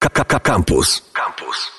Campus. 0.00 1.02
Campus. 1.12 1.70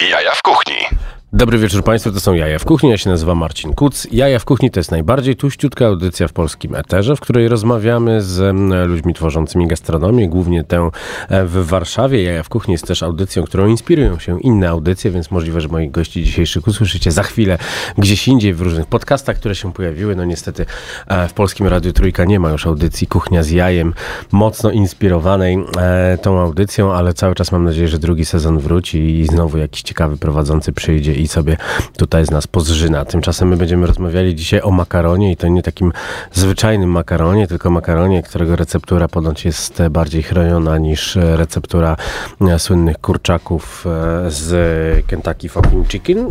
Jaja 0.00 0.34
w 0.34 0.42
kuchni. 0.42 0.88
Dobry 1.32 1.58
wieczór 1.58 1.84
Państwu, 1.84 2.12
to 2.12 2.20
są 2.20 2.34
Jaja 2.34 2.58
w 2.58 2.64
Kuchni, 2.64 2.90
ja 2.90 2.98
się 2.98 3.10
nazywam 3.10 3.38
Marcin 3.38 3.74
Kuc. 3.74 4.06
Jaja 4.12 4.38
w 4.38 4.44
Kuchni 4.44 4.70
to 4.70 4.80
jest 4.80 4.90
najbardziej 4.90 5.36
tuściutka 5.36 5.86
audycja 5.86 6.28
w 6.28 6.32
polskim 6.32 6.74
eterze, 6.74 7.16
w 7.16 7.20
której 7.20 7.48
rozmawiamy 7.48 8.22
z 8.22 8.56
ludźmi 8.88 9.14
tworzącymi 9.14 9.66
gastronomię, 9.66 10.28
głównie 10.28 10.64
tę 10.64 10.90
e, 11.28 11.44
w 11.44 11.66
Warszawie. 11.66 12.22
Jaja 12.22 12.42
w 12.42 12.48
Kuchni 12.48 12.72
jest 12.72 12.86
też 12.86 13.02
audycją, 13.02 13.44
którą 13.44 13.66
inspirują 13.66 14.18
się 14.18 14.40
inne 14.40 14.68
audycje, 14.68 15.10
więc 15.10 15.30
możliwe, 15.30 15.60
że 15.60 15.68
moich 15.68 15.90
gości 15.90 16.24
dzisiejszych 16.24 16.68
usłyszycie 16.68 17.12
za 17.12 17.22
chwilę 17.22 17.58
gdzieś 17.98 18.28
indziej 18.28 18.54
w 18.54 18.60
różnych 18.60 18.86
podcastach, 18.86 19.36
które 19.36 19.54
się 19.54 19.72
pojawiły. 19.72 20.16
No 20.16 20.24
niestety 20.24 20.66
e, 21.06 21.28
w 21.28 21.32
Polskim 21.32 21.66
Radiu 21.66 21.92
Trójka 21.92 22.24
nie 22.24 22.40
ma 22.40 22.50
już 22.50 22.66
audycji 22.66 23.06
Kuchnia 23.06 23.42
z 23.42 23.50
Jajem, 23.50 23.94
mocno 24.32 24.70
inspirowanej 24.70 25.58
e, 25.78 26.18
tą 26.22 26.40
audycją, 26.40 26.92
ale 26.92 27.14
cały 27.14 27.34
czas 27.34 27.52
mam 27.52 27.64
nadzieję, 27.64 27.88
że 27.88 27.98
drugi 27.98 28.24
sezon 28.24 28.58
wróci 28.58 29.18
i 29.18 29.26
znowu 29.26 29.58
jakiś 29.58 29.82
ciekawy 29.82 30.16
prowadzący 30.16 30.72
przyjdzie 30.72 31.19
i 31.22 31.28
sobie 31.28 31.56
tutaj 31.96 32.26
z 32.26 32.30
nas 32.30 32.46
pozżyna. 32.46 33.04
Tymczasem 33.04 33.48
my 33.48 33.56
będziemy 33.56 33.86
rozmawiali 33.86 34.34
dzisiaj 34.34 34.60
o 34.60 34.70
makaronie 34.70 35.32
i 35.32 35.36
to 35.36 35.48
nie 35.48 35.62
takim 35.62 35.92
zwyczajnym 36.32 36.90
makaronie, 36.90 37.46
tylko 37.46 37.70
makaronie, 37.70 38.22
którego 38.22 38.56
receptura 38.56 39.08
ponoć 39.08 39.44
jest 39.44 39.82
bardziej 39.90 40.22
chroniona 40.22 40.78
niż 40.78 41.18
receptura 41.20 41.96
e, 42.40 42.58
słynnych 42.58 42.98
kurczaków 42.98 43.86
e, 43.86 44.30
z 44.30 45.06
Kentucky 45.06 45.48
Fucking 45.48 45.88
Chicken 45.88 46.30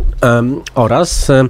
oraz 0.74 1.30
e, 1.30 1.48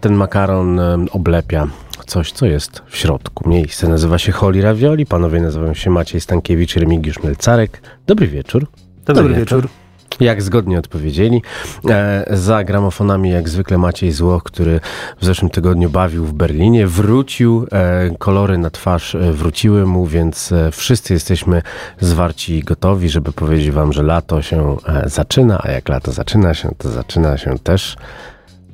ten 0.00 0.14
makaron 0.14 0.80
oblepia 1.12 1.66
coś, 2.06 2.32
co 2.32 2.46
jest 2.46 2.82
w 2.86 2.96
środku. 2.96 3.48
Miejsce 3.48 3.88
nazywa 3.88 4.18
się 4.18 4.32
Holi 4.32 4.60
Ravioli. 4.60 5.06
Panowie 5.06 5.40
nazywają 5.40 5.74
się 5.74 5.90
Maciej 5.90 6.20
Stankiewicz 6.20 6.76
i 6.76 6.80
Remigiusz 6.80 7.22
Melcarek. 7.22 7.82
Dobry 8.06 8.26
wieczór. 8.26 8.66
Dobry, 9.06 9.22
Dobry 9.22 9.34
wieczór. 9.34 9.62
wieczór. 9.62 9.79
Jak 10.20 10.42
zgodnie 10.42 10.78
odpowiedzieli. 10.78 11.42
E, 11.88 12.24
za 12.30 12.64
gramofonami 12.64 13.30
jak 13.30 13.48
zwykle 13.48 13.78
Maciej 13.78 14.12
Złoch, 14.12 14.42
który 14.42 14.80
w 15.20 15.24
zeszłym 15.24 15.50
tygodniu 15.50 15.90
bawił 15.90 16.24
w 16.24 16.32
Berlinie. 16.32 16.86
Wrócił, 16.86 17.66
e, 17.72 18.10
kolory 18.18 18.58
na 18.58 18.70
twarz 18.70 19.14
e, 19.14 19.32
wróciły 19.32 19.86
mu, 19.86 20.06
więc 20.06 20.54
wszyscy 20.72 21.14
jesteśmy 21.14 21.62
zwarci 22.00 22.54
i 22.54 22.62
gotowi, 22.62 23.08
żeby 23.08 23.32
powiedzieć 23.32 23.70
wam, 23.70 23.92
że 23.92 24.02
lato 24.02 24.42
się 24.42 24.76
zaczyna, 25.04 25.60
a 25.62 25.70
jak 25.70 25.88
lato 25.88 26.12
zaczyna 26.12 26.54
się, 26.54 26.74
to 26.78 26.88
zaczyna 26.88 27.38
się 27.38 27.58
też, 27.58 27.96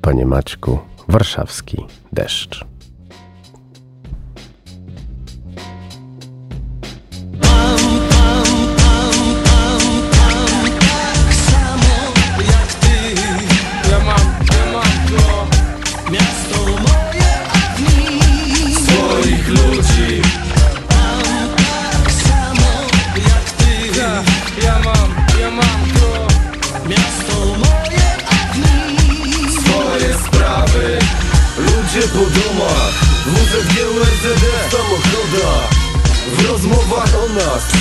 panie 0.00 0.27
Maćku, 0.27 0.78
warszawski 1.08 1.84
deszcz. 2.12 2.75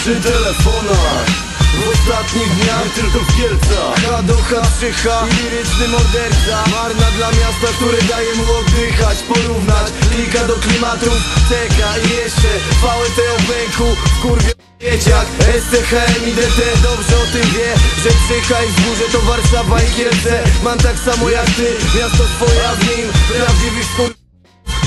Przy 0.05 0.15
telefonach. 0.15 1.25
W 1.79 1.89
ostatnich 1.93 2.49
dniach 2.55 2.87
tylko 2.95 3.19
w 3.19 3.37
Kielcach. 3.37 3.95
H 4.05 4.23
do 4.23 4.37
H, 4.37 4.61
3H 4.79 5.07
i 5.27 5.43
liryczny 5.43 5.87
morderca. 5.87 6.57
Marna 6.71 7.07
dla 7.17 7.29
miasta, 7.37 7.67
które 7.77 7.97
daje 8.01 8.35
mu 8.35 8.43
oddychać 8.59 9.17
Porównać. 9.29 9.91
Klika 10.11 10.47
do 10.47 10.53
klimatów 10.53 11.19
TK 11.49 11.79
i 12.05 12.09
jeszcze. 12.15 12.51
VLT 12.81 13.19
o 13.35 13.39
bęku 13.51 13.87
w 14.05 14.21
kurwie 14.21 14.51
Dzieciak, 14.81 15.27
SCHM 15.63 16.29
i 16.29 16.31
DT 16.33 16.59
dobrze 16.83 17.15
o 17.23 17.25
tym 17.33 17.49
wie 17.53 17.69
Że 18.03 18.09
Psycha 18.09 18.63
i 18.63 18.67
wzgórze 18.71 19.05
to 19.11 19.19
Warszawa 19.21 19.81
i 19.83 19.89
Kielce. 19.95 20.43
Mam 20.63 20.77
tak 20.77 20.97
samo 21.05 21.29
jak 21.29 21.45
ty, 21.45 21.67
miasto 21.97 22.23
swoje, 22.35 22.61
w 22.79 22.97
nim. 22.97 24.24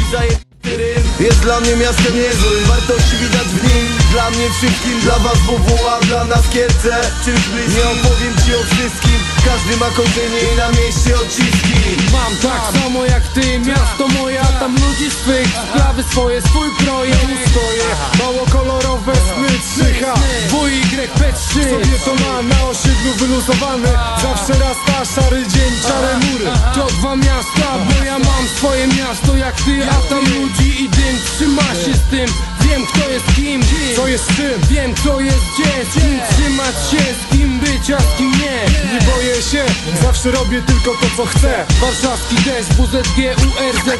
I 0.08 0.10
zaje... 0.10 1.07
Jest 1.20 1.40
dla 1.40 1.60
mnie 1.60 1.76
miastem 1.76 2.14
niezłym, 2.14 2.64
wartości 2.64 3.16
widać 3.16 3.48
w 3.48 3.62
nim. 3.64 3.86
Dla 4.12 4.30
mnie 4.30 4.50
wszystkim, 4.50 5.00
dla 5.00 5.18
was 5.18 5.38
WWA, 5.38 6.00
dla 6.00 6.24
nas 6.24 6.48
Kielce 6.48 7.00
Czymś 7.24 7.40
bliskim, 7.48 7.74
nie 7.74 7.84
opowiem 7.84 8.34
ci 8.44 8.54
o 8.54 8.62
wszystkim? 8.62 9.18
Każdy 9.44 9.76
ma 9.76 9.90
korzenie 9.90 10.40
i 10.52 10.56
na 10.56 10.68
mieście 10.68 11.16
odciski. 11.16 11.78
Mam 12.12 12.36
tak 12.36 12.62
samo 12.74 13.04
jak 13.04 13.22
ty, 13.28 13.58
miasto 13.58 14.08
moja 14.08 14.44
Tam 14.44 14.74
ludzi 14.74 15.10
swych, 15.10 15.48
sprawy 15.70 16.02
swoje, 16.10 16.42
swój 16.42 16.68
projekt. 16.84 17.24
Ustoje, 17.24 17.88
mało 18.18 18.46
kolorowe 18.52 19.12
sny 19.14 19.48
3H, 19.68 20.04
WYP3 20.52 21.70
Sobie 21.70 21.98
to 22.04 22.14
ma 22.14 22.42
na 22.42 22.68
osiedlu 22.68 23.12
wyluzowane. 23.18 23.88
Zawsze 24.22 24.52
raz 24.52 24.76
ta 24.86 25.04
szary 25.04 25.46
dzień, 25.48 25.72
czare 25.88 26.18
mury. 26.18 26.44
To 26.74 26.86
dwa 26.86 27.16
miasta, 27.16 27.68
bo 27.88 28.04
ja 28.04 28.18
mam 28.18 28.48
swoje 28.56 28.86
miasto 28.86 29.36
jak 29.36 29.56
ty 29.62 29.90
A 29.90 30.08
tam 30.08 30.24
ludzi 30.24 30.84
i 30.84 30.88
dym, 31.08 31.20
trzyma 31.34 31.62
się 31.62 31.94
z 31.94 32.10
tym. 32.10 32.28
Wiem 32.60 32.86
kto 32.86 33.10
jest 33.10 33.26
kim, 33.36 33.62
co 33.96 34.08
jest 34.08 34.26
czym 34.36 34.60
Wiem 34.68 34.94
kto 34.94 35.20
jest 35.20 35.38
gdzie, 35.54 35.90
z 35.90 35.94
kim 35.94 36.20
trzymać 36.30 36.74
się 36.90 37.14
Z 37.14 37.32
kim 37.32 37.58
być, 37.60 37.90
a 37.90 38.00
z 38.00 38.18
kim 38.18 38.30
nie. 38.30 38.92
Nie 38.92 39.00
boję 39.06 39.42
się, 39.42 39.64
zawsze 40.02 40.30
robię 40.30 40.62
tylko 40.62 40.90
to 40.90 41.06
co 41.16 41.26
chcę. 41.26 41.66
Warszawski 41.80 42.36
deszcz, 42.36 42.70
WZG, 42.70 43.18
URZE 43.46 43.98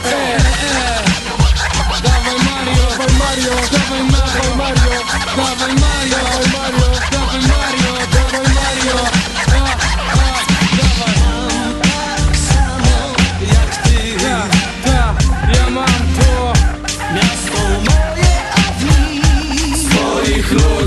Dawaj 2.03 2.39
Mario, 2.45 2.75
dawaj 2.91 3.09
Mario, 3.19 3.55
dawaj 3.73 4.03
Mario, 4.03 4.57
Mario, 4.57 4.91
dawaj 5.37 5.75
Mario, 5.75 6.17
dawaj 6.17 6.51
Mario, 6.53 6.89
dawaj 7.13 7.41
Mario, 7.49 7.78
przed 20.49 20.78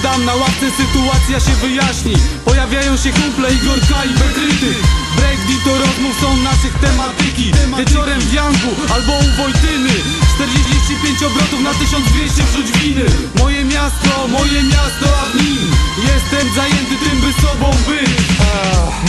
Osiadam 0.00 0.24
na 0.24 0.34
ławce, 0.34 0.66
sytuacja 0.76 1.40
się 1.40 1.56
wyjaśni. 1.60 2.14
Pojawiają 2.44 2.96
się 2.96 3.12
kumple 3.12 3.54
Igorka 3.54 4.04
i 4.04 4.08
Bekryty 4.08 4.74
Breakbeat 5.16 5.64
to 5.64 5.78
rozmów 5.78 6.20
są 6.20 6.36
naszych 6.36 6.74
tematyki. 6.78 7.52
Wieczorem 7.78 8.20
w 8.20 8.32
Jangu 8.32 8.70
albo 8.94 9.12
u 9.12 9.42
Wojtyny. 9.42 9.94
45 10.34 11.22
obrotów 11.22 11.60
na 11.60 11.74
1200 11.74 12.42
wrzuć 12.42 12.78
winy. 12.78 13.04
Moje 13.38 13.64
miasto, 13.64 14.28
moje 14.28 14.62
miasto, 14.62 15.06
a 15.22 15.24
w 15.30 15.34
nim 15.34 15.70
Jestem 15.98 16.54
zajęty 16.54 16.96
tym, 17.04 17.20
by 17.20 17.32
sobą 17.32 17.70
być. 17.88 18.10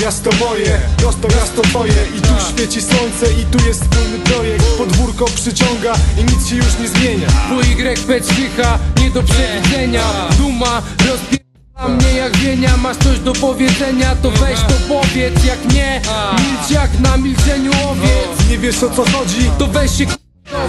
Miasto 0.01 0.29
moje, 0.39 0.81
prosto 1.01 1.27
miasto 1.27 1.61
twoje 1.61 2.07
I 2.17 2.21
tu 2.21 2.33
świeci 2.49 2.81
słońce 2.81 3.33
i 3.41 3.45
tu 3.45 3.67
jest 3.67 3.81
wspólny 3.81 4.19
projekt. 4.19 4.65
Podwórko 4.77 5.25
przyciąga 5.25 5.93
i 6.17 6.23
nic 6.23 6.47
się 6.49 6.55
już 6.55 6.79
nie 6.79 6.87
zmienia. 6.87 7.27
WYP 7.49 8.21
cicha, 8.21 8.79
nie 9.01 9.09
do 9.09 9.23
przewidzenia. 9.23 10.03
Duma 10.37 10.81
rozpie... 11.09 11.37
A 11.75 11.87
mnie 11.87 12.13
jak 12.13 12.37
wienia, 12.37 12.77
masz 12.77 12.97
coś 12.97 13.19
do 13.19 13.33
powiedzenia 13.33 14.15
To 14.15 14.31
weź 14.31 14.59
to 14.59 14.73
powiedz, 14.87 15.43
jak 15.45 15.73
nie 15.73 16.01
Milcz 16.37 16.71
jak 16.71 16.99
na 16.99 17.17
milczeniu 17.17 17.71
owiec. 17.71 18.49
Nie 18.49 18.57
wiesz 18.57 18.83
o 18.83 18.89
co 18.89 19.03
chodzi? 19.05 19.51
To 19.57 19.67
weź 19.67 19.97
się 19.97 20.20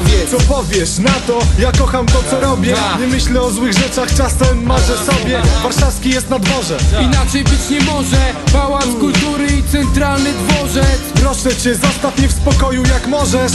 k***owiec 0.03 0.31
Co 0.31 0.55
powiesz 0.55 0.99
na 0.99 1.13
to? 1.27 1.39
Ja 1.59 1.73
kocham 1.73 2.07
to 2.07 2.23
co 2.31 2.41
robię. 2.41 2.75
Nie 3.01 3.07
myślę 3.07 3.41
o 3.41 3.51
złych 3.51 3.73
rzeczach, 3.73 4.15
czasem 4.17 4.63
marzę 4.67 4.97
sobie. 4.99 5.43
Warszawski 5.63 6.11
jest 6.11 6.31
na 6.31 6.39
dworze. 6.39 6.79
Inaczej 7.03 7.45
być 7.45 7.71
nie 7.71 7.81
może. 7.81 8.35
Pałac 8.53 8.87
kultury 9.01 9.47
i 9.47 9.63
centralny 9.73 10.31
dworzec. 10.33 11.01
Proszę 11.15 11.57
cię, 11.57 11.75
zostaw 11.75 12.19
mnie 12.19 12.29
w 12.29 12.33
spokoju 12.33 12.83
jak 12.83 13.07
możesz. 13.07 13.53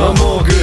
A 0.00 0.12
mogę. 0.18 0.54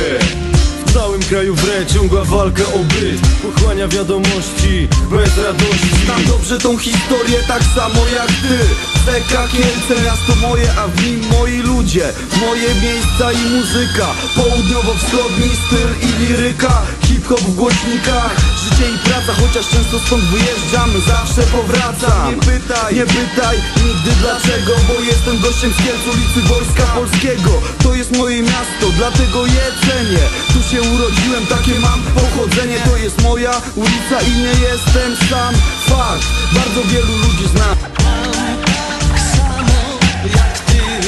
W 0.86 0.94
całym 0.94 1.22
kraju 1.22 1.56
wre 1.56 1.86
ciągła 1.86 2.24
walka 2.24 2.64
o 2.64 2.80
byt. 2.80 3.22
Pochłania 3.42 3.88
wiadomości 3.88 4.88
bez 5.12 5.38
radości. 5.38 6.06
Znam 6.06 6.26
dobrze 6.26 6.58
tą 6.60 6.78
historię 6.78 7.40
tak 7.48 7.62
samo 7.76 8.02
jak 8.16 8.28
ty 8.28 8.60
Zeka 9.06 9.48
Kielce, 9.48 10.02
miasto 10.04 10.36
moje, 10.36 10.68
a 10.82 10.88
w 10.88 11.04
nim 11.04 11.22
moi 11.32 11.58
ludzie. 11.62 12.14
Moje 12.42 12.70
miejsca 12.76 13.32
i 13.32 13.44
muzyka 13.56 14.08
Południowo-wschodni 14.36 15.50
styl 15.64 15.90
i 16.08 16.10
liryka. 16.20 16.82
Hip-hop 17.06 17.40
w 17.40 17.56
głośnikach 17.56 18.36
Życie 18.64 18.88
i 18.96 18.98
praca, 18.98 19.34
chociaż 19.42 19.66
często 19.70 20.00
stąd 20.00 20.24
wyjeżdżam 20.24 20.90
Zawsze 21.08 21.42
powracam. 21.42 22.30
Nie 22.30 22.38
pytaj, 22.38 22.96
nie 22.96 23.06
pytaj 23.06 23.58
nigdy 23.86 24.12
dlaczego 24.22 24.72
Bo 24.88 25.04
jestem 25.04 25.40
gościem 25.40 25.72
z 25.74 25.78
Kielc, 25.84 26.04
ulicy 26.14 26.40
Wojska 26.50 26.84
Polskiego. 26.84 27.52
To 27.84 27.96
jest 27.96 28.18
moje 28.18 28.42
miasto, 28.42 28.86
dlatego 28.98 29.46
je 29.46 29.66
cenię. 29.86 30.26
Tu 30.54 30.60
się 30.70 30.82
urodziłem, 30.82 31.46
takie 31.46 31.80
mam 31.80 32.00
pochodzenie. 32.02 32.78
To 32.90 32.98
jest 32.98 33.22
moja 33.22 33.54
ulica 33.76 34.18
i 34.30 34.32
nie 34.32 34.56
jestem 34.68 35.10
sam. 35.30 35.54
Fakt, 35.90 36.28
bardzo 36.54 36.82
wielu 36.92 37.14
ludzi 37.18 37.48
znam 37.56 38.05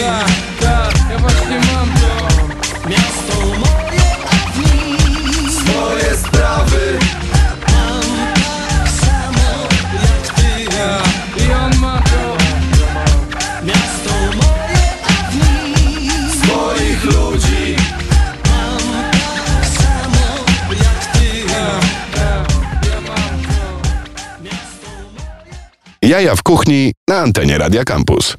Tak, 0.07 0.31
tak, 0.59 0.95
ja 1.11 1.17
właśnie 1.19 1.59
mam 1.59 1.89
to 1.99 2.27
Moje 5.65 6.15
sprawy 6.15 6.99
I 11.37 11.53
on 11.53 11.79
ma 11.79 12.01
to 12.01 12.37
moich 16.47 17.03
ludzi 17.03 17.75
Jaja 26.01 26.35
w 26.35 26.43
kuchni 26.43 26.96
na 27.09 27.17
antenie 27.19 27.57
Radia 27.57 27.83
Campus. 27.83 28.37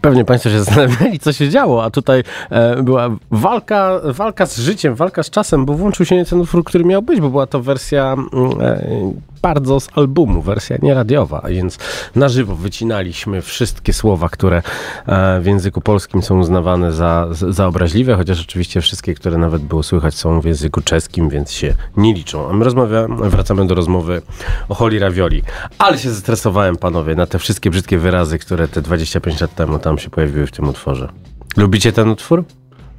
Pewnie 0.00 0.24
Państwo 0.24 0.50
się 0.50 0.58
zastanawiali, 0.64 1.18
co 1.18 1.32
się 1.32 1.48
działo, 1.48 1.84
a 1.84 1.90
tutaj 1.90 2.22
e, 2.50 2.82
była 2.82 3.10
walka, 3.30 4.00
walka 4.04 4.46
z 4.46 4.58
życiem, 4.58 4.94
walka 4.94 5.22
z 5.22 5.30
czasem, 5.30 5.64
bo 5.64 5.74
włączył 5.74 6.06
się 6.06 6.16
nie 6.16 6.24
ten 6.24 6.40
utwór, 6.40 6.64
który 6.64 6.84
miał 6.84 7.02
być, 7.02 7.20
bo 7.20 7.30
była 7.30 7.46
to 7.46 7.60
wersja 7.60 8.12
mm, 8.12 8.60
e, 8.60 9.12
bardzo 9.42 9.80
z 9.80 9.88
albumu, 9.94 10.42
wersja 10.42 10.76
nieradiowa, 10.82 11.42
więc 11.48 11.78
na 12.14 12.28
żywo 12.28 12.56
wycinaliśmy 12.56 13.42
wszystkie 13.42 13.92
słowa, 13.92 14.28
które 14.28 14.62
e, 15.06 15.40
w 15.40 15.46
języku 15.46 15.80
polskim 15.80 16.22
są 16.22 16.38
uznawane 16.38 16.92
za, 16.92 17.28
za 17.30 17.66
obraźliwe, 17.66 18.14
chociaż 18.14 18.40
oczywiście 18.40 18.80
wszystkie, 18.80 19.14
które 19.14 19.38
nawet 19.38 19.62
było 19.62 19.82
słychać 19.82 20.14
są 20.14 20.40
w 20.40 20.44
języku 20.44 20.80
czeskim, 20.80 21.28
więc 21.28 21.52
się 21.52 21.74
nie 21.96 22.14
liczą. 22.14 22.50
A 22.50 22.52
my 22.52 22.64
rozmawiamy, 22.64 23.30
wracamy 23.30 23.66
do 23.66 23.74
rozmowy 23.74 24.22
o 24.68 24.74
Holi 24.74 24.98
Ravioli. 24.98 25.42
Ale 25.78 25.98
się 25.98 26.10
zestresowałem, 26.10 26.76
panowie, 26.76 27.14
na 27.14 27.26
te 27.26 27.38
wszystkie 27.38 27.70
brzydkie 27.70 27.85
wyrazy, 27.94 28.38
które 28.38 28.68
te 28.68 28.82
25 28.82 29.40
lat 29.40 29.54
temu 29.54 29.78
tam 29.78 29.98
się 29.98 30.10
pojawiły 30.10 30.46
w 30.46 30.52
tym 30.52 30.68
utworze. 30.68 31.08
Lubicie 31.56 31.92
ten 31.92 32.08
utwór? 32.08 32.44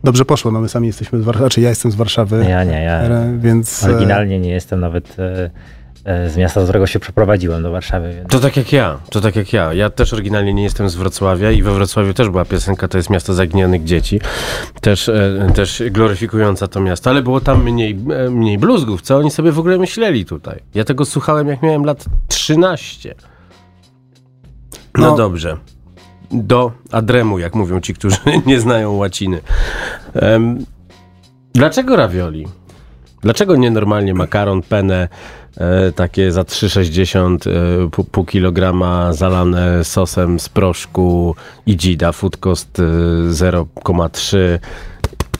Dobrze 0.04 0.26
poszło, 0.26 0.52
no 0.52 0.62
my 0.62 0.70
sami 0.70 0.88
jesteśmy 0.88 1.22
z 1.22 1.24
Warszawy, 1.24 1.44
znaczy 1.44 1.62
ja 1.62 1.70
jestem 1.70 1.92
z 1.92 1.96
Warszawy, 1.96 2.46
Ja 2.50 2.64
nie, 2.64 2.84
ja 2.84 3.02
e, 3.02 3.38
więc... 3.40 3.84
e, 3.84 3.90
oryginalnie 3.90 4.40
nie 4.40 4.50
jestem 4.50 4.80
nawet 4.80 5.20
e, 5.20 5.50
e, 6.06 6.30
z 6.30 6.38
miasta, 6.38 6.62
z 6.62 6.64
którego 6.64 6.88
się 6.88 7.00
przeprowadziłem 7.00 7.64
do 7.64 7.72
Warszawy, 7.72 8.14
więc 8.14 8.30
To 8.30 8.40
tak 8.40 8.58
jak 8.58 8.74
ja, 8.74 8.98
to 9.10 9.22
tak 9.22 9.36
jak 9.36 9.54
ja. 9.54 9.74
Ja 9.74 9.90
też 9.90 10.14
oryginalnie 10.14 10.54
nie 10.54 10.64
jestem 10.64 10.90
z 10.90 10.96
Wrocławia 10.96 11.52
i 11.52 11.62
we 11.64 11.74
Wrocławiu 11.74 12.14
też 12.14 12.30
była 12.30 12.46
piosenka, 12.46 12.88
to 12.88 12.98
jest 12.98 13.10
miasto 13.10 13.34
zaginionych 13.34 13.84
dzieci, 13.84 14.20
też, 14.82 15.10
e, 15.10 15.48
też 15.56 15.84
gloryfikująca 15.92 16.68
to 16.68 16.80
miasto, 16.80 17.10
ale 17.10 17.22
było 17.22 17.42
tam 17.42 17.64
mniej, 17.64 17.98
e, 18.16 18.30
mniej 18.30 18.58
bluzgów, 18.58 19.02
co 19.02 19.18
oni 19.18 19.32
sobie 19.32 19.52
w 19.52 19.60
ogóle 19.60 19.78
myśleli 19.78 20.26
tutaj. 20.26 20.60
Ja 20.74 20.84
tego 20.84 21.06
słuchałem 21.06 21.48
jak 21.48 21.62
miałem 21.62 21.86
lat 21.86 22.06
13. 22.28 23.16
No, 24.98 25.08
No. 25.12 25.16
dobrze. 25.18 25.58
Do 26.32 26.72
adremu, 26.92 27.40
jak 27.40 27.56
mówią 27.56 27.82
ci, 27.82 27.94
którzy 27.94 28.18
nie 28.46 28.60
znają 28.60 28.92
łaciny. 28.94 29.42
Em, 30.14 30.66
dlaczego 31.54 31.96
ravioli? 31.96 32.48
Dlaczego 33.22 33.56
nienormalnie 33.56 34.14
makaron, 34.14 34.62
penne, 34.62 35.08
e, 35.58 35.92
takie 35.92 36.32
za 36.32 36.42
3,60, 36.44 37.48
e, 37.48 37.90
pół, 37.90 38.06
pół 38.06 38.26
kilograma 38.26 39.14
zalane 39.14 39.84
sosem 39.84 40.40
z 40.40 40.50
proszku 40.50 41.36
i 41.66 41.78
dzida, 41.78 42.12
food 42.12 42.38
cost 42.38 42.80
e, 42.80 42.84
0,3 43.32 44.38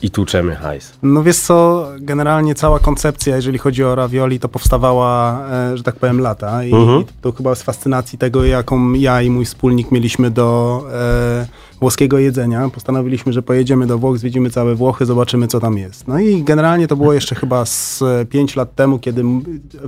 i 0.02 0.12
tłuczemy 0.12 0.56
hajs. 0.56 0.94
No 1.04 1.24
wiesz 1.24 1.38
co, 1.38 1.88
generalnie 2.00 2.56
cała 2.56 2.80
koncepcja, 2.80 3.36
jeżeli 3.36 3.58
chodzi 3.58 3.84
o 3.84 3.96
ravioli, 3.96 4.40
to 4.40 4.50
powstawała, 4.50 5.40
e, 5.52 5.78
że 5.78 5.84
tak 5.84 5.96
powiem, 5.96 6.20
lata 6.22 6.64
i 6.64 6.74
Mhm. 6.74 7.04
to 7.22 7.32
chyba 7.32 7.56
z 7.56 7.64
fascynacji 7.64 8.18
tego, 8.20 8.46
jaką 8.46 8.94
ja 8.94 9.22
i 9.22 9.30
mój 9.30 9.46
wspólnik 9.46 9.92
mieliśmy 9.92 10.32
do 10.32 10.82
e, 10.94 11.48
włoskiego 11.80 12.20
jedzenia. 12.20 12.70
Postanowiliśmy, 12.74 13.34
że 13.34 13.42
pojedziemy 13.42 13.88
do 13.88 13.98
Włoch, 13.98 14.18
zwiedzimy 14.18 14.50
całe 14.50 14.76
Włochy, 14.76 15.06
zobaczymy, 15.06 15.48
co 15.48 15.60
tam 15.60 15.78
jest. 15.78 16.08
No 16.08 16.20
i 16.20 16.44
generalnie 16.44 16.88
to 16.88 16.96
było 16.96 17.14
jeszcze 17.14 17.36
chyba 17.36 17.66
z 17.66 18.04
5 18.30 18.56
lat 18.56 18.76
temu, 18.76 19.00
kiedy 19.00 19.24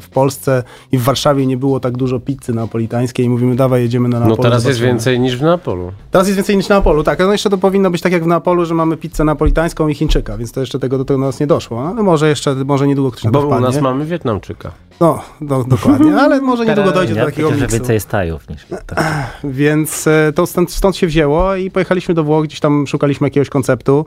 w 0.01 0.09
Polsce 0.09 0.63
i 0.91 0.97
w 0.97 1.01
Warszawie 1.03 1.45
nie 1.45 1.57
było 1.57 1.80
tak 1.80 1.97
dużo 1.97 2.19
pizzy 2.19 2.53
napolitańskiej 2.53 3.25
i 3.25 3.30
mówimy, 3.30 3.56
dawaj, 3.56 3.81
jedziemy 3.81 4.09
na 4.09 4.19
No 4.19 4.25
Neapol. 4.25 4.44
teraz 4.44 4.65
jest 4.65 4.80
więcej 4.80 5.19
niż 5.19 5.38
w 5.38 5.41
Neapolu. 5.41 5.91
Teraz 6.12 6.27
jest 6.27 6.36
więcej 6.38 6.57
niż 6.57 6.69
na 6.69 6.75
Neapolu, 6.75 7.03
tak. 7.03 7.19
No 7.19 7.31
jeszcze 7.31 7.50
to 7.50 7.57
powinno 7.57 7.91
być 7.91 8.01
tak 8.01 8.12
jak 8.12 8.24
w 8.24 8.27
Neapolu, 8.27 8.65
że 8.65 8.74
mamy 8.75 8.97
pizzę 8.97 9.24
napolitańską 9.24 9.88
i 9.88 9.94
Chińczyka, 9.95 10.38
więc 10.38 10.51
to 10.51 10.59
jeszcze 10.59 10.80
tego 10.80 10.97
do 10.97 11.06
tego 11.06 11.19
nas 11.19 11.39
nie 11.39 11.47
doszło. 11.47 11.88
Ale 11.88 12.03
może 12.03 12.30
jeszcze, 12.30 12.56
może 12.56 12.88
niedługo 12.88 13.12
ktoś 13.12 13.24
na 13.24 13.31
Bo 13.31 13.47
u 13.47 13.59
nas 13.59 13.81
mamy 13.81 14.06
Wietnamczyka. 14.06 14.71
No, 15.01 15.22
no, 15.42 15.63
dokładnie, 15.63 16.16
ale 16.16 16.42
może 16.51 16.66
niedługo 16.66 16.92
dojdzie 16.92 17.16
do 17.16 17.25
takiego 17.25 17.51
miksu. 17.51 17.68
więcej 17.68 17.94
jest 17.94 18.10
tajów 18.10 18.50
niż 18.50 18.66
tak. 18.86 19.04
Więc 19.44 20.07
e, 20.07 20.34
to 20.36 20.46
stąd, 20.48 20.72
stąd 20.72 20.96
się 20.96 21.07
wzięło 21.07 21.56
i 21.56 21.72
pojechaliśmy 21.72 22.13
do 22.13 22.24
Włoch, 22.24 22.44
gdzieś 22.44 22.60
tam 22.60 22.88
szukaliśmy 22.88 23.27
jakiegoś 23.27 23.50
konceptu. 23.50 24.06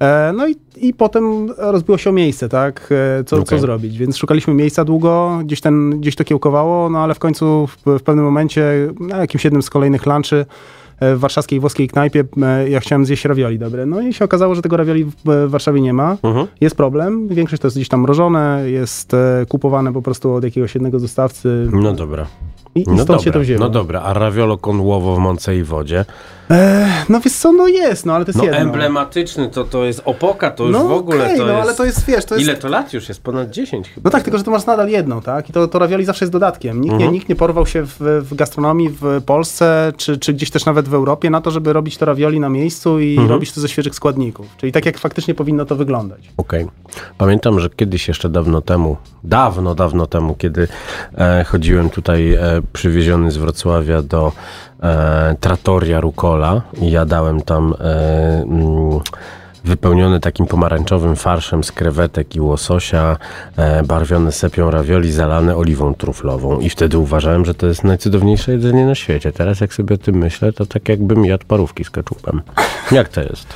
E, 0.00 0.32
No 0.36 0.48
i, 0.48 0.56
i 0.76 0.94
potem 0.94 1.52
rozbiło 1.56 1.98
się 1.98 2.10
o 2.10 2.12
miejsce, 2.12 2.48
tak? 2.48 2.88
E, 3.20 3.24
Co, 3.24 3.36
Okej. 3.36 3.46
co 3.46 3.58
zrobić? 3.58 3.98
Więc 3.98 4.16
szukaliśmy 4.16 4.54
miejsca 4.54 4.84
długo, 4.84 5.38
gdzieś, 5.44 5.60
ten, 5.60 5.90
gdzieś 6.00 6.16
to 6.16 6.24
kiełkowało, 6.24 6.90
no 6.90 6.98
ale 6.98 7.14
w 7.14 7.18
końcu 7.18 7.66
w, 7.66 7.98
w 7.98 8.02
pewnym 8.02 8.24
momencie, 8.24 8.64
na 9.00 9.16
jakimś 9.16 9.44
jednym 9.44 9.62
z 9.62 9.70
kolejnych 9.70 10.06
lunchy 10.06 10.46
w 11.00 11.18
warszawskiej 11.18 11.60
włoskiej 11.60 11.88
knajpie, 11.88 12.24
e, 12.42 12.70
ja 12.70 12.80
chciałem 12.80 13.06
zjeść 13.06 13.24
ravioli 13.24 13.58
dobre. 13.58 13.86
No 13.86 14.00
i 14.00 14.12
się 14.12 14.24
okazało, 14.24 14.54
że 14.54 14.62
tego 14.62 14.76
ravioli 14.76 15.04
w, 15.04 15.14
w 15.24 15.50
Warszawie 15.50 15.80
nie 15.80 15.92
ma. 15.92 16.16
Mhm. 16.22 16.46
Jest 16.60 16.76
problem, 16.76 17.28
większość 17.28 17.62
to 17.62 17.66
jest 17.66 17.76
gdzieś 17.76 17.88
tam 17.88 18.00
mrożone, 18.00 18.62
jest 18.66 19.14
e, 19.14 19.46
kupowane 19.48 19.92
po 19.92 20.02
prostu 20.02 20.34
od 20.34 20.44
jakiegoś 20.44 20.74
jednego 20.74 21.00
dostawcy 21.00 21.68
No 21.72 21.92
dobra. 21.92 22.26
I, 22.78 22.82
i 22.82 22.92
No 22.96 23.02
stąd 23.02 23.20
się 23.20 23.24
to 23.24 23.32
dobra, 23.32 23.40
wzięło. 23.44 23.60
no 23.60 23.68
dobra, 23.68 24.02
a 24.02 24.12
raviolo 24.12 24.58
con 24.58 24.80
uovo 24.80 25.16
w 25.16 25.18
mące 25.18 25.56
i 25.56 25.62
wodzie. 25.62 26.04
No 27.08 27.20
wiesz 27.20 27.32
co, 27.34 27.52
no 27.52 27.66
jest, 27.68 28.06
no 28.06 28.14
ale 28.14 28.24
to 28.24 28.28
jest 28.28 28.38
No 28.38 28.44
jedno. 28.44 28.58
emblematyczny, 28.58 29.48
to, 29.48 29.64
to 29.64 29.84
jest 29.84 30.02
opoka, 30.04 30.50
to 30.50 30.64
już 30.64 30.72
no 30.72 30.88
w 30.88 30.92
ogóle 30.92 31.24
okej, 31.24 31.38
to 31.38 31.46
no 31.46 31.52
jest... 31.52 31.62
ale 31.62 31.74
to 31.74 31.84
jest, 31.84 32.06
wiesz, 32.06 32.24
to 32.24 32.34
jest... 32.34 32.46
Ile 32.48 32.56
to 32.56 32.68
lat 32.68 32.92
już 32.92 33.08
jest? 33.08 33.22
Ponad 33.22 33.50
10 33.50 33.88
chyba. 33.88 34.04
No 34.04 34.10
tak, 34.10 34.22
tylko 34.22 34.38
że 34.38 34.44
to 34.44 34.50
masz 34.50 34.66
nadal 34.66 34.88
jedną, 34.88 35.20
tak? 35.20 35.50
I 35.50 35.52
to, 35.52 35.68
to 35.68 35.78
ravioli 35.78 36.04
zawsze 36.04 36.24
jest 36.24 36.32
dodatkiem. 36.32 36.80
Nikt, 36.80 36.92
Mhm. 36.92 37.10
nie, 37.12 37.18
nikt 37.18 37.28
nie 37.28 37.36
porwał 37.36 37.66
się 37.66 37.82
w, 37.86 37.96
w 38.30 38.34
gastronomii 38.34 38.88
w 39.00 39.22
Polsce, 39.26 39.92
czy, 39.96 40.18
czy 40.18 40.32
gdzieś 40.34 40.50
też 40.50 40.64
nawet 40.66 40.88
w 40.88 40.94
Europie 40.94 41.30
na 41.30 41.40
to, 41.40 41.50
żeby 41.50 41.72
robić 41.72 41.96
to 41.98 42.06
ravioli 42.06 42.40
na 42.40 42.48
miejscu 42.48 43.00
i 43.00 43.10
Mhm. 43.10 43.28
robić 43.30 43.52
to 43.52 43.60
ze 43.60 43.68
świeżych 43.68 43.94
składników. 43.94 44.46
Czyli 44.56 44.72
tak 44.72 44.86
jak 44.86 44.98
faktycznie 44.98 45.34
powinno 45.34 45.64
to 45.64 45.76
wyglądać. 45.76 46.20
Okej. 46.36 46.66
Pamiętam, 47.18 47.60
że 47.60 47.70
kiedyś 47.70 48.08
jeszcze 48.08 48.28
dawno 48.28 48.60
temu, 48.60 48.96
dawno, 49.24 49.74
dawno 49.74 50.06
temu, 50.06 50.34
kiedy 50.34 50.68
e, 51.18 51.44
chodziłem 51.44 51.90
tutaj 51.90 52.32
e, 52.34 52.40
przywieziony 52.72 53.30
z 53.30 53.36
Wrocławia 53.36 54.02
do 54.02 54.32
e, 54.82 55.36
Trattoria 55.40 56.00
Rucola 56.00 56.62
i 56.80 56.90
jadałem 56.90 57.40
tam 57.40 57.74
e, 57.80 58.42
mm, 58.42 59.00
wypełniony 59.64 60.20
takim 60.20 60.46
pomarańczowym 60.46 61.16
farszem 61.16 61.64
z 61.64 61.72
krewetek 61.72 62.36
i 62.36 62.40
łososia, 62.40 63.16
e, 63.56 63.82
barwione 63.82 64.32
sepią 64.32 64.70
ravioli, 64.70 65.12
zalane 65.12 65.56
oliwą 65.56 65.94
truflową. 65.94 66.60
I 66.60 66.70
wtedy 66.70 66.98
uważałem, 66.98 67.44
że 67.44 67.54
to 67.54 67.66
jest 67.66 67.84
najcudowniejsze 67.84 68.52
jedzenie 68.52 68.86
na 68.86 68.94
świecie. 68.94 69.32
Teraz 69.32 69.60
jak 69.60 69.74
sobie 69.74 69.94
o 69.94 69.98
tym 69.98 70.14
myślę, 70.14 70.52
to 70.52 70.66
tak 70.66 70.88
jakbym 70.88 71.24
jadł 71.24 71.46
parówki 71.46 71.84
z 71.84 71.90
keczupem. 71.90 72.40
Jak 72.92 73.08
to 73.08 73.20
jest? 73.20 73.46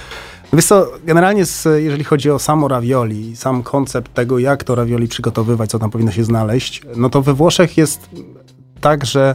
Wiesz 0.52 0.64
co, 0.64 0.90
generalnie 1.04 1.46
z, 1.46 1.68
jeżeli 1.84 2.04
chodzi 2.04 2.30
o 2.30 2.38
samo 2.38 2.68
ravioli, 2.68 3.36
sam 3.36 3.62
koncept 3.62 4.14
tego, 4.14 4.38
jak 4.38 4.64
to 4.64 4.74
ravioli 4.74 5.08
przygotowywać, 5.08 5.70
co 5.70 5.78
tam 5.78 5.90
powinno 5.90 6.12
się 6.12 6.24
znaleźć, 6.24 6.82
no 6.96 7.10
to 7.10 7.22
we 7.22 7.34
Włoszech 7.34 7.76
jest 7.76 8.08
tak, 8.82 9.06
że 9.06 9.34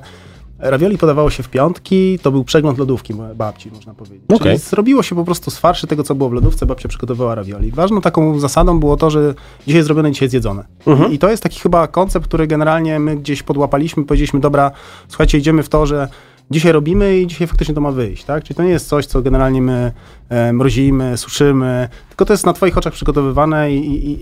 ravioli 0.59 0.97
podawało 0.97 1.29
się 1.29 1.43
w 1.43 1.49
piątki, 1.49 2.19
to 2.19 2.31
był 2.31 2.43
przegląd 2.43 2.77
lodówki 2.77 3.13
babci, 3.35 3.71
można 3.71 3.93
powiedzieć. 3.93 4.21
Okej. 4.27 4.39
Czyli 4.39 4.57
zrobiło 4.57 5.03
się 5.03 5.15
po 5.15 5.23
prostu 5.23 5.51
z 5.51 5.57
farszy 5.57 5.87
tego, 5.87 6.03
co 6.03 6.15
było 6.15 6.29
w 6.29 6.33
lodówce, 6.33 6.65
babcia 6.65 6.89
przygotowywała 6.89 7.35
ravioli. 7.35 7.71
Ważną 7.71 8.01
taką 8.01 8.39
zasadą 8.39 8.79
było 8.79 8.97
to, 8.97 9.09
że 9.09 9.33
dzisiaj 9.67 9.83
zrobione, 9.83 10.11
dzisiaj 10.11 10.29
zjedzone. 10.29 10.63
I, 11.09 11.13
I 11.13 11.19
to 11.19 11.29
jest 11.29 11.43
taki 11.43 11.59
chyba 11.59 11.87
koncept, 11.87 12.27
który 12.27 12.47
generalnie 12.47 12.99
my 12.99 13.17
gdzieś 13.17 13.43
podłapaliśmy, 13.43 14.05
powiedzieliśmy, 14.05 14.39
dobra, 14.39 14.71
słuchajcie, 15.07 15.37
idziemy 15.37 15.63
w 15.63 15.69
to, 15.69 15.85
że 15.85 16.07
dzisiaj 16.51 16.71
robimy 16.71 17.19
i 17.19 17.27
dzisiaj 17.27 17.47
faktycznie 17.47 17.75
to 17.75 17.81
ma 17.81 17.91
wyjść, 17.91 18.23
tak? 18.23 18.43
Czyli 18.43 18.55
to 18.55 18.63
nie 18.63 18.69
jest 18.69 18.87
coś, 18.87 19.05
co 19.05 19.21
generalnie 19.21 19.61
my 19.61 19.91
e, 20.29 20.53
mrozimy, 20.53 21.17
suszymy, 21.17 21.89
tylko 22.09 22.25
to 22.25 22.33
jest 22.33 22.45
na 22.45 22.53
twoich 22.53 22.77
oczach 22.77 22.93
przygotowywane 22.93 23.71
i, 23.71 23.77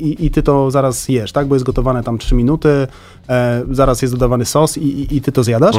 i, 0.08 0.26
i, 0.26 0.32
ty 0.32 0.44
to 0.44 0.72
zaraz 0.72 1.10
jesz, 1.10 1.32
tak? 1.32 1.48
Bo 1.48 1.56
jest 1.56 1.66
gotowane 1.66 2.04
tam 2.04 2.18
3 2.18 2.36
minuty, 2.36 2.88
e, 3.30 3.64
zaraz 3.72 4.02
jest 4.02 4.14
dodawany 4.14 4.46
sos 4.46 4.78
i, 4.78 4.82
i, 4.82 5.18
i 5.18 5.22
ty 5.22 5.32
to 5.32 5.44
zjadasz. 5.44 5.76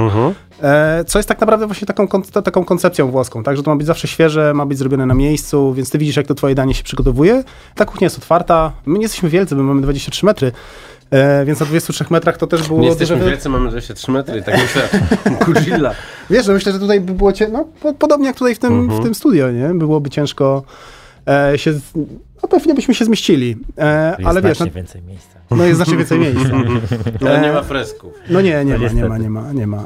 E, 0.63 1.05
co 1.07 1.19
jest 1.19 1.29
tak 1.29 1.41
naprawdę 1.41 1.67
właśnie 1.67 1.87
taką, 1.87 2.09
taką 2.45 2.65
koncepcją 2.65 3.11
włoską, 3.11 3.43
tak? 3.43 3.57
Że 3.57 3.63
to 3.63 3.71
ma 3.71 3.77
być 3.77 3.87
zawsze 3.87 4.09
świeże, 4.09 4.55
ma 4.55 4.67
być 4.67 4.79
zrobione 4.79 5.07
na 5.07 5.15
miejscu, 5.15 5.75
więc 5.75 5.91
ty 5.91 5.99
widzisz, 5.99 6.17
jak 6.17 6.27
to 6.27 6.35
twoje 6.35 6.55
danie 6.55 6.75
się 6.75 6.85
przygotowuje. 6.85 7.45
Ta 7.75 7.85
kuchnia 7.85 8.05
jest 8.05 8.19
otwarta. 8.19 8.73
My 8.87 8.99
nie 8.99 9.05
jesteśmy 9.05 9.29
wielcy, 9.29 9.57
my 9.57 9.63
mamy 9.63 9.83
23 9.83 10.27
metry, 10.27 10.53
e, 11.11 11.45
więc 11.45 11.61
na 11.61 11.67
23 11.67 12.05
metrach 12.11 12.37
to 12.37 12.47
też 12.47 12.67
było... 12.69 12.81
Nie 12.81 12.89
duże 12.89 13.01
jesteśmy 13.01 13.25
wy- 13.25 13.31
wielcy, 13.31 13.49
mamy 13.49 13.71
23 13.71 14.11
metry 14.13 14.39
i 14.39 14.43
tak 14.43 14.55
myślę, 14.63 14.89
Godzilla. 15.47 15.95
Wiesz, 16.31 16.47
no 16.47 16.53
myślę, 16.55 16.73
że 16.73 16.79
tutaj 16.79 17.01
by 17.01 17.13
było 17.13 17.33
cię, 17.33 17.49
no, 17.53 17.65
po, 17.81 17.95
podobnie 17.95 18.27
jak 18.27 18.37
tutaj 18.37 18.55
w 18.55 18.59
tym, 18.59 18.73
Mhm. 18.73 19.01
w 19.01 19.05
tym 19.05 19.15
studio, 19.15 19.51
nie? 19.51 19.69
Byłoby 19.75 20.11
ciężko 20.11 20.63
e, 21.29 21.59
się, 21.59 21.73
no 22.47 22.59
pewnie 22.59 22.75
byśmy 22.75 22.95
się 22.95 23.05
zmieścili, 23.05 23.57
e, 23.79 24.17
ale 24.25 24.43
wiesz, 24.43 24.61
no, 24.61 24.67
więcej 24.71 25.03
miejsca. 25.03 25.39
no 25.51 25.65
jest 25.65 25.77
znacznie 25.77 25.97
więcej 25.97 26.19
miejsca. 26.27 26.51
Ale 27.21 27.41
nie 27.41 27.51
E, 27.51 27.53
ma 27.55 27.63
fresków. 27.63 28.13
No 28.31 28.41
nie, 28.41 28.65
nie 28.65 28.65
No 28.65 28.71
ma, 28.71 28.77
nie 28.77 28.83
niestety. 28.83 29.09
ma, 29.09 29.19
nie 29.19 29.31
ma, 29.31 29.53
nie 29.53 29.67
ma. 29.67 29.85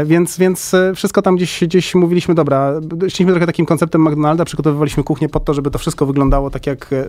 E, 0.00 0.04
więc, 0.06 0.38
więc 0.38 0.74
e, 0.74 0.92
wszystko 0.94 1.22
tam 1.22 1.36
gdzieś, 1.36 1.64
gdzieś 1.64 1.94
mówiliśmy, 1.94 2.34
dobra, 2.34 2.72
szliśmy 3.08 3.32
trochę 3.32 3.46
takim 3.46 3.66
konceptem 3.66 4.02
McDonalda, 4.02 4.44
przygotowywaliśmy 4.44 5.04
kuchnię 5.04 5.28
po 5.28 5.40
to, 5.40 5.54
żeby 5.54 5.70
to 5.70 5.78
wszystko 5.78 6.06
wyglądało 6.06 6.50
tak, 6.50 6.66
jak 6.66 6.92
e, 6.92 7.04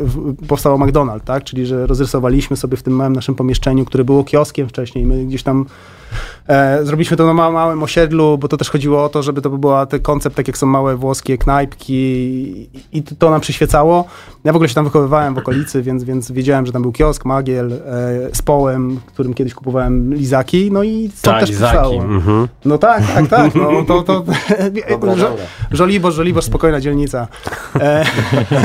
w- 0.00 0.46
powstało 0.46 0.78
McDonald, 0.78 1.24
tak? 1.24 1.44
Czyli, 1.44 1.66
że 1.66 1.86
rozrysowaliśmy 1.86 2.56
sobie 2.56 2.76
w 2.76 2.82
tym 2.82 2.92
małym 2.92 3.12
naszym 3.12 3.34
pomieszczeniu, 3.34 3.84
które 3.84 4.04
było 4.04 4.24
kioskiem 4.24 4.68
wcześniej, 4.68 5.06
my 5.06 5.24
gdzieś 5.24 5.42
tam 5.42 5.66
e, 6.48 6.84
zrobiliśmy 6.84 7.16
to 7.16 7.26
na 7.26 7.34
ma- 7.34 7.50
małym 7.50 7.82
osiedlu, 7.82 8.38
bo 8.38 8.48
to 8.48 8.56
też 8.56 8.70
chodziło 8.70 9.04
o 9.04 9.08
to, 9.08 9.22
żeby 9.22 9.42
to 9.42 9.50
był 9.50 9.70
ten 9.88 10.00
koncept, 10.00 10.36
tak 10.36 10.48
jak 10.48 10.58
są 10.58 10.66
małe 10.66 10.96
włoskie 10.96 11.38
knajpki 11.38 11.94
i, 11.94 12.68
i 12.92 13.02
to 13.02 13.30
nam 13.30 13.40
przyświecało. 13.40 14.04
Ja 14.44 14.52
w 14.52 14.56
ogóle 14.56 14.68
się 14.68 14.74
tam 14.74 14.84
wychowywałem 14.84 15.34
w 15.34 15.38
okolicy, 15.38 15.82
więc, 15.82 16.04
więc 16.04 16.30
wiedziałem, 16.32 16.66
że 16.66 16.72
tam 16.72 16.82
był 16.82 16.92
kiosk, 16.92 17.24
magiel 17.24 17.72
e, 17.72 17.78
z 18.32 18.42
połem, 18.42 19.00
którym 19.06 19.34
kiedyś 19.34 19.54
kupowałem 19.54 20.14
lizaki, 20.14 20.72
no 20.72 20.82
i 20.82 21.10
stąd 21.14 21.36
Tak, 21.36 21.40
też 21.40 21.58
powstało. 21.58 22.02
Mhm. 22.02 22.48
No 22.64 22.78
tak, 22.78 23.02
tak, 23.14 23.28
tak, 23.28 23.54
no 23.54 23.84
to, 23.86 24.02
to 24.02 24.24
Dobra, 24.90 25.12
Żo- 25.14 25.30
dobra. 25.30 25.44
Żoliborz, 25.70 26.14
Żoliborz, 26.14 26.44
spokojna 26.44 26.80
dzielnica. 26.80 27.28
E, 27.80 28.04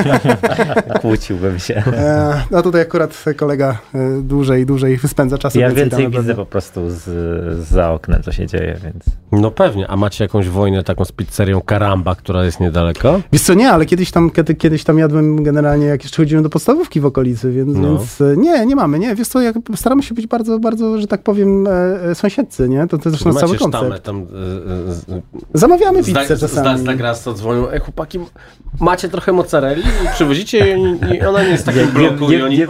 Kłóciłbym 1.01 1.59
się. 1.59 1.75
e, 1.75 2.43
no 2.51 2.61
tutaj 2.61 2.81
akurat 2.81 3.23
kolega 3.37 3.77
e, 3.95 4.21
dłużej, 4.21 4.65
dłużej 4.65 4.99
spędza 5.07 5.37
czasu. 5.37 5.59
Ja 5.59 5.69
więcej 5.69 6.03
naprawdę. 6.03 6.21
widzę 6.21 6.35
po 6.35 6.45
prostu 6.45 6.89
z, 6.89 7.03
za 7.67 7.91
oknem, 7.91 8.23
co 8.23 8.31
się 8.31 8.47
dzieje, 8.47 8.77
więc... 8.83 9.05
No 9.31 9.51
pewnie, 9.51 9.87
a 9.87 9.97
macie 9.97 10.23
jakąś 10.23 10.49
wojnę 10.49 10.83
taką 10.83 11.05
z 11.05 11.11
pizzerią 11.11 11.61
Karamba, 11.61 12.15
która 12.15 12.45
jest 12.45 12.59
niedaleko? 12.59 13.19
Wiesz 13.33 13.41
co, 13.41 13.53
nie, 13.53 13.71
ale 13.71 13.85
kiedyś 13.85 14.11
tam, 14.11 14.29
kiedy, 14.29 14.55
kiedyś 14.55 14.83
tam 14.83 14.97
jadłem 14.97 15.20
generalnie, 15.43 15.85
jak 15.85 16.03
jeszcze 16.03 16.17
chodziłem 16.17 16.43
do 16.43 16.49
podstawówki 16.49 16.99
w 17.01 17.05
okolicy, 17.05 17.51
więc, 17.51 17.77
No. 17.77 17.97
więc 17.97 18.21
e, 18.21 18.37
nie, 18.37 18.65
nie 18.65 18.75
mamy, 18.75 18.99
nie. 18.99 19.15
Wiesz 19.15 19.27
co, 19.27 19.41
jak, 19.41 19.55
staramy 19.75 20.03
się 20.03 20.15
być 20.15 20.27
bardzo, 20.27 20.59
bardzo, 20.59 20.99
że 21.01 21.07
tak 21.07 21.23
powiem, 21.23 21.67
e, 21.67 21.71
e, 22.03 22.15
sąsiedcy, 22.15 22.69
nie? 22.69 22.87
To, 22.87 22.97
to 22.97 23.09
zresztą 23.09 23.29
jest 23.29 23.39
cały 23.39 23.51
Macie 23.53 23.65
sztamę 23.67 23.83
koncept. 23.89 24.05
tam... 24.05 24.21
y, 24.21 24.25
z- 24.93 25.05
Zamawiamy 25.53 26.03
Zda, 26.03 26.21
pizzę 26.21 26.37
zda, 26.37 26.47
czasami. 26.47 26.79
zda 26.79 26.93
raz 26.95 27.23
to 27.23 27.33
dzwonią, 27.33 27.69
ej 27.69 27.79
chłopaki, 27.79 28.19
macie 28.79 29.09
trochę 29.09 29.31
mozzarelli 29.31 29.83
i 30.05 30.07
przywozicie 30.13 30.77
i, 30.77 31.15
i 31.15 31.21
ona 31.21 31.43
nie 31.43 31.49
jest 31.49 31.63
w 31.63 31.65
takim 31.65 31.87
bloku 31.91 32.31
i 32.31 32.41
oni... 32.41 32.57
nie, 32.57 32.67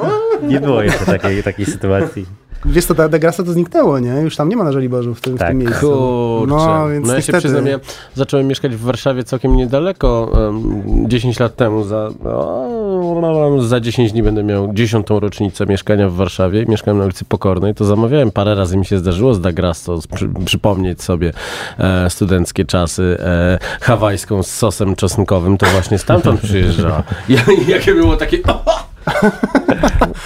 nie 0.47 0.59
było 0.59 0.81
jeszcze 0.83 1.05
takiej, 1.05 1.43
takiej 1.43 1.65
sytuacji. 1.65 2.25
Wiesz 2.65 2.85
co, 2.85 2.95
ta 2.95 3.09
Degrasa 3.09 3.43
to 3.43 3.51
zniknęło, 3.51 3.99
nie? 3.99 4.09
Już 4.11 4.35
tam 4.35 4.49
nie 4.49 4.55
ma 4.57 4.63
na 4.63 4.71
Żoliborzu 4.71 5.15
w 5.15 5.21
tym, 5.21 5.35
w 5.35 5.39
Tak. 5.39 5.47
tym 5.47 5.57
miejscu. 5.57 5.87
Kurczę. 5.89 6.55
No, 6.55 6.89
więc 6.89 7.07
no 7.07 7.13
ja 7.13 7.21
się 7.21 7.25
niestety. 7.33 7.37
przyznam, 7.37 7.67
ja 7.67 7.79
zacząłem 8.15 8.47
mieszkać 8.47 8.75
w 8.75 8.81
Warszawie 8.81 9.23
całkiem 9.23 9.55
niedaleko, 9.55 10.31
em, 10.49 11.09
10 11.09 11.39
lat 11.39 11.55
temu. 11.55 11.83
Za, 11.83 12.09
o, 12.25 13.61
za 13.61 13.79
10 13.79 14.11
dni 14.11 14.23
będę 14.23 14.43
miał 14.43 14.73
10. 14.73 15.19
rocznicę 15.19 15.65
mieszkania 15.65 16.09
w 16.09 16.13
Warszawie. 16.13 16.65
Mieszkałem 16.67 16.97
na 16.97 17.05
ulicy 17.05 17.25
Pokornej, 17.25 17.75
to 17.75 17.85
zamawiałem 17.85 18.31
parę 18.31 18.55
razy, 18.55 18.77
mi 18.77 18.85
się 18.85 18.97
zdarzyło 18.97 19.33
z 19.33 19.41
Dagrasto 19.41 19.99
przy, 20.15 20.29
przypomnieć 20.45 21.03
sobie 21.03 21.33
e, 21.79 22.09
studenckie 22.09 22.65
czasy, 22.65 23.17
e, 23.19 23.59
hawajską 23.81 24.43
z 24.43 24.47
sosem 24.47 24.95
czosnkowym, 24.95 25.57
to 25.57 25.65
właśnie 25.65 25.97
stamtąd 25.97 26.41
przyjeżdżała. 26.41 27.03
Ja, 27.29 27.41
jakie 27.67 27.93
było 27.93 28.17
takie... 28.17 28.37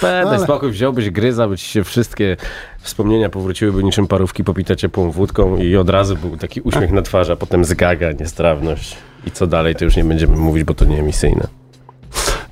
Pedaj 0.00 0.22
Ale- 0.22 0.38
spokój, 0.44 0.70
wziąłbyś 0.70 1.10
gryza, 1.10 1.48
by 1.48 1.58
ci 1.58 1.66
się 1.66 1.84
wszystkie 1.84 2.36
wspomnienia 2.80 3.28
powróciłyby 3.28 3.84
niczym 3.84 4.06
parówki 4.06 4.44
popite 4.44 4.76
ciepłą 4.76 5.10
wódką 5.10 5.56
i 5.56 5.76
od 5.76 5.90
razu 5.90 6.16
był 6.16 6.36
taki 6.36 6.60
uśmiech 6.60 6.92
na 6.92 7.02
twarzy, 7.02 7.32
a 7.32 7.36
potem 7.36 7.64
zgaga, 7.64 8.12
niestrawność. 8.12 8.96
I 9.26 9.30
co 9.30 9.46
dalej, 9.46 9.74
to 9.74 9.84
już 9.84 9.96
nie 9.96 10.04
będziemy 10.04 10.36
mówić, 10.36 10.64
bo 10.64 10.74
to 10.74 10.84
nie 10.84 10.98
emisyjne. 10.98 11.46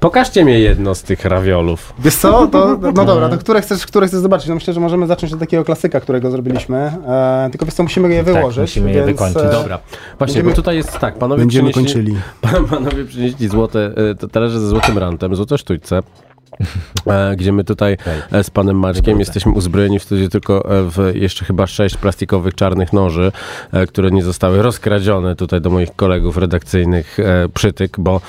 Pokażcie 0.04 0.44
mi 0.44 0.52
jedno 0.62 0.94
z 0.94 1.02
tych 1.02 1.24
raviolów. 1.24 1.94
Wiesz 1.98 2.14
co, 2.16 2.46
to, 2.46 2.78
no 2.94 3.04
dobra, 3.04 3.28
to 3.28 3.38
które 3.38 3.60
chcesz, 3.60 3.86
które 3.86 4.06
chcesz 4.06 4.20
zobaczyć? 4.20 4.48
No 4.48 4.54
myślę, 4.54 4.74
że 4.74 4.80
możemy 4.80 5.06
zacząć 5.06 5.32
od 5.32 5.38
takiego 5.40 5.64
klasyka, 5.64 6.00
którego 6.00 6.30
zrobiliśmy. 6.30 6.76
E, 6.78 7.48
tylko 7.50 7.66
wiesz 7.66 7.74
co, 7.74 7.82
musimy 7.82 8.14
je 8.14 8.22
wyłożyć. 8.22 8.60
musimy 8.60 8.88
je 8.88 8.94
więc, 8.94 9.06
wykończyć. 9.06 9.42
e, 9.42 9.50
Dobra, 9.50 9.78
właśnie, 10.18 10.18
Będziemy- 10.18 10.50
bo 10.50 10.56
tutaj 10.56 10.76
jest 10.76 10.98
tak, 10.98 11.18
panowie 11.18 11.40
Będziemy 11.40 11.70
przynieśli, 11.70 11.94
kończyli. 11.94 12.16
Panowie 12.70 13.04
przynieśli 13.04 13.48
złote, 13.48 13.92
e, 14.22 14.28
talerze 14.28 14.60
ze 14.60 14.68
złotym 14.68 14.98
rantem, 14.98 15.36
złote 15.36 15.58
sztućce. 15.58 16.00
E, 17.06 17.36
gdzie 17.36 17.52
my 17.52 17.64
tutaj 17.64 17.96
e, 18.32 18.44
z 18.44 18.50
panem 18.50 18.78
Maćkiem 18.78 19.20
jesteśmy 19.20 19.52
uzbrojeni 19.52 19.98
w 19.98 20.02
studiu 20.02 20.28
tylko 20.28 20.78
e, 20.78 20.90
w 20.90 21.12
jeszcze 21.14 21.44
chyba 21.44 21.66
sześć 21.66 21.96
plastikowych 21.96 22.54
czarnych 22.54 22.92
noży, 22.92 23.32
które 23.88 24.10
nie 24.10 24.22
zostały 24.22 24.62
rozkradzione 24.62 25.36
tutaj 25.36 25.60
do 25.60 25.70
moich 25.70 25.96
kolegów 25.96 26.36
redakcyjnych 26.36 27.18
przytyk, 27.54 27.96
bo 27.98 28.20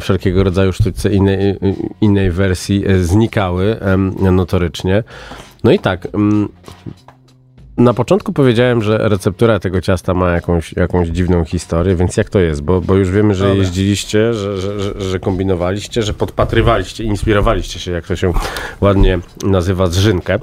wszelkiego 0.00 0.44
rodzaju 0.44 0.72
sztućce 0.72 1.12
innej, 1.12 1.58
innej 2.00 2.30
wersji 2.30 2.84
znikały 3.02 3.76
notorycznie. 4.20 5.02
No 5.64 5.72
i 5.72 5.78
tak, 5.78 6.08
mm, 6.14 6.48
na 7.76 7.94
początku 7.94 8.32
powiedziałem, 8.32 8.82
że 8.82 8.98
receptura 8.98 9.60
tego 9.60 9.80
ciasta 9.80 10.14
ma 10.14 10.30
jakąś, 10.30 10.72
jakąś 10.72 11.08
dziwną 11.08 11.44
historię, 11.44 11.96
więc 11.96 12.16
jak 12.16 12.30
to 12.30 12.38
jest? 12.40 12.62
Bo, 12.62 12.80
bo 12.80 12.94
już 12.94 13.10
wiemy, 13.10 13.34
że 13.34 13.44
Dobra. 13.44 13.58
jeździliście, 13.62 14.34
że, 14.34 14.58
że, 14.60 14.80
że, 14.80 15.00
że 15.00 15.18
kombinowaliście, 15.20 16.02
że 16.02 16.14
podpatrywaliście, 16.14 17.04
inspirowaliście 17.04 17.78
się, 17.78 17.92
jak 17.92 18.06
to 18.06 18.16
się 18.16 18.32
ładnie 18.80 19.18
nazywa, 19.44 19.86
zrzynkę. 19.86 20.38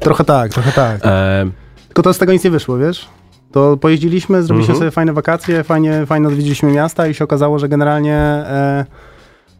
Trochę 0.00 0.24
tak, 0.24 0.52
trochę 0.52 0.72
tak. 0.72 1.00
E, 1.04 1.46
Tylko 1.86 2.02
to 2.02 2.14
z 2.14 2.18
tego 2.18 2.32
nic 2.32 2.44
nie 2.44 2.50
wyszło, 2.50 2.78
wiesz? 2.78 3.08
To 3.52 3.76
pojeździliśmy, 3.76 4.42
zrobiliśmy 4.42 4.72
Mhm. 4.72 4.78
sobie 4.78 4.90
fajne 4.90 5.12
wakacje, 5.12 5.64
fajnie, 5.64 6.06
fajnie 6.06 6.28
odwiedziliśmy 6.28 6.72
miasta 6.72 7.06
i 7.06 7.14
się 7.14 7.24
okazało, 7.24 7.58
że 7.58 7.68
generalnie 7.68 8.14
e, 8.16 8.84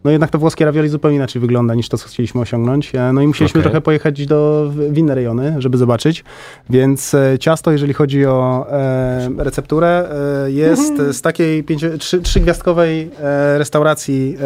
no 0.05 0.11
jednak 0.11 0.29
to 0.29 0.39
włoskie 0.39 0.65
ravioli 0.65 0.89
zupełnie 0.89 1.17
inaczej 1.17 1.39
wygląda 1.39 1.75
niż 1.75 1.89
to, 1.89 1.97
co 1.97 2.07
chcieliśmy 2.07 2.41
osiągnąć. 2.41 2.95
E, 2.95 3.13
no 3.13 3.21
i 3.21 3.27
musieliśmy 3.27 3.59
Okej. 3.59 3.71
trochę 3.71 3.81
pojechać 3.81 4.25
do, 4.25 4.71
w 4.91 4.97
inne 4.97 5.15
rejony, 5.15 5.55
żeby 5.57 5.77
zobaczyć. 5.77 6.23
Więc 6.69 7.13
e, 7.13 7.39
ciasto, 7.39 7.71
jeżeli 7.71 7.93
chodzi 7.93 8.25
o 8.25 8.67
e, 8.71 9.29
recepturę, 9.37 10.09
e, 10.45 10.51
jest 10.51 10.97
z 10.97 11.21
takiej 11.21 11.63
pięcio, 11.63 11.97
trzy, 11.97 12.21
trzygwiazdkowej 12.21 13.11
e, 13.19 13.57
restauracji. 13.57 14.37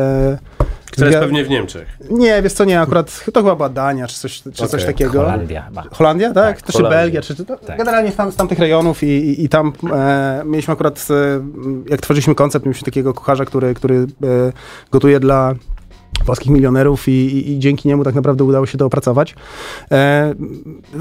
Która 0.91 1.07
jest 1.07 1.19
pewnie 1.19 1.43
w 1.43 1.49
Niemczech. 1.49 1.97
Nie, 2.09 2.41
wiesz 2.41 2.53
co, 2.53 2.65
nie, 2.65 2.81
akurat 2.81 3.25
to 3.33 3.39
chyba 3.41 3.55
była 3.55 3.69
Dania, 3.69 4.07
czy 4.07 4.19
coś, 4.19 4.41
czy 4.41 4.51
coś 4.51 4.73
Okej. 4.73 4.85
takiego. 4.85 5.19
Holandia 5.19 5.61
chyba. 5.61 5.83
Holandia, 5.91 6.33
tak? 6.33 6.57
Tak, 6.57 6.71
to 6.71 6.77
czy. 6.77 6.83
Belgia, 6.83 7.21
czy, 7.21 7.35
czy 7.35 7.45
to, 7.45 7.57
Tak. 7.57 7.77
generalnie 7.77 8.11
tam, 8.11 8.31
z 8.31 8.35
tamtych 8.35 8.59
rejonów 8.59 9.03
i, 9.03 9.07
i, 9.07 9.43
i 9.43 9.49
tam 9.49 9.73
e, 9.93 10.41
mieliśmy 10.45 10.73
akurat, 10.73 11.07
e, 11.09 11.41
jak 11.89 12.01
tworzyliśmy 12.01 12.35
koncept, 12.35 12.65
mieliśmy 12.65 12.85
takiego 12.85 13.13
kucharza, 13.13 13.45
który, 13.45 13.73
który 13.73 13.95
e, 13.95 14.07
gotuje 14.91 15.19
dla 15.19 15.55
polskich 16.25 16.51
milionerów 16.51 17.07
i, 17.07 17.11
i, 17.11 17.51
i 17.51 17.59
dzięki 17.59 17.87
niemu 17.87 18.03
tak 18.03 18.15
naprawdę 18.15 18.43
udało 18.43 18.65
się 18.65 18.77
to 18.77 18.85
opracować. 18.85 19.35
E, 19.91 20.33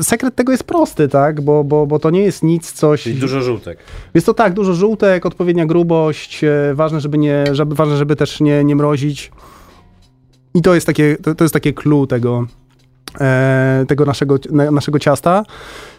sekret 0.03 0.35
tego 0.35 0.53
jest 0.53 0.65
prosty, 0.65 1.09
tak? 1.09 1.41
Bo, 1.41 1.65
bo, 1.65 1.87
bo 1.87 1.99
to 1.99 2.11
nie 2.11 2.21
jest 2.21 2.43
nic, 2.43 2.73
coś... 2.73 3.03
Czyli 3.03 3.15
dużo 3.15 3.41
żółtek. 3.41 3.79
Jest 4.15 4.27
to 4.27 4.35
tak, 4.35 4.53
dużo 4.55 4.75
żółtek, 4.75 5.27
odpowiednia 5.27 5.67
grubość, 5.67 6.45
e, 6.45 6.75
ważne, 6.75 7.01
żeby 7.01 7.19
nie, 7.19 7.45
żeby, 7.53 7.75
ważne, 7.75 7.97
żeby 7.97 8.17
też 8.17 8.41
nie, 8.41 8.65
nie 8.65 8.77
mrozić. 8.77 9.33
I 10.55 10.63
to 10.63 10.75
jest 10.75 10.87
takie, 10.87 11.17
to, 11.17 11.35
to 11.35 11.45
jest 11.45 11.55
takie 11.55 11.73
clue 11.73 12.07
tego, 12.07 12.47
e, 13.21 13.85
tego 13.89 14.05
naszego, 14.05 14.39
na, 14.51 14.71
naszego 14.71 14.99
ciasta. 14.99 15.43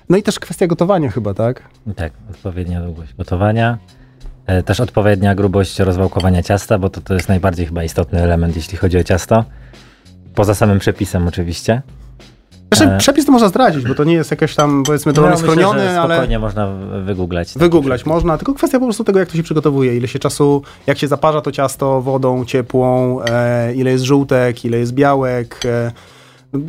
No 0.10 0.18
i 0.18 0.24
też 0.24 0.39
kwestia 0.39 0.68
gotowania 0.68 1.12
chyba, 1.12 1.34
tak? 1.34 1.63
Tak, 1.96 2.13
odpowiednia 2.32 2.82
długość 2.82 3.13
gotowania. 3.13 3.77
E, 4.46 4.63
Też 4.63 4.79
odpowiednia 4.79 5.36
grubość 5.36 5.79
rozwałkowania 5.79 6.44
ciasta, 6.44 6.79
bo 6.79 6.89
to, 6.89 7.01
to 7.01 7.13
jest 7.13 7.29
najbardziej 7.29 7.65
chyba 7.65 7.84
istotny 7.84 8.22
element, 8.22 8.56
jeśli 8.56 8.77
chodzi 8.77 8.98
o 8.98 9.03
ciasto. 9.03 9.46
Poza 10.36 10.56
samym 10.56 10.79
przepisem 10.79 11.27
oczywiście. 11.27 11.82
Znaczy, 12.74 12.98
przepis 12.98 13.26
to 13.26 13.32
można 13.32 13.48
zdradzić, 13.48 13.88
bo 13.88 13.96
to 13.96 14.04
nie 14.04 14.14
jest 14.14 14.32
jakoś 14.32 14.56
tam, 14.56 14.84
powiedzmy, 14.86 15.14
to 15.14 15.22
No, 15.22 15.28
on 15.28 15.34
jest 15.34 15.48
myślę, 15.48 16.00
ale 16.00 16.16
spokojnie 16.16 16.40
można 16.40 16.68
wygooglać. 17.06 17.54
wygooglać 17.56 18.06
można, 18.06 18.38
tylko 18.38 18.54
kwestia 18.54 18.80
po 18.80 18.86
prostu 18.86 19.04
tego, 19.04 19.20
jak 19.20 19.30
to 19.30 19.38
się 19.38 19.44
przygotowuje, 19.44 19.98
ile 19.98 20.08
się 20.08 20.20
czasu, 20.20 20.62
jak 20.88 20.98
się 20.98 21.08
zaparza 21.08 21.42
to 21.42 21.52
ciasto 21.52 22.02
wodą 22.02 22.46
ciepłą, 22.46 23.22
e, 23.22 23.74
ile 23.76 23.92
jest 23.92 24.04
żółtek, 24.04 24.66
ile 24.66 24.78
jest 24.78 24.94
białek, 24.94 25.60
e, 25.66 25.92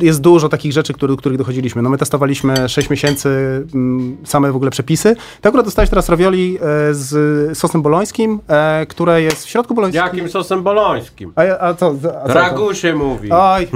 jest 0.01 0.21
dużo 0.21 0.49
takich 0.49 0.73
rzeczy, 0.73 0.93
do 0.93 1.17
których 1.17 1.37
dochodziliśmy. 1.37 1.81
No 1.81 1.89
my 1.89 1.97
testowaliśmy 1.97 2.69
6 2.69 2.89
miesięcy 2.89 3.29
m, 3.73 4.17
same 4.23 4.51
w 4.51 4.55
ogóle 4.55 4.71
przepisy. 4.71 5.15
Ty 5.41 5.49
akurat 5.49 5.65
dostałeś 5.65 5.89
teraz 5.89 6.09
ravioli 6.09 6.57
e, 6.57 6.59
z 6.93 7.57
sosem 7.57 7.81
bolońskim, 7.81 8.39
e, 8.47 8.85
które 8.85 9.21
jest 9.21 9.45
w 9.45 9.49
środku 9.49 9.73
bolońskim. 9.73 10.03
Jakim 10.03 10.29
sosem 10.29 10.63
bolońskim? 10.63 11.33
A, 11.35 11.67
a 11.67 11.73
co? 11.73 11.95
A 12.23 12.27
co 12.27 12.33
Ragu 12.33 12.73
się 12.73 12.95
mówi. 12.95 13.29
Oj, 13.31 13.67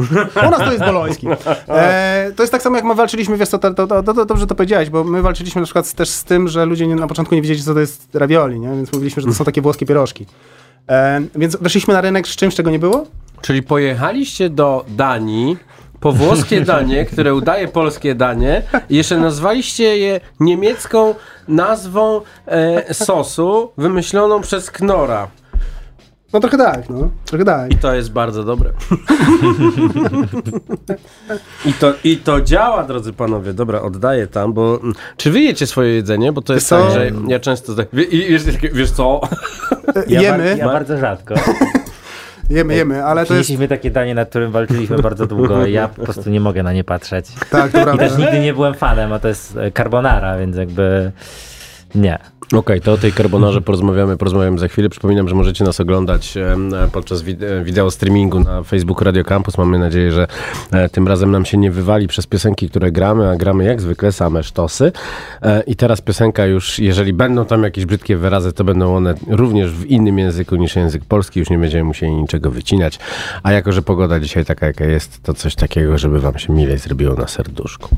u 0.48 0.50
nas 0.50 0.60
to 0.60 0.72
jest 0.72 0.86
boloński. 0.92 1.28
E, 1.68 2.32
to 2.36 2.44
jest 2.44 2.52
tak 2.52 2.62
samo, 2.62 2.76
jak 2.76 2.86
my 2.86 2.96
walczyliśmy, 2.96 3.38
wiesz 3.38 3.50
co, 3.50 3.60
to, 3.60 3.74
to, 3.74 3.88
to, 3.88 4.04
to, 4.04 4.26
dobrze 4.26 4.48
to 4.48 4.56
powiedziałeś, 4.56 4.90
bo 4.90 5.04
my 5.04 5.22
walczyliśmy 5.22 5.62
na 5.62 5.66
przykład 5.66 5.94
też 5.94 6.10
z 6.10 6.24
tym, 6.24 6.48
że 6.48 6.66
ludzie 6.66 6.88
nie, 6.88 6.96
na 6.96 7.08
początku 7.08 7.36
nie 7.36 7.42
wiedzieli, 7.42 7.64
co 7.64 7.74
to 7.74 7.80
jest 7.80 8.16
ravioli, 8.16 8.60
nie? 8.60 8.70
więc 8.70 8.94
mówiliśmy, 8.94 9.22
że 9.22 9.28
to 9.28 9.34
są 9.34 9.46
takie 9.46 9.62
włoskie 9.62 9.86
pierożki. 9.86 10.26
E, 10.90 11.22
więc 11.36 11.58
weszliśmy 11.62 11.94
na 11.94 12.02
rynek 12.02 12.28
z 12.28 12.36
czymś, 12.36 12.56
czego 12.56 12.70
nie 12.70 12.80
było? 12.80 13.06
Czyli 13.42 13.64
pojechaliście 13.64 14.50
do 14.50 14.86
Danii 14.88 15.58
po 16.06 16.12
włoskie 16.12 16.62
danie, 16.76 17.06
które 17.06 17.36
udaje 17.36 17.68
polskie 17.68 18.16
danie 18.16 18.62
i 18.90 18.96
jeszcze 18.96 19.18
nazwaliście 19.18 19.98
je 19.98 20.20
niemiecką 20.40 21.16
nazwą 21.48 22.22
e, 22.48 22.94
sosu 22.94 23.72
wymyśloną 23.78 24.42
przez 24.42 24.72
Knora. 24.72 25.28
No 26.34 26.40
trochę 26.40 26.58
tak, 26.58 26.90
no. 26.90 27.10
Trochę 27.26 27.46
tak. 27.46 27.72
I 27.72 27.78
to 27.78 27.96
jest 27.96 28.12
bardzo 28.12 28.44
dobre. 28.44 28.70
I 31.66 31.74
to, 31.74 31.94
I 32.04 32.18
to 32.18 32.42
działa, 32.42 32.84
drodzy 32.84 33.14
panowie. 33.14 33.54
Dobra, 33.54 33.82
oddaję 33.82 34.28
tam, 34.28 34.54
bo... 34.54 34.80
mm, 34.82 34.94
Czy 35.18 35.32
wy 35.32 35.40
jecie 35.40 35.68
swoje 35.68 35.94
jedzenie? 35.96 36.32
Bo 36.32 36.42
to 36.42 36.54
jest 36.54 36.68
co? 36.68 36.84
tak, 36.84 36.94
że 36.94 37.12
ja 37.28 37.40
często... 37.40 37.76
tak- 37.76 37.88
wiesz, 37.94 38.44
wiesz 38.74 38.92
co? 38.92 39.22
Ja, 40.08 40.22
jemy, 40.22 40.50
Bar, 40.50 40.58
ja 40.58 40.66
bardzo 40.66 40.98
rzadko. 40.98 41.36
Jemy, 42.50 42.76
jemy, 42.76 43.06
ale 43.06 43.26
to 43.26 43.34
jest... 43.36 43.52
Takie 43.70 43.92
danie, 43.92 44.16
nad 44.16 44.30
którym 44.30 44.52
walczyliśmy 44.52 44.98
bardzo 44.98 45.28
długo 45.28 45.66
i 45.66 45.72
ja 45.72 45.88
po 45.88 46.04
prostu 46.04 46.30
nie 46.30 46.40
mogę 46.40 46.64
na 46.64 46.74
nie 46.74 46.84
patrzeć. 46.84 47.28
Tak, 47.50 47.72
to 47.72 47.80
I 47.80 47.84
prawda. 47.84 48.10
też 48.10 48.18
nigdy 48.18 48.40
nie 48.40 48.54
byłem 48.54 48.74
fanem, 48.74 49.14
a 49.14 49.20
to 49.20 49.28
jest 49.28 49.58
e, 49.58 49.72
carbonara, 49.72 50.38
więc 50.38 50.58
jakby 50.58 51.12
nie. 51.96 52.20
Okej, 52.54 52.82
to 52.82 52.94
o 52.94 52.98
tej 52.98 53.14
carbonarze 53.14 53.62
porozmawiamy, 53.62 54.18
porozmawiamy 54.18 54.60
za 54.60 54.68
chwilę. 54.68 54.90
Przypominam, 54.90 55.30
że 55.30 55.36
możecie 55.36 55.64
nas 55.64 55.80
oglądać 55.80 56.34
podczas 56.92 57.22
e, 57.22 57.64
wideo 57.64 57.92
streamingu 57.92 58.40
na 58.40 58.64
Facebooku 58.64 59.04
Radio 59.04 59.24
Campus. 59.24 59.58
Mamy 59.58 59.80
nadzieję, 59.80 60.12
że 60.12 60.28
e, 60.72 60.90
tym 60.90 61.08
razem 61.08 61.32
nam 61.32 61.46
się 61.46 61.58
nie 61.58 61.72
wywali 61.72 62.08
przez 62.08 62.28
piosenki, 62.28 62.70
które 62.70 62.92
gramy, 62.92 63.30
a 63.30 63.36
gramy 63.36 63.64
jak 63.64 63.82
zwykle 63.82 64.12
same 64.12 64.44
sztosy. 64.44 64.92
E, 65.42 65.62
I 65.62 65.76
teraz 65.76 66.02
piosenka 66.02 66.46
już, 66.46 66.80
jeżeli 66.80 67.14
będą 67.14 67.46
tam 67.46 67.64
jakieś 67.64 67.86
brzydkie 67.86 68.18
wyrazy, 68.18 68.54
to 68.54 68.64
będą 68.64 68.96
one 68.96 69.14
również 69.28 69.72
w 69.72 69.86
innym 69.86 70.20
języku 70.20 70.56
niż 70.56 70.76
język 70.76 71.06
polski. 71.06 71.40
Już 71.40 71.50
nie 71.50 71.58
będziemy 71.58 71.84
musieli 71.84 72.16
niczego 72.16 72.52
wycinać. 72.52 73.00
A 73.44 73.52
jako, 73.52 73.72
że 73.72 73.82
pogoda 73.82 74.20
dzisiaj 74.20 74.46
taka, 74.46 74.66
jaka 74.66 74.86
jest, 74.86 75.24
to 75.24 75.34
coś 75.34 75.56
takiego, 75.56 75.98
żeby 75.98 76.20
wam 76.20 76.40
się 76.40 76.54
milej 76.54 76.78
zrobiło 76.78 77.16
na 77.16 77.28
serduszku. 77.28 77.90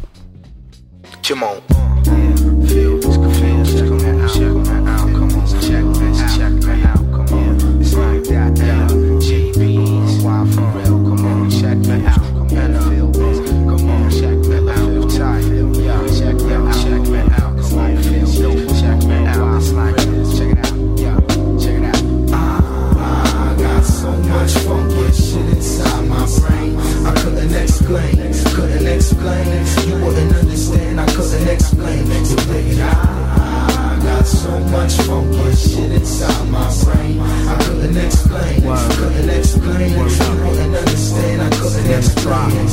Much 35.36 35.58
shit 35.58 35.92
inside 35.92 36.50
my 36.50 36.68
brain. 36.84 37.20
I 37.20 37.56
couldn't 37.64 37.98
explain, 37.98 38.68
I 38.68 38.96
couldn't 38.96 39.30
explain. 39.30 39.90
You 39.92 39.98
wouldn't 39.98 40.76
understand. 40.76 41.42
I 41.42 41.50
couldn't 41.58 41.92
explain. 41.92 42.67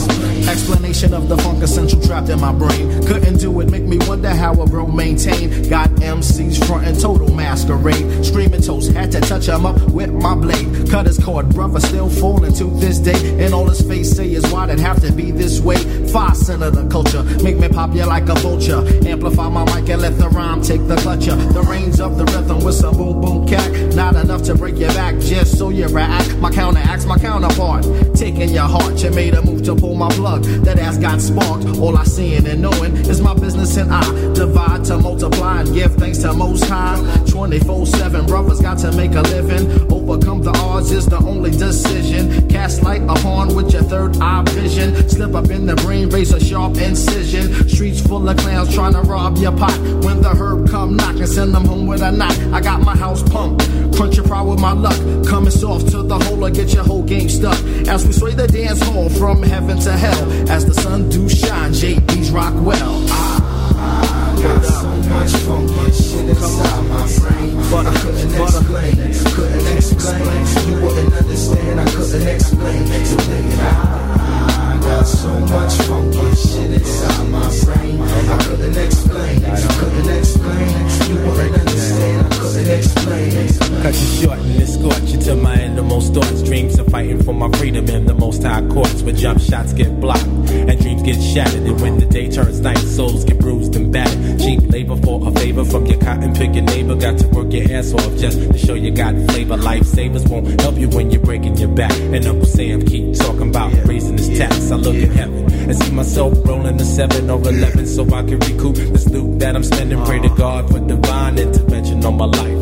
Of 0.95 1.29
the 1.29 1.37
funk 1.37 1.63
essential 1.63 2.01
trapped 2.01 2.29
in 2.31 2.41
my 2.41 2.53
brain. 2.53 3.05
Couldn't 3.05 3.39
do 3.39 3.61
it, 3.61 3.69
make 3.69 3.83
me 3.83 3.99
wonder 4.07 4.31
how 4.31 4.53
a 4.53 4.65
bro 4.65 4.87
maintain. 4.87 5.69
Got 5.69 5.91
MCs 5.91 6.67
frontin' 6.67 6.99
total 6.99 7.31
masquerade. 7.35 8.25
Screaming 8.25 8.63
toast, 8.63 8.93
had 8.93 9.11
to 9.13 9.21
touch 9.21 9.49
him 9.49 9.67
up 9.67 9.79
with 9.91 10.11
my 10.13 10.35
blade. 10.35 10.89
Cut 10.89 11.07
his 11.07 11.19
cord, 11.19 11.51
brother 11.51 11.81
still 11.81 12.09
falling 12.09 12.55
to 12.55 12.65
this 12.79 13.01
day. 13.01 13.45
And 13.45 13.53
all 13.53 13.69
his 13.69 13.83
face 13.83 14.17
say 14.17 14.33
is 14.33 14.51
why'd 14.51 14.71
it 14.71 14.79
have 14.79 15.03
to 15.03 15.13
be 15.13 15.31
this 15.31 15.61
way? 15.61 15.77
Five 16.09 16.37
cent 16.37 16.63
of 16.63 16.75
the 16.75 16.89
culture, 16.89 17.23
make 17.43 17.59
me 17.59 17.69
pop 17.69 17.93
you 17.95 18.07
like 18.07 18.29
a 18.29 18.35
vulture. 18.37 18.83
Amplify 19.07 19.49
my 19.49 19.65
mic 19.75 19.91
and 19.91 20.01
let 20.01 20.17
the 20.17 20.29
rhyme 20.31 20.63
take 20.63 20.87
the 20.87 20.97
clutcher. 20.97 21.37
The 21.53 21.63
reins 21.63 22.01
of 22.01 22.17
the 22.17 22.25
rhythm 22.25 22.65
with 22.65 22.77
some 22.77 22.97
boom 22.97 23.21
boom 23.21 23.47
cat. 23.47 23.95
Not 23.95 24.17
enough 24.17 24.43
to 24.45 24.55
break 24.55 24.79
your 24.79 24.95
back, 24.95 25.19
just 25.19 25.59
so 25.59 25.69
you 25.69 25.87
react. 25.89 26.37
My 26.39 26.51
counteracts, 26.51 27.05
my 27.05 27.19
counterpart. 27.19 27.85
Taking 28.15 28.51
your 28.51 28.69
heart, 28.69 29.03
you 29.03 29.11
made 29.11 29.35
a 29.35 29.43
move 29.43 29.65
to 29.65 29.75
pull 29.75 29.97
my 29.97 30.09
plug. 30.11 30.45
That 30.65 30.79
ass 30.79 30.94
got 30.99 31.21
sparked. 31.21 31.67
All 31.79 31.97
I 31.97 32.05
seeing 32.05 32.47
and 32.47 32.63
knowing 32.63 32.97
is 32.97 33.21
my 33.21 33.35
business 33.35 33.77
and 33.77 33.93
I 33.93 34.03
divide 34.35 34.85
to 34.87 34.99
multiply 34.99 35.61
and 35.61 35.75
give 35.75 35.95
thanks 35.95 36.19
to 36.19 36.33
Most 36.33 36.65
High. 36.65 37.01
24 37.29 37.87
7 37.87 38.27
brothers 38.27 38.61
got 38.61 38.79
to 38.79 38.93
make 38.93 39.15
a 39.15 39.23
living. 39.23 39.93
Overcome 39.93 40.43
the 40.43 40.51
odds 40.59 40.91
is 40.91 41.07
the 41.07 41.19
only 41.19 41.51
decision. 41.51 42.49
Cast 42.49 42.83
light 42.83 43.03
upon 43.03 43.55
with 43.55 43.73
your 43.73 43.83
third 43.83 44.17
eye 44.19 44.43
vision. 44.51 45.09
Slip 45.09 45.35
up 45.35 45.51
in 45.51 45.67
the 45.67 45.77
brain, 45.77 46.09
raise 46.11 46.33
a 46.33 46.41
sharp 46.41 46.77
incision. 46.77 47.69
Streets 47.69 48.01
full 48.01 48.29
of 48.29 48.37
clowns 48.37 48.75
trying 48.75 48.93
to 48.93 49.01
rob 49.03 49.37
your 49.39 49.57
pot. 49.57 49.77
When 50.05 50.23
the 50.23 50.31
herb 50.31 50.71
come 50.71 50.97
knocking, 50.97 51.27
send 51.27 51.55
them 51.55 51.65
home 51.65 51.87
with 51.87 52.03
a 52.03 52.13
knock. 52.13 52.37
I 52.53 52.61
got 52.61 52.83
my 52.83 52.97
house 52.97 53.23
pumped. 53.23 53.65
Crunch 53.97 54.17
your 54.17 54.27
pride 54.27 54.47
with 54.47 54.61
my 54.61 54.73
luck. 54.73 54.99
Coming 55.27 55.51
soft 55.51 55.89
to 55.91 56.03
the 56.03 56.19
hole 56.19 56.45
or 56.45 56.51
get 56.51 56.75
your 56.75 56.85
whole 56.85 57.03
game 57.03 57.29
stuck. 57.29 57.59
As 57.89 58.07
we 58.07 58.13
sway 58.13 58.35
the 58.35 58.47
dance 58.47 58.83
hall 58.83 59.09
from 59.09 59.43
heaven 59.43 59.79
to 59.81 59.93
hell. 59.93 60.51
As 60.51 60.65
the 60.67 60.74
sun 60.75 61.09
do 61.09 61.29
shine, 61.29 61.73
JB's 61.73 62.31
rock 62.31 62.55
well. 62.69 62.95
Ah, 63.09 64.37
I 64.37 64.43
got 64.43 64.65
so 64.65 64.89
much 65.13 65.33
funky 65.47 65.93
shit 65.93 66.29
inside 66.29 66.85
my 66.93 67.05
brain. 67.19 67.55
But 67.71 67.87
I 67.87 67.95
couldn't 68.01 68.35
explain, 68.43 68.95
couldn't 69.35 69.77
explain. 69.77 70.45
You 70.69 70.77
wouldn't 70.83 71.15
understand. 71.15 71.81
I 71.81 71.85
couldn't 71.97 72.29
explain. 72.29 72.83
You 72.87 73.17
think 73.29 73.61
I 73.61 74.79
got 74.83 75.07
so 75.07 75.33
much 75.41 75.75
funky 75.87 76.29
shit 76.37 76.71
inside 76.79 77.29
my 77.31 77.47
brain. 77.65 78.01
I 78.01 78.39
couldn't 78.45 78.77
explain, 78.77 79.45
I 79.45 79.61
couldn't 79.79 80.11
explain. 80.19 80.69
You 81.09 81.17
wouldn't 81.25 81.55
understand. 81.59 82.34
Explain. 82.67 83.49
Cut 83.83 83.95
you 83.95 84.23
short 84.23 84.39
and 84.39 84.63
escort 84.63 85.03
you 85.03 85.19
to 85.21 85.37
my 85.37 85.61
innermost 85.61 86.15
thoughts. 86.15 86.43
Dreams 86.43 86.79
of 86.79 86.87
fighting 86.89 87.23
for 87.23 87.35
my 87.35 87.51
freedom 87.59 87.87
in 87.89 88.07
the 88.07 88.15
most 88.15 88.43
high 88.43 88.67
courts 88.69 89.03
where 89.03 89.15
jump 89.15 89.41
shots 89.41 89.73
get 89.75 90.01
blocked 90.01 90.25
and 90.25 90.81
dreams 90.81 91.03
get 91.03 91.21
shattered. 91.21 91.63
And 91.63 91.81
when 91.81 91.99
the 91.99 92.07
day 92.07 92.31
turns 92.31 92.61
night, 92.61 92.79
souls 92.79 93.25
get 93.25 93.39
bruised 93.39 93.77
and 93.77 93.93
battered. 93.93 94.41
Cheap 94.41 94.71
labor 94.71 94.97
for 94.97 95.29
a 95.29 95.31
favor 95.33 95.65
from 95.65 95.87
your 95.87 96.01
cotton 96.01 96.35
picking 96.35 96.65
neighbor. 96.65 96.95
Got 96.95 97.19
to 97.19 97.29
work 97.29 97.53
your 97.53 97.71
ass 97.77 97.93
off 97.93 98.17
just 98.17 98.39
to 98.39 98.59
show 98.59 98.75
you 98.75 98.91
got 98.91 99.15
flavor. 99.31 99.57
Lifesavers 99.57 100.29
won't 100.31 100.61
help 100.61 100.77
you 100.77 100.89
when 100.89 101.11
you're 101.11 101.23
breaking 101.23 101.57
your 101.57 101.69
back. 101.69 101.93
And 101.93 102.25
Uncle 102.27 102.47
Sam 102.47 102.83
keep 102.85 103.15
talking 103.15 103.51
about 103.51 103.73
raising 103.87 104.17
his 104.17 104.39
tax. 104.39 104.71
I 104.71 104.77
look 104.77 104.97
at 104.97 105.11
heaven 105.11 105.45
and 105.53 105.77
see 105.77 105.91
myself 105.93 106.35
rolling 106.47 106.81
a 106.81 106.85
seven 106.85 107.29
or 107.29 107.41
eleven 107.41 107.87
so 107.87 108.05
I 108.05 108.23
can 108.23 108.39
recoup 108.39 108.77
this 108.77 109.07
loot 109.09 109.39
that 109.41 109.55
I'm 109.55 109.65
spending. 109.65 110.03
Pray 110.05 110.21
to 110.21 110.31
God 110.31 110.71
for 110.71 110.81
divine 110.81 111.39
intervention 111.39 112.05
on 112.05 112.17
my 112.17 112.25
life. 112.25 112.54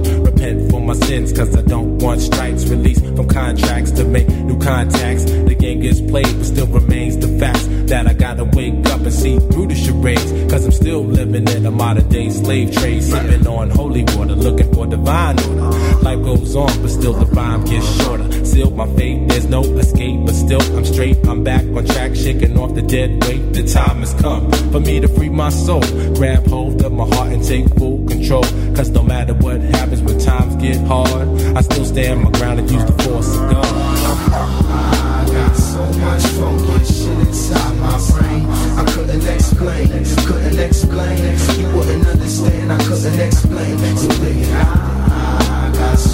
For 0.83 0.87
my 0.87 0.95
sins, 0.95 1.33
cause 1.33 1.57
I 1.57 1.63
don't 1.63 1.99
want 1.99 2.21
stripes. 2.21 2.69
released 2.69 3.07
from 3.15 3.29
contracts 3.29 3.93
to 3.93 4.05
make 4.05 4.29
new 4.29 4.59
contacts. 4.59 5.23
The 5.23 5.55
game 5.55 5.79
gets 5.79 6.01
played, 6.01 6.27
but 6.27 6.45
still 6.45 6.67
remains 6.67 7.17
the 7.19 7.29
facts 7.39 7.69
that 7.93 8.07
I 8.07 8.15
gotta 8.15 8.45
wake 8.45 8.87
up 8.87 9.03
and 9.03 9.13
see 9.13 9.39
through 9.39 9.67
the 9.67 9.75
charades. 9.75 10.33
Cause 10.51 10.65
I'm 10.65 10.73
still 10.73 11.05
living 11.05 11.47
in 11.47 11.67
a 11.67 11.71
modern 11.71 12.09
day 12.09 12.31
slave 12.31 12.73
trade. 12.73 13.03
Sipping 13.03 13.47
on 13.47 13.69
holy 13.69 14.03
water, 14.15 14.35
looking 14.35 14.73
for 14.73 14.87
divine 14.87 15.39
order. 15.39 15.79
Life 16.01 16.23
goes 16.25 16.57
on, 16.57 16.73
but 16.81 16.89
still 16.89 17.13
the 17.13 17.27
rhyme 17.27 17.65
gets 17.67 17.87
shorter. 18.03 18.47
Sealed 18.47 18.75
my 18.77 18.87
fate, 18.97 19.29
there's 19.29 19.47
no 19.47 19.61
escape, 19.77 20.21
but 20.25 20.35
still 20.35 20.63
I'm 20.75 20.87
straight. 20.87 21.19
I'm 21.27 21.45
back 21.45 21.65
on 21.65 21.85
track, 21.85 22.15
shaking 22.15 22.59
off 22.59 22.75
the 22.75 22.81
dead 22.81 23.23
weight. 23.25 23.53
The 23.53 23.65
time 23.65 23.99
has 23.99 24.15
come 24.15 24.51
for 24.73 24.81
me 24.81 24.99
to 25.01 25.09
free 25.09 25.29
my 25.29 25.51
soul. 25.51 25.83
Grab 26.15 26.47
hold 26.47 26.83
of 26.83 26.93
my 26.93 27.05
heart 27.15 27.33
and 27.35 27.45
take 27.45 27.69
full 27.77 28.07
control. 28.07 28.45
Cause 28.75 28.89
no 28.89 29.03
matter 29.03 29.35
what 29.35 29.61
happens 29.61 30.01
when 30.01 30.19
times 30.19 30.57
get 30.57 30.79
hard, 30.87 31.29
I 31.59 31.61
still 31.61 31.85
stand 31.85 32.25
my 32.25 32.31
ground 32.31 32.59
and 32.61 32.71
use 32.71 32.85
the 32.87 33.03
force 33.03 33.37
of 33.37 33.51
God. 33.51 34.62
So 35.73 35.79
much 36.01 36.27
funky 36.37 36.85
shit 36.85 37.19
inside 37.29 37.77
my 37.79 37.97
brain. 38.11 38.45
I 38.77 38.85
couldn't 38.93 39.27
explain, 39.27 39.89
couldn't 40.27 40.59
explain. 40.59 41.19
You 41.59 41.67
wouldn't 41.75 42.07
understand, 42.07 42.73
I 42.73 42.79
couldn't 42.85 43.19
explain. 43.19 43.79
So 43.97 44.09
baby, 44.21 44.53
I 44.53 44.92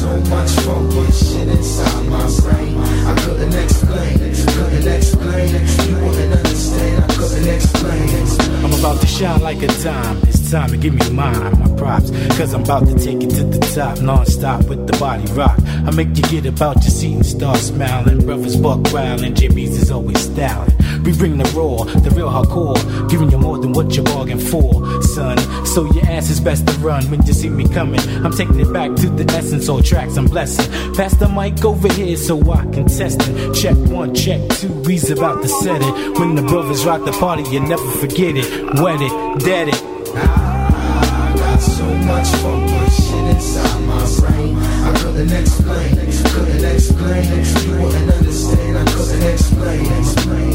so 0.08 0.30
much 0.30 0.50
funky 0.64 1.12
shit 1.12 1.48
inside 1.48 2.06
my 2.06 2.24
brain. 2.40 2.78
I 2.78 3.14
couldn't 3.24 3.54
explain, 3.54 4.18
couldn't 4.18 4.88
explain. 4.88 5.48
You 5.88 5.96
wouldn't 6.04 6.32
understand, 6.34 7.04
I 7.04 7.14
couldn't 7.14 7.48
explain. 7.48 8.64
I'm 8.64 8.72
about 8.78 9.00
to 9.00 9.06
shine 9.06 9.40
like 9.40 9.62
a 9.62 9.66
dime. 9.66 10.18
It's 10.28 10.50
time 10.50 10.70
to 10.70 10.76
give 10.76 10.94
me 10.94 11.10
mine, 11.10 11.58
my 11.60 11.76
props. 11.76 12.10
Cause 12.36 12.54
I'm 12.54 12.62
about 12.62 12.86
to 12.86 12.94
take 12.94 13.22
it 13.22 13.30
to 13.30 13.44
the 13.44 13.58
top, 13.74 14.00
non-stop 14.00 14.64
with 14.64 14.86
the 14.86 14.96
body 14.98 15.30
rock. 15.32 15.58
I 15.86 15.90
make 15.90 16.16
you 16.16 16.22
get 16.22 16.46
about 16.46 16.76
your 16.76 16.90
seat 16.90 17.14
and 17.14 17.26
start 17.26 17.58
smiling. 17.58 18.24
Brothers 18.24 18.56
buck 18.56 18.92
and 18.94 19.36
Jimmy's 19.36 19.82
is 19.82 19.90
always 19.90 20.20
styling. 20.20 20.77
We 21.04 21.16
bring 21.16 21.38
the 21.38 21.44
raw, 21.56 21.84
the 21.84 22.10
real 22.10 22.28
hardcore, 22.28 22.76
giving 23.08 23.30
you 23.30 23.38
more 23.38 23.58
than 23.58 23.72
what 23.72 23.96
you 23.96 24.02
bargained 24.02 24.42
for, 24.42 25.02
son. 25.02 25.38
So 25.66 25.84
your 25.92 26.04
ass 26.06 26.30
is 26.30 26.40
best 26.40 26.66
to 26.66 26.72
run 26.80 27.04
when 27.10 27.24
you 27.26 27.32
see 27.32 27.48
me 27.48 27.68
coming. 27.68 28.00
I'm 28.24 28.32
taking 28.32 28.60
it 28.60 28.72
back 28.72 28.94
to 28.96 29.08
the 29.08 29.24
essence, 29.32 29.68
all 29.68 29.82
tracks 29.82 30.16
I'm 30.16 30.26
blessing. 30.26 30.70
Pass 30.94 31.14
the 31.16 31.28
mic 31.28 31.64
over 31.64 31.92
here 31.92 32.16
so 32.16 32.38
I 32.52 32.64
can 32.66 32.86
test 32.86 33.20
it. 33.22 33.54
Check 33.54 33.76
one, 33.90 34.14
check 34.14 34.40
two, 34.50 34.72
we's 34.82 35.10
about 35.10 35.42
to 35.42 35.48
set 35.48 35.80
it. 35.82 36.18
When 36.18 36.34
the 36.34 36.42
brothers 36.42 36.84
rock 36.84 37.04
the 37.04 37.12
party, 37.12 37.44
you 37.50 37.60
never 37.60 37.90
forget 37.92 38.36
it. 38.36 38.46
Wet 38.80 39.00
it, 39.00 39.44
dead 39.44 39.68
it. 39.68 39.82
I 40.14 41.34
got 41.36 41.58
so 41.58 41.84
much 41.84 42.28
funky 42.42 42.90
shit 42.90 43.24
inside 43.36 43.80
my 43.86 44.04
brain. 44.20 44.56
I 44.58 44.92
couldn't 44.98 45.32
explain, 45.32 45.94
couldn't 46.32 46.64
explain. 46.64 47.24
You 47.64 47.82
wouldn't 47.82 48.10
understand, 48.12 48.78
I 48.78 48.84
couldn't 48.92 49.22
explain. 49.32 49.84
Got 49.84 50.47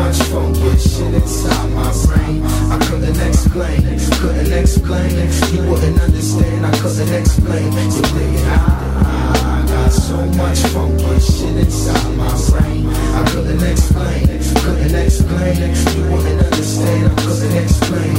so 0.00 0.40
much 0.40 0.54
funky 0.54 0.78
shit 0.78 1.14
inside 1.14 1.70
my 1.72 1.92
brain. 2.06 2.42
I 2.70 2.78
couldn't 2.86 3.20
explain, 3.20 3.82
couldn't 4.20 4.52
explain. 4.52 5.10
You 5.52 5.70
wouldn't 5.70 6.00
understand, 6.00 6.66
I 6.66 6.70
couldn't 6.78 7.12
explain. 7.12 7.72
So 7.90 8.02
baby, 8.14 8.38
I 8.44 9.64
got 9.68 9.92
so 9.92 10.16
much 10.40 10.58
funky 10.72 11.20
shit 11.20 11.56
inside 11.56 12.16
my 12.16 12.28
brain. 12.50 12.88
I 12.88 13.24
couldn't 13.30 13.62
explain, 13.62 14.26
couldn't 14.64 14.94
explain. 14.94 15.56
You 15.96 16.04
wouldn't 16.10 16.42
understand, 16.44 17.06
I 17.06 17.14
couldn't 17.22 17.56
explain. 17.56 18.16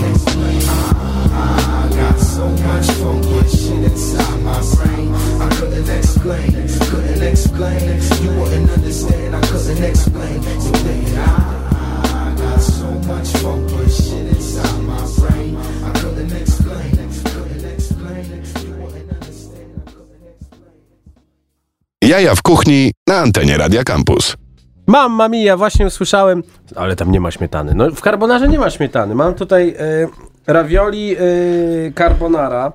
I 1.34 1.90
got 1.96 2.20
so 2.20 2.48
much 2.48 2.88
funky 2.92 3.58
shit 3.58 3.84
inside 3.84 4.42
my 4.44 4.62
brain. 4.76 5.14
I 5.42 5.50
couldn't 5.56 5.90
explain, 5.90 6.52
couldn't 6.90 7.24
explain. 7.24 8.02
You 8.22 8.32
wouldn't 8.40 8.70
understand, 8.70 9.36
I 9.36 9.42
couldn't 9.42 9.84
explain. 9.84 10.42
So 10.62 10.72
baby, 10.84 11.18
I 11.18 11.61
so 12.92 13.14
much 13.14 13.30
funky 13.42 13.90
shit 13.90 14.28
inside 14.36 14.82
my 14.84 14.98
brain. 15.20 15.58
I 15.86 16.00
couldn't 16.00 16.34
explain, 16.42 16.92
couldn't 17.24 17.66
explain. 17.76 18.26
You 18.66 18.74
wouldn't 18.82 19.12
understand, 19.14 19.72
I 19.78 19.92
couldn't 19.92 20.28
explain. 20.28 20.74
Jaja 22.02 22.36
w 22.36 22.42
kuchni 22.42 22.92
na 23.08 23.18
antenie 23.18 23.58
Radia 23.58 23.84
Campus. 23.84 24.36
Mamma 24.88 25.30
mia, 25.30 25.58
właśnie 25.58 25.86
usłyszałem, 25.88 26.44
ale 26.76 26.96
tam 26.96 27.12
nie 27.12 27.20
ma 27.20 27.32
śmietany. 27.32 27.74
No 27.76 27.92
w 27.92 28.02
carbonarze 28.02 28.48
nie 28.48 28.60
ma 28.60 28.70
śmietany. 28.70 29.16
Mam 29.16 29.34
tutaj 29.34 29.76
e, 29.80 30.08
ravioli 30.48 31.16
e, 31.16 31.18
carbonara 31.98 32.72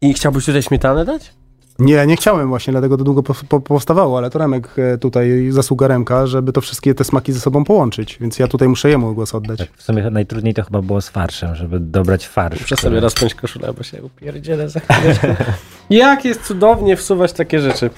i 0.00 0.14
chciałbyś 0.14 0.44
tutaj 0.46 0.62
śmietanę 0.62 1.04
dać? 1.04 1.32
Nie, 1.78 2.06
nie 2.06 2.16
chciałem 2.16 2.48
właśnie, 2.48 2.70
dlatego 2.70 2.96
to 2.96 3.04
długo 3.04 3.22
po, 3.22 3.34
po, 3.48 3.60
powstawało, 3.60 4.18
ale 4.18 4.30
to 4.30 4.38
Remek 4.38 4.68
e, 4.78 4.98
tutaj 4.98 5.46
zasługa 5.50 5.88
Remka, 5.88 6.26
żeby 6.26 6.52
to 6.52 6.60
wszystkie 6.60 6.94
te 6.94 7.04
smaki 7.04 7.32
ze 7.32 7.40
sobą 7.40 7.64
połączyć, 7.64 8.18
więc 8.20 8.38
ja 8.38 8.48
tutaj 8.48 8.68
muszę 8.68 8.90
jemu 8.90 9.14
głos 9.14 9.34
oddać. 9.34 9.68
W 9.76 9.82
sumie 9.82 10.10
najtrudniej 10.10 10.54
to 10.54 10.62
chyba 10.62 10.82
było 10.82 11.00
z 11.00 11.08
farszem, 11.08 11.54
żeby 11.54 11.80
dobrać 11.80 12.28
farsz. 12.28 12.60
Muszę 12.60 12.76
sobie 12.76 13.00
rozpiąć 13.00 13.34
koszulę, 13.34 13.72
bo 13.76 13.82
się 13.82 14.02
upierdzielę 14.02 14.68
za 14.68 14.80
chwilę. 14.80 15.36
Jak 15.90 16.24
jest 16.24 16.42
cudownie 16.42 16.96
wsuwać 16.96 17.32
takie 17.32 17.60
rzeczy. 17.60 17.90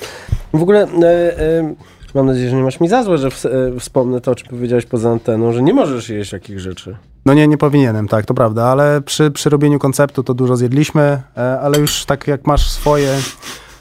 W 0.52 0.62
ogóle 0.62 0.82
e, 1.02 1.38
e, 1.38 1.74
mam 2.14 2.26
nadzieję, 2.26 2.50
że 2.50 2.56
nie 2.56 2.62
masz 2.62 2.80
mi 2.80 2.88
za 2.88 3.02
złe, 3.02 3.18
że 3.18 3.30
w, 3.30 3.46
e, 3.46 3.50
wspomnę 3.80 4.20
to, 4.20 4.30
o 4.30 4.34
czym 4.34 4.48
powiedziałeś 4.48 4.86
poza 4.86 5.10
anteną, 5.10 5.52
że 5.52 5.62
nie 5.62 5.74
możesz 5.74 6.08
jeść 6.08 6.30
takich 6.30 6.60
rzeczy. 6.60 6.96
No 7.26 7.34
nie, 7.34 7.48
nie 7.48 7.58
powinienem, 7.58 8.08
tak, 8.08 8.26
to 8.26 8.34
prawda, 8.34 8.64
ale 8.64 9.00
przy, 9.00 9.30
przy 9.30 9.50
robieniu 9.50 9.78
konceptu 9.78 10.22
to 10.22 10.34
dużo 10.34 10.56
zjedliśmy, 10.56 11.22
e, 11.36 11.60
ale 11.60 11.78
już 11.78 12.04
tak 12.04 12.28
jak 12.28 12.46
masz 12.46 12.70
swoje, 12.70 13.18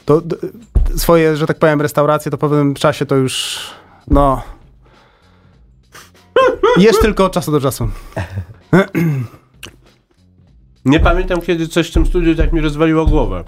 to 0.06 0.22
swoje, 0.96 1.38
że 1.38 1.48
tak 1.48 1.60
powiem, 1.60 1.82
restauracje, 1.82 2.32
to 2.32 2.38
po 2.38 2.50
pewnym 2.50 2.74
czasie 2.74 3.06
to 3.06 3.16
już, 3.16 3.60
no... 4.08 4.42
Jesz 6.78 7.00
tylko 7.02 7.26
od 7.26 7.34
czasu 7.34 7.52
do 7.52 7.62
czasu. 7.62 7.90
Nie 10.86 11.00
pamiętam, 11.00 11.42
kiedy 11.42 11.68
coś 11.68 11.90
w 11.90 11.94
tym 11.94 12.06
studiu 12.06 12.36
tak 12.36 12.54
mi 12.54 12.62
rozwaliło 12.62 13.06
głowę. 13.06 13.44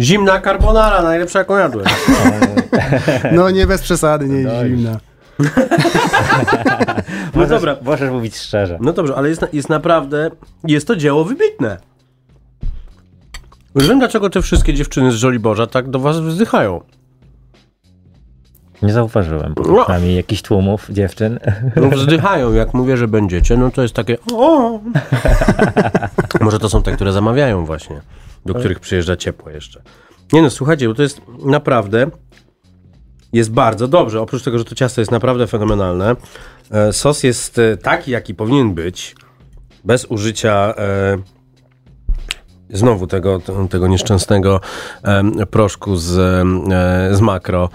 Zimna 0.00 0.40
carbonara, 0.40 1.02
najlepsza 1.02 1.38
jaką 1.38 1.56
jadłem. 1.56 1.86
No 3.32 3.50
nie 3.50 3.66
bez 3.66 3.82
przesady, 3.82 4.28
nie 4.28 4.36
jest 4.36 4.54
No 4.54 4.68
zimna. 4.68 4.98
No 7.34 7.46
dobra. 7.46 7.76
Możesz 7.82 8.10
mówić 8.10 8.36
szczerze. 8.36 8.78
No 8.80 8.92
dobrze, 8.92 9.14
ale 9.16 9.28
jest, 9.28 9.46
jest 9.52 9.68
naprawdę, 9.68 10.30
jest 10.64 10.86
to 10.86 10.96
dzieło 10.96 11.24
wybitne. 11.24 11.78
Już 13.74 13.88
wiem, 13.88 13.98
dlaczego 13.98 14.30
te 14.30 14.42
wszystkie 14.42 14.74
dziewczyny 14.74 15.12
z 15.12 15.14
Żoliborza 15.14 15.66
tak 15.66 15.90
do 15.90 15.98
was 15.98 16.20
wzdychają. 16.20 16.80
Nie 18.82 18.92
zauważyłem. 18.92 19.54
No. 19.66 19.82
Przynajmniej 19.82 20.16
jakichś 20.16 20.42
tłumów 20.42 20.86
dziewczyn. 20.90 21.38
No 21.76 21.88
wzdychają, 21.90 22.52
jak 22.52 22.74
mówię, 22.74 22.96
że 22.96 23.08
będziecie, 23.08 23.56
no 23.56 23.70
to 23.70 23.82
jest 23.82 23.94
takie 23.94 24.18
o. 24.32 24.80
Może 26.40 26.58
to 26.58 26.68
są 26.68 26.82
te, 26.82 26.92
które 26.92 27.12
zamawiają 27.12 27.64
właśnie, 27.64 28.00
do 28.46 28.54
których 28.54 28.80
przyjeżdża 28.80 29.16
ciepło 29.16 29.50
jeszcze. 29.50 29.82
Nie 30.32 30.42
no, 30.42 30.50
słuchajcie, 30.50 30.88
bo 30.88 30.94
to 30.94 31.02
jest 31.02 31.20
naprawdę, 31.44 32.10
jest 33.32 33.52
bardzo 33.52 33.88
dobrze. 33.88 34.20
Oprócz 34.20 34.42
tego, 34.42 34.58
że 34.58 34.64
to 34.64 34.74
ciasto 34.74 35.00
jest 35.00 35.10
naprawdę 35.10 35.46
fenomenalne, 35.46 36.16
e, 36.70 36.92
sos 36.92 37.22
jest 37.22 37.58
e, 37.58 37.76
taki, 37.76 38.10
jaki 38.10 38.34
powinien 38.34 38.74
być, 38.74 39.16
bez 39.84 40.04
użycia 40.04 40.74
e, 40.78 41.37
znowu 42.70 43.06
tego, 43.06 43.40
tego 43.70 43.88
nieszczęsnego 43.88 44.60
proszku 45.50 45.96
z, 45.96 46.18
e, 46.18 47.14
z 47.16 47.20
makro, 47.20 47.68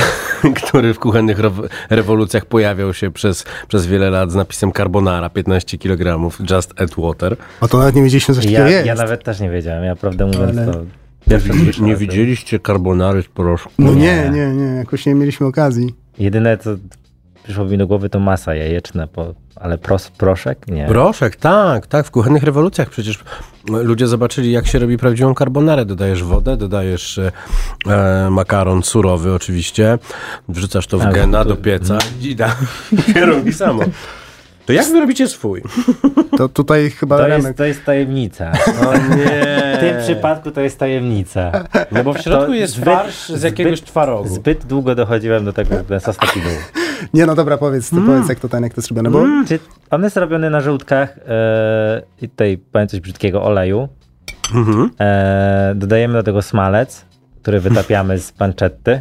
który 0.64 0.94
w 0.94 0.98
kuchennych 0.98 1.38
rew- 1.38 1.68
rewolucjach 1.90 2.44
pojawiał 2.46 2.94
się 2.94 3.10
przez, 3.10 3.44
przez 3.68 3.86
wiele 3.86 4.10
lat 4.10 4.32
z 4.32 4.34
napisem 4.34 4.72
carbonara, 4.72 5.30
15 5.30 5.78
kg, 5.78 6.30
just 6.50 6.80
add 6.80 6.94
water. 6.98 7.36
A 7.60 7.68
to 7.68 7.78
nawet 7.78 7.94
nie 7.94 8.02
wiedzieliśmy, 8.02 8.34
coś 8.34 8.44
takiego 8.44 8.62
Ja, 8.62 8.68
jest. 8.68 8.86
ja 8.86 8.94
nawet 8.94 9.24
też 9.24 9.40
nie 9.40 9.50
wiedziałem. 9.50 9.84
Ja 9.84 9.96
prawdę 9.96 10.26
mówiąc 10.26 10.58
Ale- 10.58 10.72
to... 10.72 10.80
Nie, 11.26 11.38
widzi- 11.38 11.82
nie 11.82 11.96
widzieliście 11.96 12.60
carbonary 12.60 13.22
z 13.22 13.26
proszku? 13.28 13.70
No 13.78 13.94
Nie. 13.94 14.00
nie, 14.00 14.30
nie, 14.30 14.46
nie, 14.54 14.76
jakoś 14.76 15.06
nie 15.06 15.14
mieliśmy 15.14 15.46
okazji. 15.46 15.94
Jedyne 16.18 16.58
co 16.58 16.70
przyszło 17.46 17.64
mi 17.64 17.78
do 17.78 17.86
głowy 17.86 18.08
to 18.08 18.20
masa 18.20 18.54
jajeczna, 18.54 19.06
po, 19.06 19.34
ale 19.56 19.78
pros, 19.78 20.08
proszek? 20.10 20.68
Nie. 20.68 20.86
Proszek, 20.86 21.36
tak, 21.36 21.86
tak, 21.86 22.06
w 22.06 22.10
kuchennych 22.10 22.42
rewolucjach 22.42 22.90
przecież 22.90 23.18
ludzie 23.68 24.06
zobaczyli, 24.06 24.52
jak 24.52 24.66
się 24.66 24.78
robi 24.78 24.98
prawdziwą 24.98 25.34
carbonarę. 25.34 25.84
Dodajesz 25.84 26.22
wodę, 26.24 26.56
dodajesz 26.56 27.18
e, 27.18 27.32
e, 27.86 28.30
makaron 28.30 28.82
surowy 28.82 29.32
oczywiście, 29.34 29.98
wrzucasz 30.48 30.86
to 30.86 30.98
w 30.98 31.02
Ale 31.02 31.12
gena 31.14 31.42
to- 31.42 31.48
do 31.48 31.56
pieca 31.56 31.98
i 32.22 32.36
da, 32.36 32.56
robi 33.26 33.52
samo. 33.52 33.82
To 34.66 34.72
jak 34.72 34.86
wy 34.86 35.00
robicie 35.00 35.28
swój? 35.28 35.62
To 36.38 36.48
tutaj 36.48 36.90
chyba 36.90 37.18
To 37.18 37.28
jest, 37.28 37.56
to 37.56 37.64
jest 37.64 37.84
tajemnica. 37.84 38.52
O 38.86 38.92
nie. 39.16 39.74
W 39.76 39.80
tym 39.80 40.02
przypadku 40.02 40.50
to 40.50 40.60
jest 40.60 40.78
tajemnica. 40.78 41.52
No 41.92 42.04
bo 42.04 42.12
w 42.14 42.18
środku 42.20 42.46
To 42.46 42.54
jest 42.54 42.74
zbyt- 42.76 42.84
farsz 42.84 43.28
z 43.28 43.42
jakiegoś 43.42 43.78
zbyt- 43.80 43.86
twarogu. 43.86 44.28
Zbyt 44.34 44.64
długo 44.66 44.94
dochodziłem 44.94 45.44
do 45.44 45.52
tego, 45.52 45.70
żeby 45.76 45.88
ten 45.88 46.00
sos 46.00 46.16
taki 46.16 46.40
był. 46.40 46.50
Nie, 47.14 47.26
no 47.26 47.34
dobra, 47.34 47.58
powiedz, 47.58 47.90
to 47.90 47.96
powiedz 47.96 48.28
jak 48.28 48.40
to 48.40 48.48
ten, 48.48 48.62
jak 48.62 48.74
to 48.74 48.80
jest 48.80 48.88
robione, 48.88 49.10
bo... 49.10 49.24
Czy 49.48 49.58
on 49.90 50.02
jest 50.02 50.16
robiony 50.16 50.50
na 50.50 50.60
żółtkach 50.60 51.18
e, 51.28 52.02
i 52.22 52.28
tutaj 52.28 52.58
powiem 52.72 52.88
coś 52.88 53.00
brzydkiego, 53.00 53.42
oleju. 53.42 53.88
Mhm. 54.54 54.90
E, 55.00 55.72
dodajemy 55.76 56.14
do 56.14 56.22
tego 56.22 56.42
smalec, 56.42 57.04
który 57.42 57.60
wytapiamy 57.60 58.18
z 58.18 58.32
panczetty. 58.32 59.00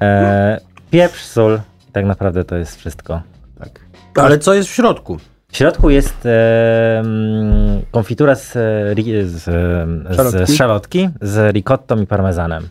E, 0.00 0.60
pieprz, 0.90 1.24
sól 1.24 1.60
i 1.88 1.92
tak 1.92 2.04
naprawdę 2.04 2.44
to 2.44 2.56
jest 2.56 2.76
wszystko. 2.76 3.22
Tak. 3.58 3.80
Ale 4.14 4.38
co 4.38 4.54
jest 4.54 4.68
w 4.68 4.72
środku? 4.72 5.18
W 5.52 5.56
środku 5.56 5.90
jest 5.90 6.26
e, 6.26 6.98
mm, 6.98 7.82
konfitura 7.90 8.34
z, 8.34 8.56
e, 8.56 9.26
z, 9.26 9.48
e, 9.48 10.14
Szalotki? 10.14 10.52
z 10.52 10.56
szalotki 10.56 11.08
z 11.20 11.54
ricottą 11.54 12.00
i 12.00 12.06
parmezanem. 12.06 12.68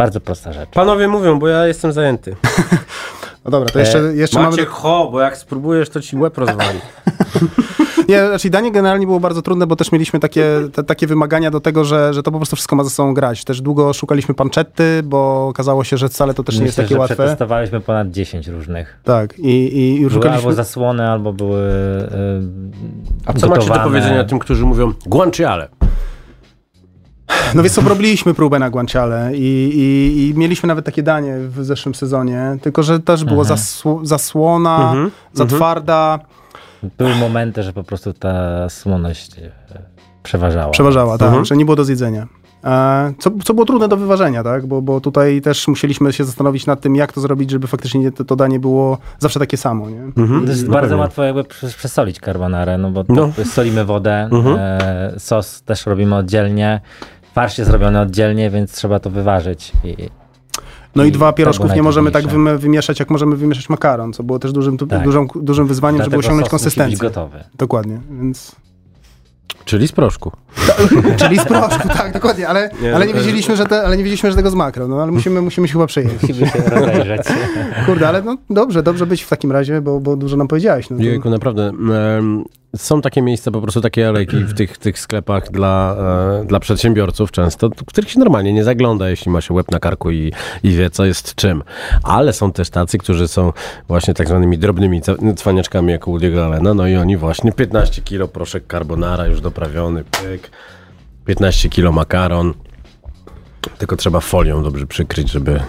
Bardzo 0.00 0.20
prosta 0.20 0.52
rzecz. 0.52 0.70
Panowie 0.70 1.08
mówią, 1.08 1.38
bo 1.38 1.48
ja 1.48 1.66
jestem 1.66 1.92
zajęty. 1.92 2.36
No 3.44 3.50
dobra, 3.50 3.70
to 3.70 3.78
jeszcze, 3.78 3.98
jeszcze 3.98 4.38
mamy... 4.38 4.50
Macie 4.50 4.66
ho, 4.66 5.08
bo 5.12 5.20
jak 5.20 5.36
spróbujesz, 5.36 5.90
to 5.90 6.00
ci 6.00 6.16
łeb 6.16 6.38
rozwali. 6.38 6.80
Nie, 8.08 8.26
znaczy 8.26 8.50
danie 8.50 8.72
generalnie 8.72 9.06
było 9.06 9.20
bardzo 9.20 9.42
trudne, 9.42 9.66
bo 9.66 9.76
też 9.76 9.92
mieliśmy 9.92 10.20
takie, 10.20 10.44
te, 10.72 10.82
takie 10.82 11.06
wymagania 11.06 11.50
do 11.50 11.60
tego, 11.60 11.84
że, 11.84 12.14
że 12.14 12.22
to 12.22 12.30
po 12.30 12.38
prostu 12.38 12.56
wszystko 12.56 12.76
ma 12.76 12.84
ze 12.84 12.90
sobą 12.90 13.14
grać. 13.14 13.44
Też 13.44 13.60
długo 13.60 13.92
szukaliśmy 13.92 14.34
panczetty, 14.34 15.02
bo 15.04 15.48
okazało 15.48 15.84
się, 15.84 15.96
że 15.96 16.08
wcale 16.08 16.34
to 16.34 16.44
też 16.44 16.58
nie 16.58 16.64
jest 16.64 16.78
Myślę, 16.78 16.84
takie 16.84 16.94
że 16.94 16.98
łatwe. 16.98 17.14
przetestowaliśmy 17.14 17.80
ponad 17.80 18.10
10 18.10 18.48
różnych. 18.48 19.00
Tak, 19.04 19.38
i, 19.38 19.78
i 19.78 19.98
Były 19.98 20.10
szukaliśmy... 20.10 20.38
albo 20.38 20.52
zasłony, 20.52 21.08
albo 21.10 21.32
były 21.32 21.70
A 23.26 23.32
co 23.32 23.48
macie 23.48 23.68
do 23.68 23.80
powiedzenia 23.80 24.24
tym, 24.24 24.38
którzy 24.38 24.66
mówią 24.66 24.92
guanciale? 25.06 25.68
No 27.54 27.62
więc 27.62 27.74
co, 27.74 27.80
robiliśmy 27.82 28.34
próbę 28.34 28.58
na 28.58 28.70
guanciale 28.70 29.30
i, 29.34 29.70
i, 29.74 30.28
i 30.28 30.38
mieliśmy 30.38 30.66
nawet 30.66 30.84
takie 30.84 31.02
danie 31.02 31.34
w 31.38 31.64
zeszłym 31.64 31.94
sezonie, 31.94 32.56
tylko 32.62 32.82
że 32.82 33.00
też 33.00 33.24
było 33.24 33.40
Mhm. 33.40 33.58
zasł- 33.58 34.06
zasłona, 34.06 34.76
Mhm, 34.90 35.10
za 35.32 35.42
mhm. 35.44 35.58
twarda, 35.60 36.18
Były 36.98 37.14
momenty, 37.14 37.62
że 37.62 37.72
po 37.72 37.84
prostu 37.84 38.12
ta 38.12 38.68
słoność 38.68 39.38
e, 39.38 39.50
przeważała. 40.22 40.70
przeważała, 40.70 41.18
tak, 41.18 41.28
Mhm. 41.28 41.44
że 41.44 41.56
nie 41.56 41.64
było 41.64 41.76
do 41.76 41.84
zjedzenia. 41.84 42.26
E, 42.64 43.12
Co, 43.18 43.30
co 43.44 43.54
było 43.54 43.66
trudne 43.66 43.88
do 43.88 43.96
wyważenia, 43.96 44.42
tak? 44.44 44.66
Bo, 44.66 44.82
bo 44.82 45.00
tutaj 45.00 45.40
też 45.40 45.68
musieliśmy 45.68 46.12
się 46.12 46.24
zastanowić 46.24 46.66
nad 46.66 46.80
tym, 46.80 46.96
jak 46.96 47.12
to 47.12 47.20
zrobić, 47.20 47.50
żeby 47.50 47.66
faktycznie 47.66 48.12
to, 48.12 48.24
to 48.24 48.36
danie 48.36 48.58
było 48.60 48.98
zawsze 49.18 49.40
takie 49.40 49.56
samo, 49.56 49.90
nie? 49.90 50.00
Mhm. 50.02 50.44
To 50.44 50.50
jest 50.50 50.66
No 50.66 50.72
bardzo 50.72 50.88
pewnie. 50.88 51.00
łatwo 51.02 51.22
jakby 51.22 51.42
przes- 51.42 51.76
przesolić 51.76 52.18
carbonarę, 52.18 52.78
no 52.78 52.90
bo 52.90 53.04
No. 53.08 53.30
solimy 53.44 53.84
wodę, 53.84 54.28
Mhm. 54.32 54.56
e, 54.58 55.14
sos 55.18 55.62
też 55.62 55.86
robimy 55.86 56.16
oddzielnie, 56.16 56.80
farsz 57.34 57.58
jest 57.58 57.70
robiony 57.70 58.00
oddzielnie, 58.00 58.50
więc 58.50 58.72
trzeba 58.72 59.00
to 59.00 59.10
wyważyć. 59.10 59.72
I, 59.84 59.96
No 60.96 61.04
i, 61.04 61.08
I 61.08 61.12
dwa 61.12 61.32
pierożków 61.32 61.74
nie 61.74 61.82
możemy 61.82 62.10
tak 62.10 62.24
wymieszać, 62.58 63.00
jak 63.00 63.10
możemy 63.10 63.36
wymieszać 63.36 63.68
makaron, 63.68 64.12
co 64.12 64.22
było 64.22 64.38
też 64.38 64.52
dużym, 64.52 64.78
tu- 64.78 64.86
Tak. 64.86 65.04
dużą, 65.04 65.26
dużym 65.34 65.66
wyzwaniem, 65.66 65.98
żeby 66.02 66.10
dlatego 66.10 66.26
osiągnąć 66.28 66.50
sos 66.50 66.52
musi 66.52 66.64
być 66.64 66.74
konsystencję. 66.74 67.08
gotowy. 67.08 67.44
Dokładnie, 67.58 68.00
więc... 68.10 68.56
Czyli 69.64 69.88
z 69.88 69.92
proszku. 69.92 70.32
Czyli 71.20 71.38
z 71.38 71.44
proszku, 71.44 71.88
tak, 71.88 72.12
dokładnie, 72.12 72.48
ale 72.48 72.70
Nie, 72.82 72.94
ale 72.96 73.06
nie 73.06 73.14
wiedzieliśmy, 73.14 73.56
że 73.56 73.66
te, 73.66 73.82
ale 73.82 73.96
nie 73.96 74.04
wiedzieliśmy, 74.04 74.30
że 74.30 74.36
tego 74.36 74.50
z 74.50 74.54
makro, 74.54 74.88
no 74.88 75.02
ale 75.02 75.12
musimy, 75.12 75.42
musimy 75.42 75.68
się 75.68 75.72
chyba 75.72 75.86
przejeść. 75.86 76.14
Musimy 76.22 76.46
się 76.50 76.58
rozejrzeć. 76.70 77.22
Kurde, 77.86 78.08
ale 78.08 78.22
no 78.22 78.36
dobrze, 78.50 78.82
dobrze 78.82 79.06
być 79.06 79.22
w 79.22 79.28
takim 79.28 79.52
razie, 79.52 79.80
bo, 79.80 80.00
bo 80.00 80.16
dużo 80.16 80.36
nam 80.36 80.48
powiedziałeś. 80.48 80.90
No 80.90 80.96
to... 80.96 81.02
Jejku, 81.02 81.30
naprawdę. 81.30 81.72
Są 82.76 83.02
takie 83.02 83.22
miejsca, 83.22 83.50
po 83.50 83.60
prostu 83.60 83.80
takie 83.80 84.08
alejki 84.08 84.36
w 84.36 84.54
tych, 84.54 84.78
tych 84.78 84.98
sklepach 84.98 85.50
dla, 85.50 85.96
e, 86.42 86.44
dla 86.44 86.60
przedsiębiorców 86.60 87.30
często, 87.30 87.70
których 87.86 88.10
się 88.10 88.18
normalnie 88.18 88.52
nie 88.52 88.64
zagląda, 88.64 89.10
jeśli 89.10 89.30
ma 89.30 89.40
się 89.40 89.54
łeb 89.54 89.70
na 89.70 89.80
karku 89.80 90.10
i, 90.10 90.32
i 90.62 90.70
wie, 90.70 90.90
co 90.90 91.04
jest 91.04 91.34
czym. 91.34 91.62
Ale 92.02 92.32
są 92.32 92.52
też 92.52 92.70
tacy, 92.70 92.98
którzy 92.98 93.28
są 93.28 93.52
właśnie 93.88 94.14
tak 94.14 94.28
zwanymi 94.28 94.58
drobnymi 94.58 95.00
cwaniaczkami 95.36 95.92
jak 95.92 96.08
u 96.08 96.18
Allena, 96.44 96.74
no 96.74 96.86
i 96.86 96.96
oni 96.96 97.16
właśnie 97.16 97.52
15 97.52 98.02
kilo 98.02 98.28
proszek 98.28 98.64
carbonara 98.72 99.26
już 99.26 99.40
doprawiony, 99.40 100.04
pyk, 100.04 100.50
15 101.24 101.68
kilo 101.68 101.92
makaron, 101.92 102.54
tylko 103.78 103.96
trzeba 103.96 104.20
folią 104.20 104.62
dobrze 104.62 104.86
przykryć, 104.86 105.30
żeby, 105.30 105.60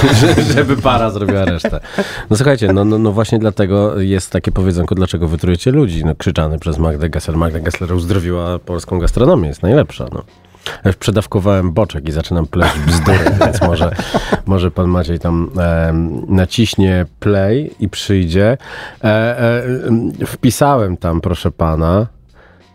żeby 0.56 0.76
para 0.76 1.10
zrobiła 1.10 1.44
resztę. 1.44 1.80
No 2.30 2.36
słuchajcie, 2.36 2.72
no, 2.72 2.84
no, 2.84 2.98
no 2.98 3.12
właśnie 3.12 3.38
dlatego 3.38 4.00
jest 4.00 4.30
takie 4.30 4.52
powiedzonko, 4.52 4.94
dlaczego 4.94 5.28
wytrujecie 5.28 5.72
ludzi, 5.72 6.04
no 6.04 6.14
krzyczany 6.14 6.58
przez 6.58 6.78
Magdę 6.78 7.10
Gessler. 7.10 7.36
Magda 7.36 7.60
Gessler 7.60 7.92
uzdrowiła 7.92 8.58
polską 8.58 8.98
gastronomię, 8.98 9.48
jest 9.48 9.62
najlepsza, 9.62 10.06
no. 10.12 10.22
Ja 10.66 10.88
już 10.88 10.96
przedawkowałem 10.96 11.72
boczek 11.72 12.08
i 12.08 12.12
zaczynam 12.12 12.46
pleść 12.46 12.78
bzdury, 12.78 13.24
więc 13.44 13.60
może, 13.62 13.90
może 14.46 14.70
pan 14.70 14.86
Maciej 14.86 15.18
tam 15.18 15.50
em, 15.88 16.22
naciśnie 16.28 17.06
play 17.20 17.74
i 17.80 17.88
przyjdzie. 17.88 18.58
E, 19.04 19.06
e, 19.06 19.64
em, 19.86 20.12
wpisałem 20.26 20.96
tam, 20.96 21.20
proszę 21.20 21.50
pana, 21.50 22.06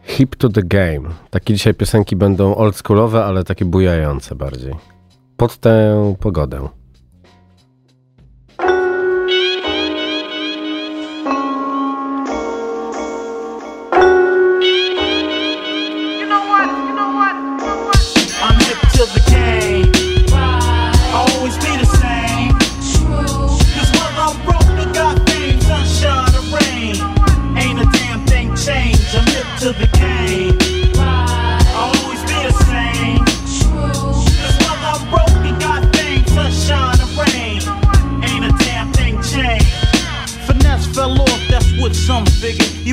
Hip 0.08 0.36
to 0.36 0.50
the 0.50 0.64
game. 0.64 1.10
Takie 1.30 1.54
dzisiaj 1.54 1.74
piosenki 1.74 2.16
będą 2.16 2.56
oldschoolowe, 2.56 3.26
ale 3.26 3.44
takie 3.44 3.66
bujające 3.66 4.36
bardziej. 4.36 4.76
Pod 5.38 5.58
tę 5.58 6.16
pogodę. 6.20 6.68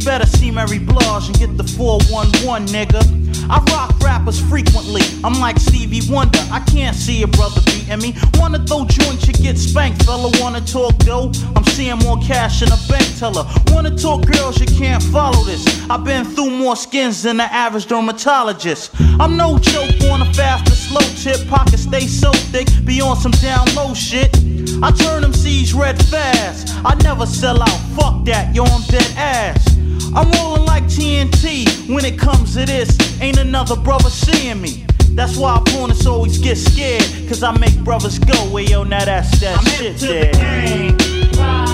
Better 0.05 0.27
see 0.27 0.51
Mary 0.51 0.79
Blige 0.79 1.29
and 1.29 1.39
get 1.39 1.57
the 1.57 1.65
411, 1.65 2.67
nigga. 2.69 3.23
I 3.51 3.59
rock 3.73 3.99
rappers 4.01 4.41
frequently. 4.41 5.03
I'm 5.25 5.35
like 5.41 5.59
Stevie 5.59 6.01
Wonder. 6.11 6.39
I 6.51 6.61
can't 6.61 6.97
see 6.97 7.23
a 7.23 7.27
brother 7.27 7.61
beating 7.67 7.99
me. 7.99 8.15
Wanna 8.35 8.65
throw 8.67 8.85
joints, 8.85 9.27
you 9.27 9.35
get 9.35 9.59
spanked, 9.59 10.05
fella. 10.05 10.31
Wanna 10.41 10.61
talk 10.61 10.97
dough? 10.99 11.33
I'm 11.55 11.65
seeing 11.65 11.99
more 11.99 12.19
cash 12.19 12.63
in 12.63 12.69
a 12.69 12.79
bank 12.89 13.07
teller. 13.19 13.45
Wanna 13.69 13.97
talk 13.97 14.25
girls, 14.27 14.59
you 14.59 14.67
can't 14.67 15.03
follow 15.03 15.45
this. 15.45 15.65
I've 15.91 16.05
been 16.05 16.25
through 16.25 16.51
more 16.51 16.77
skins 16.77 17.23
than 17.23 17.37
the 17.37 17.45
average 17.45 17.87
dermatologist. 17.87 18.91
I'm 19.21 19.37
no 19.37 19.59
joke 19.59 19.95
on 20.11 20.23
a 20.23 20.33
fast 20.35 20.71
or 20.71 20.75
slow 20.75 21.07
tip. 21.23 21.47
Pockets 21.49 21.83
stay 21.83 22.07
so 22.07 22.33
thick, 22.33 22.69
be 22.85 23.01
on 23.01 23.17
some 23.17 23.33
down 23.33 23.67
low 23.75 23.95
shit. 23.95 24.35
I 24.83 24.91
turn 24.91 25.23
them 25.23 25.33
C's 25.33 25.75
red 25.75 26.03
fast. 26.07 26.75
I 26.85 26.95
never 27.03 27.27
sell 27.27 27.61
out. 27.61 27.81
Fuck 27.97 28.25
that, 28.27 28.55
yo, 28.55 28.65
I'm 28.65 28.83
dead 28.83 29.13
ass. 29.17 29.73
I'm 30.15 30.31
rolling 30.33 30.65
like 30.67 30.85
TNT 30.85 31.89
when 31.89 32.05
it 32.05 32.19
comes 32.19 32.55
to 32.55 32.67
this. 32.67 32.99
Ain't 33.21 33.39
another 33.39 33.77
brother 33.77 34.11
seeing 34.11 34.61
me. 34.61 34.85
That's 35.15 35.37
why 35.39 35.57
opponents 35.57 36.07
always 36.07 36.39
get 36.39 36.57
scared. 36.57 37.03
Cause 37.29 37.43
I 37.43 37.57
make 37.59 37.79
brothers 37.83 38.19
go, 38.19 38.51
well, 38.53 38.63
yo, 38.63 38.85
now 38.85 39.05
that's 39.05 39.41
that 39.41 39.59
I'm 39.59 39.65
shit 39.65 39.97
there. 39.99 41.72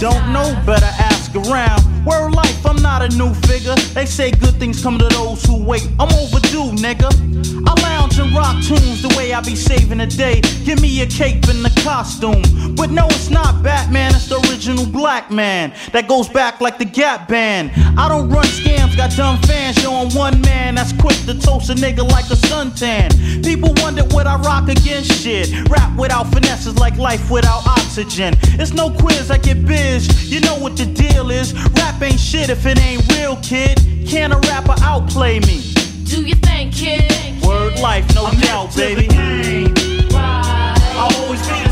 Don't 0.00 0.32
know, 0.32 0.58
better 0.64 0.88
ask 0.98 1.36
around. 1.36 1.84
Word 2.06 2.30
life, 2.30 2.64
I'm 2.64 2.80
not 2.80 3.02
a 3.02 3.08
new 3.18 3.34
figure. 3.34 3.74
They 3.92 4.06
say 4.06 4.30
good 4.30 4.54
things 4.54 4.82
come 4.82 4.98
to 4.98 5.06
those 5.08 5.44
who 5.44 5.62
wait. 5.62 5.86
I'm 5.98 6.08
overdue, 6.14 6.72
nigga. 6.80 7.10
I 7.68 7.82
lounge 7.82 8.18
and 8.18 8.34
rock 8.34 8.64
tunes 8.64 9.02
the 9.02 9.14
way 9.14 9.34
I 9.34 9.42
be 9.42 9.54
saving 9.54 9.98
the 9.98 10.06
day. 10.06 10.40
Give 10.64 10.80
me 10.80 11.02
a 11.02 11.06
cape 11.06 11.44
and 11.48 11.66
a 11.66 11.70
costume. 11.82 12.42
But 12.76 12.90
no, 12.90 13.04
it's 13.08 13.28
not 13.28 13.62
Batman, 13.62 14.14
it's 14.14 14.26
the 14.26 14.38
original 14.48 14.86
black 14.86 15.30
man. 15.30 15.74
That 15.92 16.08
goes 16.08 16.30
back 16.30 16.62
like 16.62 16.78
the 16.78 16.86
Gap 16.86 17.28
Band. 17.28 17.70
I 17.98 18.08
don't 18.08 18.30
run 18.30 18.46
scams, 18.46 18.96
got 18.96 19.14
dumb 19.14 19.36
fans 19.42 19.76
showing 19.82 20.08
one 20.14 20.40
man 20.40 20.76
that's 20.76 20.94
quick 20.94 21.18
to 21.26 21.38
toast 21.38 21.68
a 21.68 21.74
nigga 21.74 22.08
like 22.10 22.24
a 22.30 22.40
suntan. 22.48 23.44
People 23.44 23.74
wonder 23.82 24.04
what 24.14 24.26
I 24.26 24.36
rock 24.36 24.70
against 24.70 25.12
shit. 25.12 25.68
Rap 25.68 25.94
without 25.98 26.32
finesse 26.32 26.66
is 26.66 26.78
like 26.78 26.96
life 26.96 27.30
without 27.30 27.66
oxygen. 27.90 28.34
It's 28.60 28.72
no 28.72 28.88
quiz, 28.88 29.32
I 29.32 29.38
get 29.38 29.66
biz. 29.66 30.30
You 30.30 30.40
know 30.42 30.56
what 30.56 30.76
the 30.76 30.86
deal 30.86 31.28
is. 31.32 31.52
Rap 31.72 32.00
ain't 32.00 32.20
shit 32.20 32.48
if 32.48 32.64
it 32.64 32.78
ain't 32.78 33.02
real, 33.16 33.34
kid. 33.42 33.80
Can 34.06 34.30
a 34.30 34.38
rapper 34.38 34.76
outplay 34.82 35.40
me? 35.40 35.60
Do 36.04 36.22
you 36.22 36.36
think, 36.36 36.72
kid? 36.72 37.42
Word 37.42 37.80
life, 37.80 38.06
no 38.14 38.26
I'm 38.26 38.38
doubt, 38.38 38.76
baby. 38.76 39.08
game. 39.08 39.74
I'll 40.12 41.16
always 41.24 41.42
be 41.48 41.69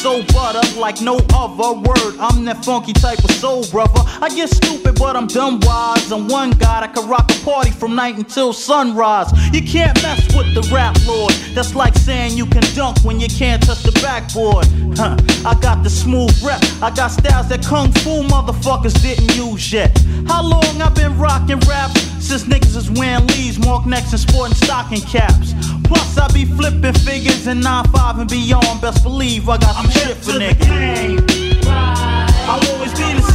so 0.00 0.22
butter 0.32 0.62
like 0.80 1.02
no 1.02 1.18
other 1.34 1.78
word. 1.78 2.16
I'm 2.18 2.46
that 2.46 2.64
funky 2.64 2.94
type 2.94 3.22
of 3.22 3.30
soul 3.32 3.66
brother. 3.70 4.00
I 4.22 4.30
get 4.34 4.48
stupid, 4.48 4.98
but 4.98 5.14
I'm 5.14 5.26
dumb 5.26 5.60
wise. 5.60 6.10
I'm 6.10 6.26
one 6.26 6.52
guy 6.52 6.80
that 6.80 6.94
can 6.94 7.06
rock 7.06 7.30
a 7.30 7.44
party 7.44 7.70
from 7.70 7.94
night 7.94 8.16
until 8.16 8.54
sunrise. 8.54 9.28
You 9.52 9.60
can't 9.60 9.94
mess 10.02 10.24
with 10.34 10.54
the 10.54 10.66
rap 10.74 10.96
lord. 11.06 11.32
That's 11.54 11.74
like 11.74 11.94
saying 11.96 12.34
you 12.34 12.46
can 12.46 12.62
dunk 12.74 12.98
when 13.04 13.20
you 13.20 13.28
can't 13.28 13.62
touch 13.62 13.82
the 13.82 13.92
backboard. 14.00 14.66
Huh. 14.96 15.18
I 15.44 15.54
got 15.60 15.84
the 15.84 15.90
smooth 15.90 16.32
rep. 16.42 16.62
I 16.80 16.90
got 16.90 17.08
styles 17.08 17.48
that 17.48 17.62
kung 17.62 17.92
fu 17.92 18.22
motherfuckers 18.22 19.00
didn't 19.02 19.36
use 19.36 19.70
yet. 19.70 19.90
How 20.26 20.42
long 20.42 20.80
I 20.80 20.88
been 20.88 21.18
rocking 21.18 21.60
raps? 21.68 22.19
Since 22.20 22.44
niggas 22.44 22.76
is 22.76 22.90
wearing 22.90 23.26
leaves, 23.28 23.58
mark 23.58 23.86
necks, 23.86 24.12
and 24.12 24.20
sporting 24.20 24.54
stocking 24.54 25.00
caps. 25.00 25.54
Plus, 25.84 26.16
I 26.18 26.28
be 26.32 26.44
flipping 26.44 26.92
figures 26.92 27.46
in 27.46 27.60
9-5 27.60 28.20
and 28.20 28.30
beyond. 28.30 28.80
Best 28.80 29.02
believe 29.02 29.48
I 29.48 29.56
got 29.58 29.74
some 29.74 29.90
shit 29.90 30.16
for 30.18 30.32
niggas. 30.32 31.66
I'll 31.66 32.74
always 32.74 32.92
be 32.92 33.14
the 33.14 33.29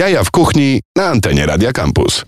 Jaja 0.00 0.24
w 0.24 0.30
kuchni 0.30 0.80
na 0.96 1.06
antenie 1.06 1.46
Radia 1.46 1.72
Campus. 1.72 2.24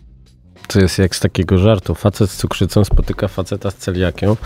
To 0.68 0.80
jest 0.80 0.98
jak 0.98 1.16
z 1.16 1.20
takiego 1.20 1.58
żartu. 1.58 1.94
Facet 1.94 2.30
z 2.30 2.36
cukrzycą 2.36 2.84
spotyka 2.84 3.28
faceta 3.28 3.70
z 3.70 3.74
celiakią 3.74 4.36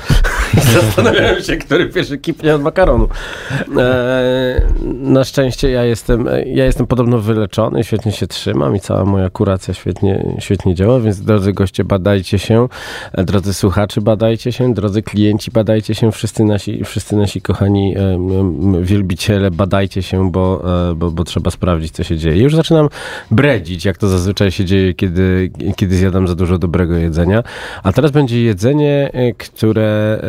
i 0.59 0.61
zastanawiałem 0.61 1.43
się, 1.43 1.57
który 1.57 1.87
pierwszy 1.87 2.19
kipnie 2.19 2.55
od 2.55 2.63
makaronu. 2.63 3.09
E, 3.77 4.63
na 4.83 5.25
szczęście 5.25 5.71
ja 5.71 5.85
jestem, 5.85 6.29
ja 6.47 6.65
jestem 6.65 6.87
podobno 6.87 7.19
wyleczony, 7.19 7.85
świetnie 7.85 8.13
się 8.13 8.27
trzymam 8.27 8.77
i 8.77 8.81
cała 8.81 9.05
moja 9.05 9.31
kuracja 9.31 9.75
świetnie, 9.75 10.35
świetnie 10.39 10.75
działa, 10.75 11.01
więc 11.01 11.21
drodzy 11.21 11.53
goście, 11.53 11.85
badajcie 11.85 12.39
się, 12.39 12.69
e, 13.13 13.25
drodzy 13.25 13.55
słuchacze, 13.55 14.01
badajcie 14.01 14.53
się, 14.53 14.75
drodzy 14.75 15.03
klienci, 15.03 15.51
badajcie 15.51 15.95
się, 15.95 16.13
wszyscy 16.13 16.45
nasi, 16.45 16.85
wszyscy 16.85 17.17
nasi 17.17 17.41
kochani 17.41 17.95
e, 17.97 18.19
wielbiciele, 18.83 19.51
badajcie 19.51 20.03
się, 20.03 20.31
bo, 20.31 20.63
e, 20.91 20.95
bo, 20.95 21.11
bo 21.11 21.25
trzeba 21.25 21.51
sprawdzić, 21.51 21.93
co 21.93 22.05
się 22.05 22.17
dzieje. 22.17 22.43
Już 22.43 22.55
zaczynam 22.55 22.89
bredzić, 23.31 23.85
jak 23.85 23.99
to 23.99 24.09
zazwyczaj 24.09 24.51
się 24.51 24.65
dzieje, 24.65 24.95
kiedy, 24.95 25.51
kiedy 25.77 25.97
zjadam 25.97 26.29
za 26.29 26.35
dużo 26.35 26.59
dobrego 26.59 26.95
jedzenia. 26.95 27.43
A 27.83 27.93
teraz 27.93 28.11
będzie 28.11 28.43
jedzenie, 28.43 29.11
które 29.39 30.21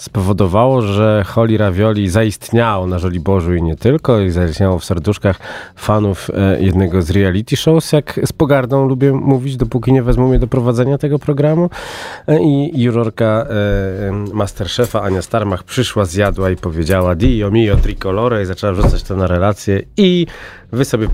spowodowało, 0.00 0.82
że 0.82 1.24
Holly 1.26 1.58
Ravioli 1.58 2.08
zaistniało 2.08 2.86
na 2.86 2.98
Żoliborzu 2.98 3.54
i 3.54 3.62
nie 3.62 3.76
tylko, 3.76 4.20
i 4.20 4.30
zaistniało 4.30 4.78
w 4.78 4.84
serduszkach 4.84 5.38
fanów 5.76 6.30
e, 6.34 6.62
jednego 6.62 7.02
z 7.02 7.10
reality 7.10 7.56
shows, 7.56 7.92
jak 7.92 8.20
z 8.24 8.32
pogardą 8.32 8.88
lubię 8.88 9.12
mówić, 9.12 9.56
dopóki 9.56 9.92
nie 9.92 10.02
wezmą 10.02 10.28
mnie 10.28 10.38
do 10.38 10.46
prowadzenia 10.46 10.98
tego 10.98 11.18
programu. 11.18 11.70
E, 12.28 12.42
I 12.42 12.82
jurorka 12.82 13.46
e, 13.50 14.34
Masterchefa 14.34 15.02
Ania 15.02 15.22
Starmach 15.22 15.62
przyszła, 15.64 16.04
zjadła 16.04 16.50
i 16.50 16.56
powiedziała 16.56 17.14
Dio 17.14 17.50
mio 17.50 17.76
tricolore 17.76 18.42
i 18.42 18.46
zaczęła 18.46 18.72
wrzucać 18.72 19.02
to 19.02 19.16
na 19.16 19.26
relacje 19.26 19.82
i 19.96 20.26
wy 20.72 20.84
sobie 20.84 21.08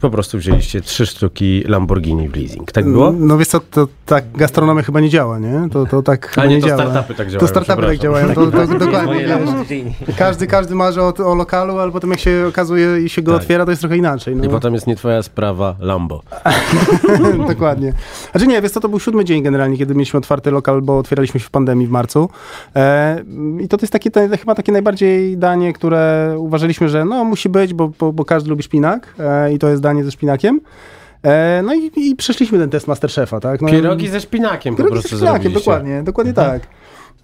po 0.00 0.10
prostu 0.10 0.38
wzięliście 0.38 0.80
trzy 0.80 1.06
sztuki 1.06 1.64
Lamborghini 1.68 2.28
w 2.28 2.36
leasing. 2.36 2.72
Tak 2.72 2.84
było? 2.90 3.12
No 3.12 3.38
wiesz 3.38 3.48
co, 3.48 3.60
to 3.60 3.88
tak 4.06 4.24
gastronomia 4.36 4.82
chyba 4.82 5.00
nie 5.00 5.08
działa, 5.08 5.38
nie? 5.38 5.68
To, 5.72 5.86
to 5.86 6.02
tak 6.02 6.28
chyba 6.28 6.46
nie, 6.46 6.60
to 6.60 6.66
działa. 6.68 6.82
startupy 6.82 7.14
tak 7.14 7.28
działają, 7.30 7.40
To 7.40 7.46
startupy 7.48 7.86
tak 7.86 7.98
działają, 7.98 8.28
to, 8.34 8.46
to, 8.46 8.58
Takie 8.58 8.78
dokładnie. 8.78 9.14
wiesz. 10.06 10.16
Każdy, 10.16 10.46
każdy 10.46 10.74
marzy 10.74 11.02
o, 11.02 11.14
o 11.16 11.34
lokalu, 11.34 11.78
ale 11.78 11.92
potem 11.92 12.10
jak 12.10 12.18
się 12.20 12.44
okazuje 12.48 13.00
i 13.00 13.08
się 13.08 13.22
go 13.22 13.32
Tak. 13.32 13.40
otwiera, 13.42 13.64
to 13.64 13.70
jest 13.70 13.80
trochę 13.82 13.96
inaczej. 13.96 14.36
No. 14.36 14.44
I 14.44 14.48
potem 14.48 14.74
jest 14.74 14.86
nie 14.86 14.96
twoja 14.96 15.22
sprawa 15.22 15.74
Lambo. 15.80 16.22
Dokładnie. 17.48 17.92
Znaczy 18.32 18.46
nie, 18.46 18.62
wiesz 18.62 18.72
co, 18.72 18.80
to 18.80 18.88
był 18.88 19.00
siódmy 19.00 19.24
dzień 19.24 19.42
generalnie, 19.42 19.78
kiedy 19.78 19.94
mieliśmy 19.94 20.18
otwarty 20.18 20.50
lokal, 20.50 20.82
bo 20.82 20.98
otwieraliśmy 20.98 21.40
się 21.40 21.46
w 21.46 21.50
pandemii 21.50 21.86
w 21.86 21.90
marcu. 21.90 22.28
E, 22.76 23.22
I 23.60 23.68
to 23.68 23.76
jest 23.82 23.92
takie, 23.92 24.10
te, 24.10 24.36
chyba 24.38 24.54
takie 24.54 24.72
najbardziej 24.72 25.38
danie, 25.38 25.72
które 25.72 26.34
uważaliśmy, 26.38 26.88
że 26.88 27.04
no 27.04 27.24
musi 27.24 27.48
być, 27.48 27.74
bo, 27.74 27.90
bo, 27.98 28.12
bo 28.12 28.24
każdy 28.24 28.50
lubi 28.50 28.62
szpinak 28.84 29.14
e, 29.18 29.52
i 29.52 29.58
to 29.58 29.68
jest 29.68 29.82
danie 29.82 30.04
ze 30.04 30.10
szpinakiem. 30.10 30.60
E, 31.24 31.62
no 31.62 31.74
i, 31.74 31.90
i 31.96 32.16
przeszliśmy 32.16 32.58
ten 32.58 32.70
test 32.70 32.86
Masterchefa, 32.88 33.40
tak? 33.40 33.62
No, 33.62 33.68
Pierogi 33.68 34.08
ze 34.08 34.20
szpinakiem 34.20 34.74
po 34.74 34.76
Pierogi 34.76 34.92
prostu 34.92 35.08
ze 35.08 35.16
szpinakiem, 35.16 35.42
zrobiliście. 35.42 35.70
dokładnie, 35.70 36.02
dokładnie 36.02 36.32
tak. 36.32 36.62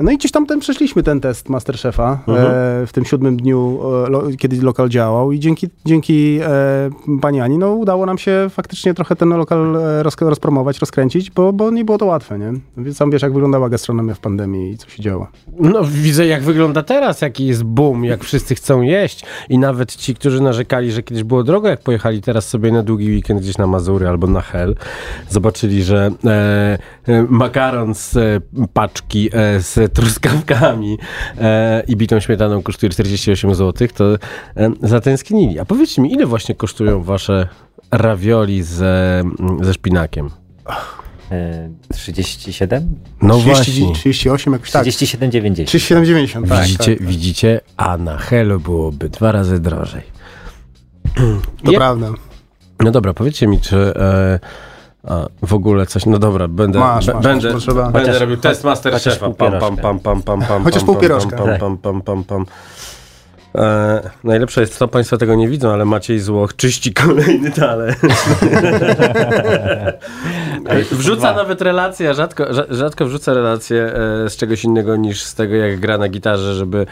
No 0.00 0.10
i 0.10 0.18
gdzieś 0.18 0.32
tam 0.32 0.46
ten 0.46 0.60
przeszliśmy 0.60 1.02
ten 1.02 1.20
test 1.20 1.48
Masterchefa 1.48 2.18
Mhm. 2.26 2.46
e, 2.46 2.86
w 2.86 2.90
tym 2.92 3.04
siódmym 3.04 3.36
dniu, 3.36 3.80
e, 4.06 4.10
lo, 4.10 4.22
kiedy 4.38 4.62
lokal 4.62 4.88
działał 4.88 5.32
i 5.32 5.40
dzięki, 5.40 5.68
dzięki 5.86 6.38
e, 6.42 6.90
pani 7.20 7.40
Ani, 7.40 7.58
no 7.58 7.72
udało 7.72 8.06
nam 8.06 8.18
się 8.18 8.46
faktycznie 8.50 8.94
trochę 8.94 9.16
ten 9.16 9.28
lokal 9.28 9.76
e, 9.76 10.02
roz, 10.02 10.16
rozpromować, 10.20 10.78
rozkręcić, 10.78 11.30
bo, 11.30 11.52
bo 11.52 11.70
nie 11.70 11.84
było 11.84 11.98
to 11.98 12.06
łatwe, 12.06 12.38
nie? 12.38 12.52
Więc 12.76 12.96
sam 12.96 13.10
wiesz, 13.10 13.22
jak 13.22 13.32
wyglądała 13.32 13.68
gastronomia 13.68 14.14
w 14.14 14.20
pandemii 14.20 14.72
i 14.72 14.78
co 14.78 14.88
się 14.88 15.02
działo. 15.02 15.26
No 15.60 15.80
widzę 15.84 16.26
jak 16.26 16.42
wygląda 16.42 16.82
teraz, 16.82 17.20
jaki 17.20 17.46
jest 17.46 17.64
boom, 17.64 18.04
jak 18.04 18.24
wszyscy 18.24 18.54
chcą 18.54 18.82
jeść 18.82 19.24
i 19.48 19.58
nawet 19.58 19.96
ci, 19.96 20.14
którzy 20.14 20.42
narzekali, 20.42 20.92
że 20.92 21.02
kiedyś 21.02 21.24
było 21.24 21.42
drogo, 21.42 21.68
jak 21.68 21.80
pojechali 21.82 22.22
teraz 22.22 22.48
sobie 22.48 22.72
na 22.72 22.82
długi 22.82 23.10
weekend 23.10 23.40
gdzieś 23.40 23.58
na 23.58 23.66
Mazury 23.66 24.08
albo 24.08 24.26
na 24.26 24.40
Hel, 24.40 24.74
zobaczyli, 25.28 25.82
że 25.82 26.10
e, 26.24 26.78
e, 27.08 27.26
makaron 27.28 27.94
z 27.94 28.16
e, 28.16 28.40
paczki 28.72 29.30
e, 29.32 29.60
z 29.60 29.89
truskawkami 29.90 30.98
e, 31.38 31.82
i 31.88 31.96
bitą 31.96 32.20
śmietaną 32.20 32.62
kosztuje 32.62 32.90
48 32.90 33.54
zł, 33.54 33.88
to 33.94 34.04
e, 34.14 34.18
zatęsknili. 34.82 35.58
A 35.58 35.64
powiedzcie 35.64 36.02
mi, 36.02 36.12
ile 36.12 36.26
właśnie 36.26 36.54
kosztują 36.54 37.02
wasze 37.02 37.48
ravioli 37.90 38.62
ze, 38.62 39.22
ze 39.62 39.74
szpinakiem? 39.74 40.30
E, 41.30 41.70
37? 41.94 42.96
No 43.22 43.38
30, 43.38 43.82
właśnie. 43.82 43.94
38 43.94 44.52
jakoś 44.52 44.70
tak. 44.70 44.86
37,90. 44.86 45.64
37,90, 45.64 46.48
tak. 46.48 46.60
widzicie, 46.62 46.96
tak. 46.96 47.06
widzicie, 47.06 47.60
a 47.76 47.96
na 47.96 48.18
Helu 48.18 48.60
byłoby 48.60 49.08
dwa 49.08 49.32
razy 49.32 49.60
drożej. 49.60 50.02
To 51.64 51.70
Je- 51.70 51.78
prawda. 51.78 52.12
No 52.80 52.90
dobra, 52.90 53.14
powiedzcie 53.14 53.46
mi, 53.46 53.60
czy 53.60 53.76
e, 53.76 54.40
a, 55.08 55.26
w 55.42 55.54
ogóle 55.54 55.86
coś. 55.86 56.06
No 56.06 56.18
dobra, 56.18 56.48
będę. 56.48 56.78
Masz, 56.78 57.06
masz, 57.06 57.22
będę, 57.22 57.52
masz, 57.52 57.64
proszę 57.64 57.82
będę 57.82 58.00
Chociaż- 58.00 58.20
robił 58.20 58.36
test 58.36 58.64
master 58.64 58.92
chociaż 58.92 59.14
szefa. 59.14 59.26
pół 59.26 59.34
Pam, 59.34 59.52
pam, 59.60 59.76
pam, 59.76 60.00
pam, 60.00 60.22
pam, 60.22 60.42
pam. 60.42 60.64
Chociaż 60.64 60.80
pam, 60.82 60.86
pół 60.86 60.94
pam, 60.94 61.02
pierożka. 61.02 61.36
Pam, 61.36 61.58
pam, 61.58 61.78
pam, 61.78 62.02
pam, 62.02 62.24
pam. 62.24 62.46
E, 63.54 64.00
najlepsze 64.24 64.60
jest 64.60 64.78
to, 64.78 64.88
Państwo 64.88 65.16
tego 65.16 65.34
nie 65.34 65.48
widzą, 65.48 65.70
ale 65.72 65.84
Maciej 65.84 66.20
Złoch 66.20 66.56
czyści 66.56 66.92
kolejny 67.04 67.50
talerz. 67.50 67.96
Wrzuca 70.92 71.34
nawet 71.34 71.62
relacje, 71.62 72.10
a 72.10 72.14
rzadko, 72.14 72.44
rza- 72.44 72.66
rzadko 72.74 73.06
wrzuca 73.06 73.34
relacje 73.34 73.92
e, 74.24 74.30
z 74.30 74.36
czegoś 74.36 74.64
innego 74.64 74.96
niż 74.96 75.22
z 75.22 75.34
tego, 75.34 75.54
jak 75.54 75.80
gra 75.80 75.98
na 75.98 76.08
gitarze, 76.08 76.54
żeby, 76.54 76.86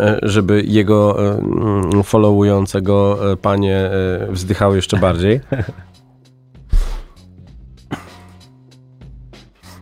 e, 0.00 0.18
żeby 0.22 0.62
jego 0.66 1.26
e, 1.26 1.30
mm, 1.38 2.02
followujące 2.02 2.82
go 2.82 3.32
e, 3.32 3.36
panie 3.36 3.90
wzdychały 4.28 4.76
jeszcze 4.76 4.96
bardziej. 4.96 5.40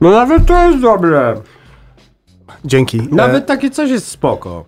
No 0.01 0.11
nawet 0.11 0.47
to 0.47 0.69
jest 0.71 0.83
dobre. 0.83 1.35
Dzięki. 2.65 3.03
Nawet 3.11 3.45
E, 3.45 3.47
takie 3.47 3.71
coś 3.71 3.91
jest 3.91 4.07
spoko. 4.09 4.65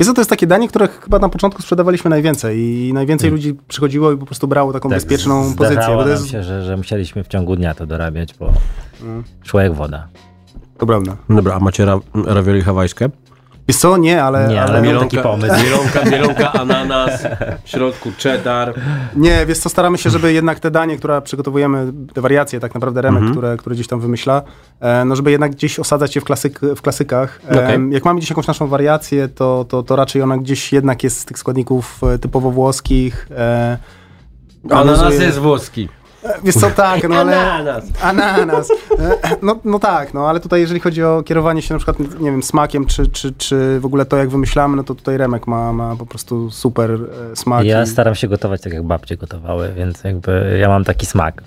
Wiesz 0.00 0.08
co, 0.08 0.14
to 0.14 0.20
jest 0.20 0.30
takie 0.30 0.46
danie, 0.46 0.68
które 0.68 0.88
chyba 0.88 1.18
na 1.18 1.28
początku 1.28 1.62
sprzedawaliśmy 1.62 2.10
najwięcej 2.10 2.58
i 2.60 2.92
najwięcej 2.92 3.30
ludzi 3.30 3.54
przychodziło 3.68 4.12
i 4.12 4.16
po 4.16 4.26
prostu 4.26 4.48
brało 4.48 4.72
taką 4.72 4.88
bezpieczną 4.88 5.54
Tak, 5.58 5.72
zdarzało 5.72 5.74
pozycję. 5.76 5.96
Bo 5.96 6.02
to 6.02 6.08
nam 6.08 6.10
jest 6.18 6.30
się, 6.30 6.42
że, 6.42 6.62
że 6.64 6.76
musieliśmy 6.76 7.24
w 7.24 7.28
ciągu 7.28 7.56
dnia 7.56 7.74
to 7.74 7.86
dorabiać, 7.86 8.34
bo 8.34 8.52
szło 9.44 9.60
jak 9.60 9.74
woda. 9.74 10.08
to 10.78 10.86
prawda. 10.86 11.16
Dobra, 11.30 11.54
a 11.54 11.58
macie 11.60 11.84
ra 11.84 11.98
ravioli 12.26 12.62
hawajskie? 12.62 13.08
Wiesz 13.68 13.76
co, 13.76 13.96
nie, 13.96 14.22
ale... 14.22 14.48
Nie, 14.48 14.62
ale 14.62 14.70
ale 14.72 14.82
miał 14.82 15.00
taki 15.00 15.18
pomysł. 15.18 15.54
Mielonka, 15.64 16.04
mielonka, 16.10 16.52
ananas, 16.52 17.22
w 17.64 17.68
środku 17.68 18.10
cheddar. 18.22 18.74
Nie, 19.16 19.46
wiesz 19.46 19.58
co, 19.58 19.68
staramy 19.68 19.98
się, 19.98 20.10
żeby 20.10 20.32
jednak 20.32 20.60
te 20.60 20.70
danie, 20.70 20.96
które 20.96 21.22
przygotowujemy, 21.22 21.92
te 22.14 22.20
wariacje 22.20 22.60
tak 22.60 22.74
naprawdę 22.74 23.02
Remek, 23.02 23.18
Mhm. 23.18 23.32
które, 23.32 23.56
które 23.56 23.74
gdzieś 23.74 23.86
tam 23.88 24.00
wymyśla, 24.00 24.42
e, 24.80 25.04
no 25.04 25.16
żeby 25.16 25.30
jednak 25.30 25.52
gdzieś 25.52 25.78
osadzać 25.78 26.14
je 26.14 26.20
w, 26.20 26.24
klasyk, 26.24 26.60
w 26.60 26.82
klasykach. 26.82 27.40
E, 27.50 27.64
Okej. 27.64 27.78
Jak 27.90 28.04
mamy 28.04 28.18
gdzieś 28.18 28.30
jakąś 28.30 28.46
naszą 28.46 28.66
wariację, 28.66 29.28
to, 29.28 29.64
to, 29.68 29.82
to 29.82 29.96
raczej 29.96 30.22
ona 30.22 30.38
gdzieś 30.38 30.72
jednak 30.72 31.04
jest 31.04 31.20
z 31.20 31.24
tych 31.24 31.38
składników 31.38 32.00
e, 32.04 32.18
typowo 32.18 32.50
włoskich. 32.50 33.28
Ananas 34.70 35.20
jest 35.20 35.38
włoski. 35.38 35.88
Wiesz 36.44 36.54
co, 36.54 36.70
tak, 36.70 37.08
no 37.08 37.16
ale... 37.16 37.40
Ananas. 37.50 37.84
Ananas. 38.02 38.68
E, 38.98 39.36
No, 39.42 39.58
no 39.64 39.78
tak, 39.78 40.14
no 40.14 40.28
ale 40.28 40.40
tutaj 40.40 40.60
jeżeli 40.60 40.80
chodzi 40.80 41.02
o 41.04 41.22
kierowanie 41.22 41.62
się 41.62 41.74
na 41.74 41.78
przykład, 41.78 42.20
nie 42.20 42.30
wiem, 42.30 42.42
smakiem, 42.42 42.86
czy, 42.86 43.06
czy, 43.06 43.32
czy 43.32 43.80
w 43.80 43.86
ogóle 43.86 44.04
to, 44.04 44.16
jak 44.16 44.28
wymyślamy, 44.28 44.76
no 44.76 44.84
to 44.84 44.94
tutaj 44.94 45.16
Remek 45.16 45.46
ma, 45.46 45.72
ma 45.72 45.96
po 45.96 46.06
prostu 46.06 46.50
super 46.50 46.90
e, 47.32 47.36
smak. 47.36 47.64
Ja 47.64 47.82
i- 47.82 47.86
staram 47.86 48.14
się 48.14 48.28
gotować 48.28 48.60
tak, 48.60 48.72
jak 48.72 48.82
babcie 48.82 49.16
gotowały, 49.16 49.72
więc 49.76 50.04
jakby 50.04 50.56
ja 50.60 50.68
mam 50.68 50.84
taki 50.84 51.06
smak. 51.06 51.42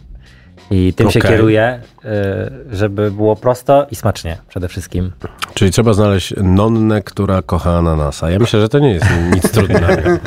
I 0.71 0.93
tym 0.93 1.11
się 1.11 1.19
Okej. 1.19 1.31
kieruję, 1.31 1.81
y, 2.05 2.75
żeby 2.75 3.11
było 3.11 3.35
prosto 3.35 3.87
i 3.91 3.95
smacznie 3.95 4.37
przede 4.47 4.67
wszystkim. 4.67 5.11
Czyli 5.53 5.71
trzeba 5.71 5.93
znaleźć 5.93 6.33
nonnę, 6.43 7.01
która 7.01 7.41
kocha 7.41 7.77
ananasa. 7.77 8.29
Ja 8.29 8.39
myślę, 8.39 8.61
że 8.61 8.69
to 8.69 8.79
nie 8.79 8.93
jest 8.93 9.05
nic 9.33 9.51
trudnego. 9.51 9.87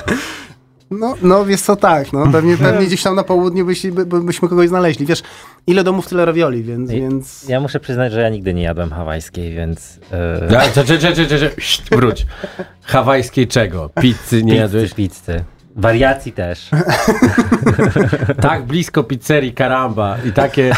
No, 0.90 1.14
no 1.22 1.44
wiesz 1.44 1.60
co, 1.60 1.76
tak, 1.76 2.12
no 2.12 2.26
pewnie, 2.32 2.56
pewnie 2.56 2.86
gdzieś 2.86 3.02
tam 3.02 3.14
na 3.16 3.22
południu 3.24 3.66
byś, 3.66 3.86
by, 3.90 4.06
by, 4.06 4.20
byśmy 4.20 4.48
kogoś 4.48 4.68
znaleźli. 4.68 5.06
Wiesz, 5.06 5.22
ile 5.66 5.84
domów, 5.84 6.08
tyle 6.08 6.24
ravioli, 6.24 6.62
więc... 6.62 6.90
I- 6.90 7.00
więc... 7.00 7.48
Ja 7.48 7.60
muszę 7.60 7.80
przyznać, 7.80 8.12
że 8.12 8.20
ja 8.20 8.28
nigdy 8.28 8.54
nie 8.54 8.62
jadłem 8.62 8.90
hawajskiej, 8.90 9.54
więc... 9.54 9.96
y, 9.96 10.52
Ja, 10.52 10.60
cze, 10.74 10.84
cze, 10.84 10.98
cze, 10.98 11.12
cze, 11.12 11.26
cze, 11.26 11.38
cze. 11.38 11.50
Szt, 11.60 11.90
Wróć. 11.90 12.26
Hawajskiej 12.82 13.48
czego? 13.48 13.90
Pizzy 14.00 14.44
nie 14.44 14.56
jadłeś? 14.56 14.94
Pizzy. 14.94 15.44
Wariacji 15.76 16.32
też. 16.32 16.70
Tak 18.40 18.66
blisko 18.66 19.04
pizzerii, 19.04 19.52
karamba. 19.52 20.16
I 20.28 20.32
takie, 20.32 20.72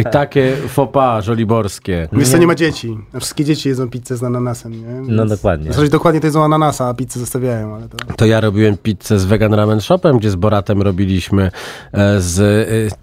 i 0.00 0.04
takie 0.04 0.56
faux 0.68 0.92
pas 0.92 1.24
żoliborskie. 1.24 2.08
Wiesz 2.12 2.28
co, 2.28 2.38
nie 2.38 2.46
ma 2.46 2.54
dzieci. 2.54 2.98
Wszystkie 3.20 3.44
dzieci 3.44 3.68
jedzą 3.68 3.90
pizzę 3.90 4.16
z 4.16 4.22
ananasem, 4.22 4.72
nie? 4.72 5.14
No 5.14 5.26
dokładnie. 5.26 5.72
Znaczy 5.72 5.90
dokładnie 5.90 6.20
to 6.20 6.26
jedzą 6.26 6.44
ananasa, 6.44 6.88
a 6.88 6.94
pizzę 6.94 7.20
zostawiają, 7.20 7.74
ale 7.74 7.88
to... 7.88 8.14
To 8.16 8.26
ja 8.26 8.40
robiłem 8.40 8.76
pizzę 8.76 9.18
z 9.18 9.24
Vegan 9.24 9.54
Ramen 9.54 9.80
Shopem, 9.80 10.18
gdzie 10.18 10.30
z 10.30 10.36
Boratem 10.36 10.82
robiliśmy 10.82 11.50
e, 11.92 12.20
z 12.20 12.40
e, 12.40 12.96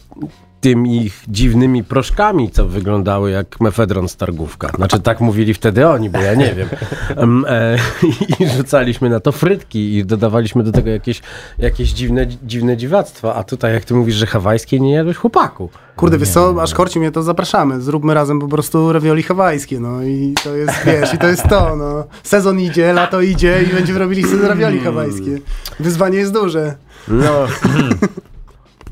tymi 0.64 1.06
ich 1.06 1.24
dziwnymi 1.28 1.84
proszkami, 1.84 2.52
co 2.52 2.66
wyglądały 2.66 3.32
jak 3.32 3.62
mefedron 3.62 4.10
z 4.10 4.16
targówka. 4.16 4.72
Znaczy 4.76 5.00
tak 5.00 5.22
mówili 5.22 5.54
wtedy 5.54 5.88
oni, 5.88 6.10
bo 6.10 6.20
ja 6.20 6.36
nie 6.36 6.56
wiem. 6.56 6.68
Em, 7.16 7.46
e, 7.48 7.78
I 8.40 8.48
rzucaliśmy 8.58 9.10
na 9.10 9.20
to 9.20 9.32
frytki 9.32 9.98
i 9.98 10.06
dodawaliśmy 10.06 10.64
do 10.64 10.72
tego 10.72 10.90
jakieś, 10.90 11.22
jakieś 11.58 11.90
dziwne, 11.90 12.28
dziwne 12.44 12.78
dziwactwa. 12.78 13.36
A 13.36 13.44
tutaj 13.44 13.74
jak 13.74 13.86
ty 13.86 13.94
mówisz, 13.94 14.16
że 14.16 14.26
hawajskie 14.26 14.80
nie 14.80 14.94
jadłeś 14.94 15.18
chłopaku. 15.18 15.70
Kurde, 15.96 16.18
wiesz 16.18 16.30
co, 16.30 16.62
aż 16.62 16.74
korci 16.74 17.00
mnie, 17.00 17.12
to 17.12 17.24
zapraszamy. 17.24 17.82
Zróbmy 17.82 18.14
razem 18.14 18.40
po 18.40 18.48
prostu 18.48 18.94
ravioli 18.94 19.24
hawajskie, 19.24 19.80
no 19.80 20.04
i 20.04 20.34
to 20.44 20.56
jest, 20.56 20.74
wiesz, 20.86 21.14
i 21.14 21.18
to 21.18 21.28
jest 21.28 21.44
to, 21.50 21.76
no. 21.76 22.04
Sezon 22.24 22.60
idzie, 22.60 22.94
lato 22.94 23.22
idzie 23.22 23.64
i 23.64 23.74
będziemy 23.74 24.00
robili 24.00 24.24
ravioli 24.48 24.80
hawajskie. 24.80 25.40
Wyzwanie 25.80 26.18
jest 26.18 26.34
duże. 26.34 26.76
No. 27.08 27.32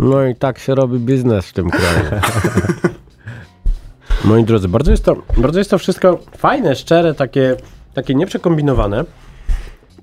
No 0.01 0.25
i 0.25 0.35
tak 0.35 0.59
się 0.59 0.75
robi 0.75 0.99
biznes 0.99 1.45
w 1.45 1.53
tym 1.53 1.69
kraju. 1.69 2.21
Moi 4.25 4.43
drodzy, 4.43 4.67
bardzo 4.67 4.91
jest 4.91 5.05
to, 5.05 5.15
bardzo 5.37 5.59
jest 5.59 5.71
to 5.71 5.77
wszystko 5.77 6.19
fajne, 6.37 6.75
szczere, 6.75 7.13
takie, 7.13 7.55
takie 7.93 8.15
nieprzekombinowane. 8.15 9.05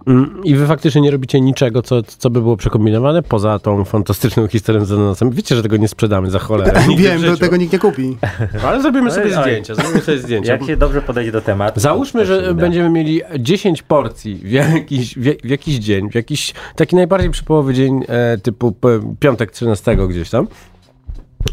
Mm, 0.08 0.40
I 0.44 0.54
wy 0.54 0.66
faktycznie 0.66 1.00
nie 1.00 1.10
robicie 1.10 1.40
niczego, 1.40 1.82
co, 1.82 2.02
co 2.02 2.30
by 2.30 2.40
było 2.40 2.56
przekombinowane, 2.56 3.22
poza 3.22 3.58
tą 3.58 3.84
fantastyczną 3.84 4.46
historią 4.46 4.84
z 4.84 4.92
ananasem. 4.92 5.30
Wiecie, 5.30 5.56
że 5.56 5.62
tego 5.62 5.76
nie 5.76 5.88
sprzedamy 5.88 6.30
za 6.30 6.38
cholerę. 6.38 6.80
Wiem, 6.98 7.22
do 7.22 7.36
tego 7.36 7.56
nikt 7.56 7.72
nie 7.72 7.78
kupi. 7.78 8.16
Ale 8.66 8.82
zrobimy 8.82 9.10
sobie 9.10 9.38
oj. 9.38 9.42
zdjęcia, 9.42 9.74
zrobimy 9.74 10.00
sobie 10.00 10.18
zdjęcia. 10.18 10.52
Jak 10.52 10.64
się 10.64 10.76
dobrze 10.76 11.02
podejdzie 11.02 11.32
do 11.32 11.40
tematu. 11.40 11.80
Załóżmy, 11.80 12.26
że 12.26 12.54
będziemy 12.54 12.90
mieli 12.90 13.20
10 13.38 13.82
porcji 13.82 14.34
w 14.34 14.50
jakiś, 14.50 15.18
w, 15.18 15.22
w 15.44 15.48
jakiś 15.48 15.74
dzień, 15.74 16.10
w 16.10 16.14
jakiś 16.14 16.54
taki 16.76 16.96
najbardziej 16.96 17.30
przypołowy 17.30 17.74
dzień, 17.74 18.04
e, 18.08 18.38
typu 18.38 18.72
p, 18.72 18.88
piątek 19.20 19.50
13 19.50 19.96
gdzieś 20.08 20.30
tam. 20.30 20.48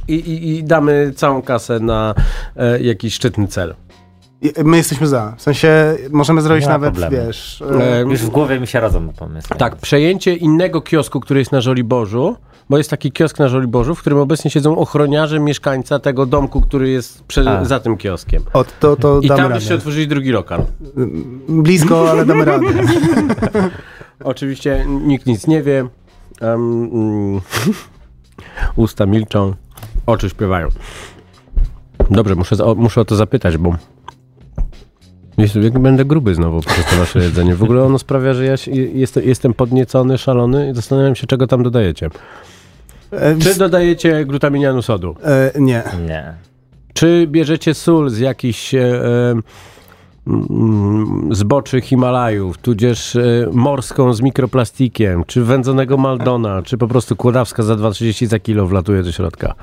I, 0.08 0.14
i, 0.14 0.58
I 0.58 0.64
damy 0.64 1.14
całą 1.16 1.42
kasę 1.42 1.80
na 1.80 2.16
e, 2.56 2.82
jakiś 2.82 3.14
szczytny 3.14 3.48
cel. 3.48 3.76
My 4.64 4.78
jesteśmy 4.78 5.08
za. 5.08 5.34
W 5.38 5.42
sensie 5.42 5.96
możemy 6.12 6.42
zrobić 6.42 6.62
Nie 6.66 6.68
ma 6.68 6.74
nawet, 6.78 6.94
problemu. 6.94 7.26
wiesz... 7.28 7.64
E, 7.82 8.00
Już 8.02 8.22
w 8.22 8.30
głowie 8.30 8.60
mi 8.60 8.68
się 8.68 8.80
rodzą 8.80 9.10
pomysły. 9.10 9.58
tak, 9.58 9.76
przejęcie 9.76 10.36
innego 10.36 10.82
kiosku, 10.82 11.20
który 11.20 11.40
jest 11.40 11.52
na 11.52 11.62
Żoliborzu, 11.62 12.36
bo 12.70 12.78
jest 12.78 12.90
taki 12.90 13.12
kiosk 13.12 13.40
na 13.40 13.48
Żoliborzu, 13.48 13.96
w 13.96 14.00
którym 14.02 14.20
obecnie 14.20 14.52
siedzą 14.52 14.78
ochroniarze 14.78 15.40
mieszkańca 15.40 16.00
tego 16.00 16.26
domku, 16.26 16.62
który 16.62 16.90
jest 16.90 17.24
prze, 17.24 17.60
za 17.66 17.80
tym 17.80 17.98
kioskiem. 17.98 18.44
od, 18.54 18.80
to, 18.80 18.96
to 18.96 19.20
I 19.22 19.28
damy 19.28 19.38
tam 19.42 19.50
radę. 19.50 19.60
byście 19.60 19.76
otworzyli 19.76 20.08
drugi 20.08 20.32
lokal. 20.32 20.62
Blisko, 21.50 22.10
ale 22.12 22.26
damy 22.26 22.46
radę. 22.46 22.66
Oczywiście 24.24 24.86
nikt 24.88 25.26
nic 25.26 25.48
nie 25.48 25.64
wie. 25.64 25.88
Mm, 26.42 27.42
usta 28.76 29.06
milczą, 29.06 29.54
oczy 30.06 30.30
śpiewają. 30.30 30.68
Dobrze, 32.10 32.36
muszę, 32.36 32.66
o, 32.66 32.76
muszę 32.76 33.02
o 33.02 33.06
to 33.06 33.16
zapytać, 33.16 33.58
bo 33.58 33.76
jest, 35.38 35.56
jak 35.56 35.80
będę 35.80 36.06
gruby 36.06 36.36
znowu 36.36 36.62
przez 36.62 36.86
to 36.86 36.96
wasze 36.96 37.20
jedzenie. 37.20 37.56
W 37.56 37.64
ogóle 37.64 37.84
ono 37.84 38.00
sprawia, 38.00 38.34
że 38.34 38.46
ja 38.46 38.58
się, 38.58 38.72
jestem, 38.72 39.24
jestem 39.24 39.54
podniecony, 39.54 40.18
szalony 40.18 40.70
i 40.70 40.76
zastanawiam 40.76 41.16
się, 41.16 41.28
czego 41.28 41.48
tam 41.48 41.64
dodajecie. 41.64 42.10
E, 43.12 43.38
Czy 43.40 43.60
dodajecie 43.60 44.26
glutaminianu 44.26 44.82
sodu? 44.82 45.16
e, 45.24 45.52
nie. 45.60 45.84
Nie. 46.08 46.34
Czy 46.94 47.28
bierzecie 47.28 47.74
sól 47.74 48.10
z 48.10 48.20
jakichś 48.20 48.76
e, 48.76 48.80
e, 48.82 49.36
zboczy 51.32 51.82
Himalajów, 51.82 52.58
tudzież 52.58 53.16
e, 53.16 53.22
morską 53.52 54.14
z 54.14 54.22
mikroplastikiem, 54.22 55.24
czy 55.28 55.44
wędzonego 55.44 55.98
Maldona, 55.98 56.62
czy 56.62 56.78
po 56.78 56.88
prostu 56.88 57.16
kłodawska 57.16 57.64
za 57.64 57.76
2,30 57.76 58.26
za 58.28 58.40
kilo 58.40 58.68
wlatuje 58.68 59.04
do 59.04 59.12
środka? 59.12 59.56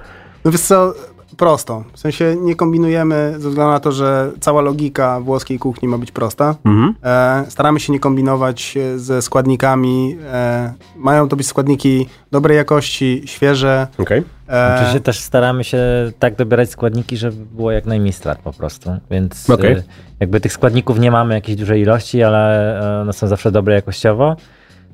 No 0.44 0.50
wiesz 0.50 0.60
co, 0.60 0.94
prosto. 1.36 1.84
W 1.92 1.98
sensie 1.98 2.36
nie 2.40 2.54
kombinujemy 2.56 3.32
ze 3.38 3.48
względu 3.48 3.72
na 3.72 3.80
to, 3.80 3.92
że 3.92 4.32
cała 4.40 4.60
logika 4.62 5.20
włoskiej 5.20 5.58
kuchni 5.58 5.88
ma 5.88 5.98
być 5.98 6.12
prosta. 6.12 6.54
Mhm. 6.64 6.94
E, 7.04 7.44
staramy 7.48 7.80
się 7.80 7.92
nie 7.92 8.00
kombinować 8.00 8.76
e, 8.76 8.98
ze 8.98 9.22
składnikami. 9.22 10.16
E, 10.32 10.72
mają 10.96 11.28
to 11.28 11.36
być 11.36 11.46
składniki 11.46 12.08
dobrej 12.30 12.56
jakości, 12.56 13.22
świeże. 13.26 13.86
Okej. 13.98 14.22
E, 14.48 14.74
Oczywiście 14.74 15.00
też 15.00 15.20
staramy 15.20 15.64
się 15.64 15.78
tak 16.18 16.36
dobierać 16.36 16.70
składniki, 16.70 17.16
żeby 17.16 17.44
było 17.54 17.70
jak 17.70 17.86
najmniej 17.86 18.12
strat 18.12 18.38
po 18.38 18.52
prostu. 18.52 18.90
Więc 19.10 19.50
Okej. 19.50 19.72
y, 19.72 19.82
jakby 20.20 20.40
tych 20.40 20.52
składników 20.52 20.98
nie 20.98 21.10
mamy 21.10 21.34
jakiejś 21.34 21.58
dużej 21.58 21.80
ilości, 21.82 22.22
ale 22.22 22.80
e, 22.98 23.00
one 23.00 23.12
są 23.12 23.26
zawsze 23.26 23.52
dobre 23.52 23.74
jakościowo. 23.74 24.36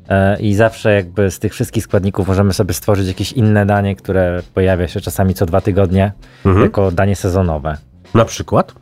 E, 0.09 0.40
I 0.40 0.54
zawsze 0.54 0.94
jakby 0.94 1.30
z 1.30 1.38
tych 1.38 1.52
wszystkich 1.52 1.84
składników 1.84 2.28
możemy 2.28 2.52
sobie 2.52 2.74
stworzyć 2.74 3.09
jakieś 3.09 3.32
inne 3.32 3.66
danie, 3.66 3.96
które 3.96 4.42
pojawia 4.54 4.88
się 4.88 5.00
czasami 5.00 5.34
co 5.34 5.46
dwa 5.46 5.61
tygodnie 5.61 6.12
Mhm. 6.44 6.64
jako 6.64 6.90
danie 6.90 7.16
sezonowe. 7.16 7.76
Na 8.14 8.24
przykład? 8.24 8.72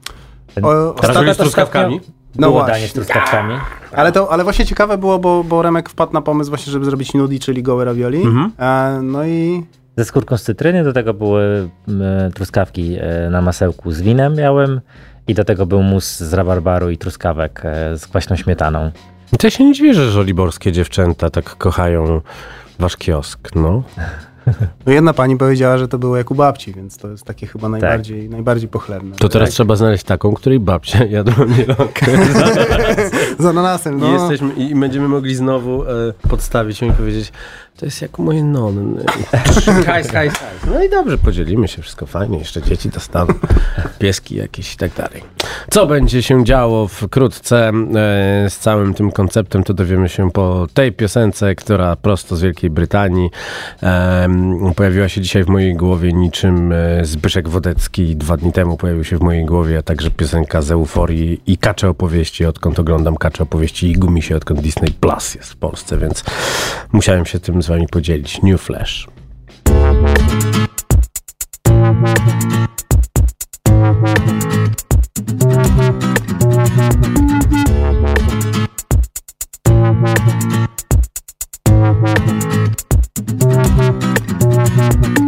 o, 0.62 0.94
Teraz 1.00 1.16
robisz 1.16 1.36
truskawkami? 1.36 2.00
No 2.38 2.46
Było 2.48 2.52
właśnie. 2.58 2.74
danie 2.74 2.88
z 2.88 2.92
truskawkami. 2.92 3.54
Ale 3.92 4.12
to, 4.12 4.32
ale 4.32 4.44
właśnie 4.44 4.64
ciekawe 4.66 4.98
było, 4.98 5.18
bo, 5.18 5.44
bo 5.44 5.62
Remek 5.62 5.88
wpadł 5.90 6.12
na 6.12 6.22
pomysł 6.22 6.50
właśnie, 6.50 6.72
żeby 6.72 6.84
zrobić 6.84 7.14
nudi, 7.14 7.40
czyli 7.40 7.62
gołe 7.62 7.84
ravioli. 7.84 8.22
Mhm. 8.22 8.52
E, 8.58 9.02
no 9.02 9.24
i 9.26 9.64
Ze 9.96 10.04
skórką 10.04 10.36
z 10.36 10.42
cytryny, 10.42 10.84
do 10.84 10.92
tego 10.92 11.14
były 11.14 11.68
mm, 11.88 12.32
truskawki 12.32 12.96
e, 13.00 13.30
na 13.30 13.42
masełku 13.42 13.92
z 13.92 14.00
winem 14.02 14.34
miałem 14.34 14.80
i 15.28 15.34
do 15.34 15.44
tego 15.44 15.66
był 15.66 15.82
mus 15.82 16.16
z 16.18 16.32
rabarbaru 16.34 16.90
i 16.90 16.98
truskawek 16.98 17.62
e, 17.64 17.98
z 17.98 18.06
kwaśną 18.06 18.36
śmietaną. 18.36 18.90
To 19.30 19.46
ja 19.46 19.50
się 19.50 19.64
nie 19.64 19.72
dziwię, 19.72 19.94
że 19.94 20.10
żoliborskie 20.10 20.72
dziewczęta 20.72 21.30
tak 21.30 21.56
kochają 21.56 22.20
wasz 22.78 22.96
kiosk, 22.96 23.48
no. 23.54 23.82
no 24.86 24.92
jedna 24.92 25.12
pani 25.12 25.36
powiedziała, 25.36 25.78
że 25.78 25.88
to 25.88 25.98
było 25.98 26.16
jak 26.16 26.30
u 26.30 26.34
babci, 26.34 26.72
więc 26.72 26.96
to 26.96 27.08
jest 27.10 27.24
takie 27.24 27.46
chyba 27.46 27.68
najbardziej, 27.68 28.28
najbardziej 28.28 28.68
pochlebne. 28.68 29.16
To 29.16 29.28
teraz 29.28 29.50
trzeba 29.50 29.76
znaleźć 29.76 30.04
taką, 30.04 30.34
której 30.34 30.60
babcia 30.60 31.04
jadła 31.16 31.44
mielonkę. 31.44 32.06
Z 33.38 33.44
ananasem, 33.44 33.98
I, 33.98 34.00
no. 34.00 34.12
jesteśmy, 34.12 34.52
I 34.54 34.74
będziemy 34.74 35.08
mogli 35.08 35.34
znowu 35.34 35.84
e, 35.84 35.86
podstawić 36.28 36.80
ją 36.80 36.88
i 36.88 36.92
powiedzieć, 36.92 37.32
to 37.76 37.84
jest 37.84 38.02
jak 38.02 38.18
u 38.18 38.22
mojej 38.22 38.44
nonny. 38.44 39.04
hajs, 39.86 40.10
hajs, 40.10 40.12
hajs. 40.12 40.34
No 40.66 40.82
i 40.82 40.90
dobrze, 40.90 41.18
podzielimy 41.18 41.68
się, 41.68 41.82
wszystko 41.82 42.06
fajnie, 42.06 42.38
jeszcze 42.38 42.62
dzieci 42.62 42.88
dostaną, 42.88 43.34
pieski 43.98 44.36
jakieś 44.36 44.74
i 44.74 44.76
tak 44.76 44.94
dalej. 44.94 45.22
Co 45.70 45.86
będzie 45.86 46.22
się 46.22 46.44
działo 46.44 46.88
wkrótce 46.88 47.68
e, 47.68 47.72
z 48.50 48.58
całym 48.58 48.94
tym 48.94 49.12
konceptem, 49.12 49.64
to 49.64 49.74
dowiemy 49.74 50.08
się 50.08 50.30
po 50.30 50.66
tej 50.74 50.92
piosence, 50.92 51.54
która 51.54 51.96
prosto 51.96 52.36
z 52.36 52.42
Wielkiej 52.42 52.70
Brytanii 52.70 53.30
em, 53.82 54.74
pojawiła 54.76 55.08
się 55.08 55.20
dzisiaj 55.20 55.44
w 55.44 55.48
mojej 55.48 55.74
głowie 55.74 56.12
niczym 56.12 56.72
e, 56.72 57.04
Zbyszek 57.04 57.48
Wodecki 57.48 58.16
dwa 58.16 58.36
dni 58.36 58.52
temu 58.52 58.76
pojawił 58.76 59.04
się 59.04 59.18
w 59.18 59.20
mojej 59.20 59.44
głowie, 59.44 59.78
a 59.78 59.82
także 59.82 60.10
piosenka 60.10 60.62
z 60.62 60.70
Euforii 60.70 61.40
i 61.46 61.58
Kacze 61.58 61.88
Opowieści, 61.88 62.46
odkąd 62.46 62.78
oglądam 62.78 63.16
Kacze 63.16 63.42
Opowieści 63.42 63.90
i 63.90 63.92
gumi 63.92 64.22
się, 64.22 64.36
odkąd 64.36 64.60
Disney 64.60 64.92
Plus 64.92 65.34
jest 65.34 65.52
w 65.52 65.56
Polsce, 65.56 65.98
więc 65.98 66.24
musiałem 66.92 67.26
się 67.26 67.40
tym 67.40 67.62
z 67.66 67.68
wami 67.68 67.86
podzielić. 67.86 68.42
New 68.42 68.62
Flash. 68.62 69.06
Beautiful 84.84 85.25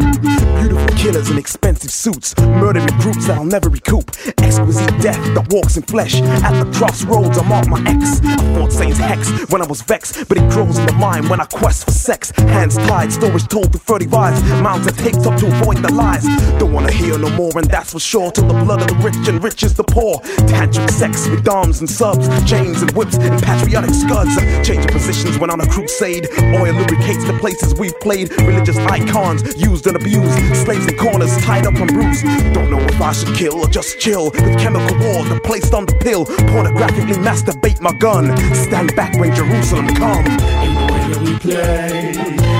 villas 1.09 1.30
in 1.30 1.38
expensive 1.38 1.90
suits, 1.90 2.36
murdering 2.38 2.86
groups 2.98 3.26
that 3.26 3.38
I'll 3.38 3.44
never 3.44 3.70
recoup. 3.70 4.11
Exquisite 4.38 4.90
death 5.00 5.22
that 5.34 5.50
walks 5.50 5.78
in 5.78 5.82
flesh. 5.84 6.20
At 6.20 6.62
the 6.62 6.70
crossroads, 6.76 7.38
I 7.38 7.48
mark 7.48 7.66
my 7.68 7.80
ex. 7.86 8.20
I 8.22 8.36
fought 8.54 8.72
Satan's 8.72 8.98
hex 8.98 9.50
when 9.50 9.62
I 9.62 9.66
was 9.66 9.80
vexed, 9.80 10.28
but 10.28 10.36
it 10.36 10.46
grows 10.50 10.78
in 10.78 10.84
the 10.84 10.92
mind 10.92 11.30
when 11.30 11.40
I 11.40 11.46
quest 11.46 11.86
for 11.86 11.92
sex. 11.92 12.30
Hands 12.32 12.74
tied, 12.76 13.11
stories 13.11 13.46
told 13.46 13.72
through 13.72 13.98
30 13.98 14.06
vibes. 14.06 14.62
Mountains 14.62 14.96
taped 14.98 15.24
up 15.24 15.40
to 15.40 15.46
avoid 15.46 15.78
the 15.78 15.92
lies. 15.92 16.24
Don't 16.59 16.74
wanna 16.74 16.92
hear 16.92 17.18
no 17.18 17.30
more, 17.30 17.56
and 17.56 17.70
that's 17.70 17.92
for 17.92 18.00
sure. 18.00 18.30
Till 18.30 18.46
the 18.46 18.59
blood 18.64 18.82
of 18.82 18.88
the 18.88 18.96
rich 18.96 19.28
enriches 19.28 19.72
the 19.74 19.84
poor. 19.84 20.20
Tantric 20.52 20.90
sex 20.90 21.26
with 21.28 21.42
doms 21.42 21.80
and 21.80 21.88
subs, 21.88 22.26
chains 22.44 22.82
and 22.82 22.90
whips, 22.90 23.16
and 23.16 23.42
patriotic 23.42 23.94
scuds. 23.94 24.36
Changing 24.66 24.92
positions 24.92 25.38
when 25.38 25.48
on 25.48 25.61
a 25.61 25.66
crusade. 25.68 26.28
Oil 26.61 26.74
lubricates 26.74 27.24
the 27.24 27.36
places 27.40 27.74
we've 27.76 27.98
played. 28.00 28.30
Religious 28.42 28.76
icons 28.76 29.40
used 29.56 29.86
and 29.86 29.96
abused. 29.96 30.36
Slaves 30.64 30.86
in 30.86 30.97
corners 30.99 31.36
tied 31.38 31.66
up 31.66 31.74
and 31.74 31.88
bruised. 31.88 32.24
Don't 32.53 32.70
know 32.70 32.80
if 32.80 33.01
I 33.01 33.12
should 33.12 33.34
kill 33.34 33.61
or 33.61 33.68
just 33.68 33.99
chill. 34.01 34.30
With 34.30 34.59
chemical 34.59 34.96
war 34.99 35.24
that 35.24 35.40
placed 35.44 35.72
on 35.72 35.86
the 35.86 35.94
pill. 35.94 36.26
Pornographically 36.26 37.18
masturbate 37.22 37.80
my 37.80 37.92
gun. 37.92 38.36
Stand 38.55 38.94
back 38.96 39.18
when 39.18 39.34
Jerusalem 39.34 39.88
come. 39.94 40.26
In 40.26 40.74
the 40.74 40.92
way 40.92 41.03
that 41.09 41.22
we 41.22 41.38
play, 41.38 42.11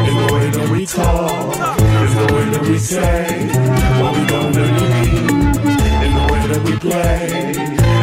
in 0.09 0.15
the 0.17 0.33
way 0.33 0.51
that 0.51 0.69
we 0.71 0.87
talk, 0.87 1.57
in 1.79 2.11
the 2.19 2.35
way 2.35 2.45
that 2.51 2.63
we 2.63 2.79
say 2.79 3.49
what 4.01 4.17
we 4.17 4.27
don't 4.27 4.53
really 4.57 4.89
mean. 4.95 5.29
In 6.05 6.13
the 6.17 6.25
way 6.33 6.43
that 6.53 6.63
we 6.65 6.73
play, 6.79 7.27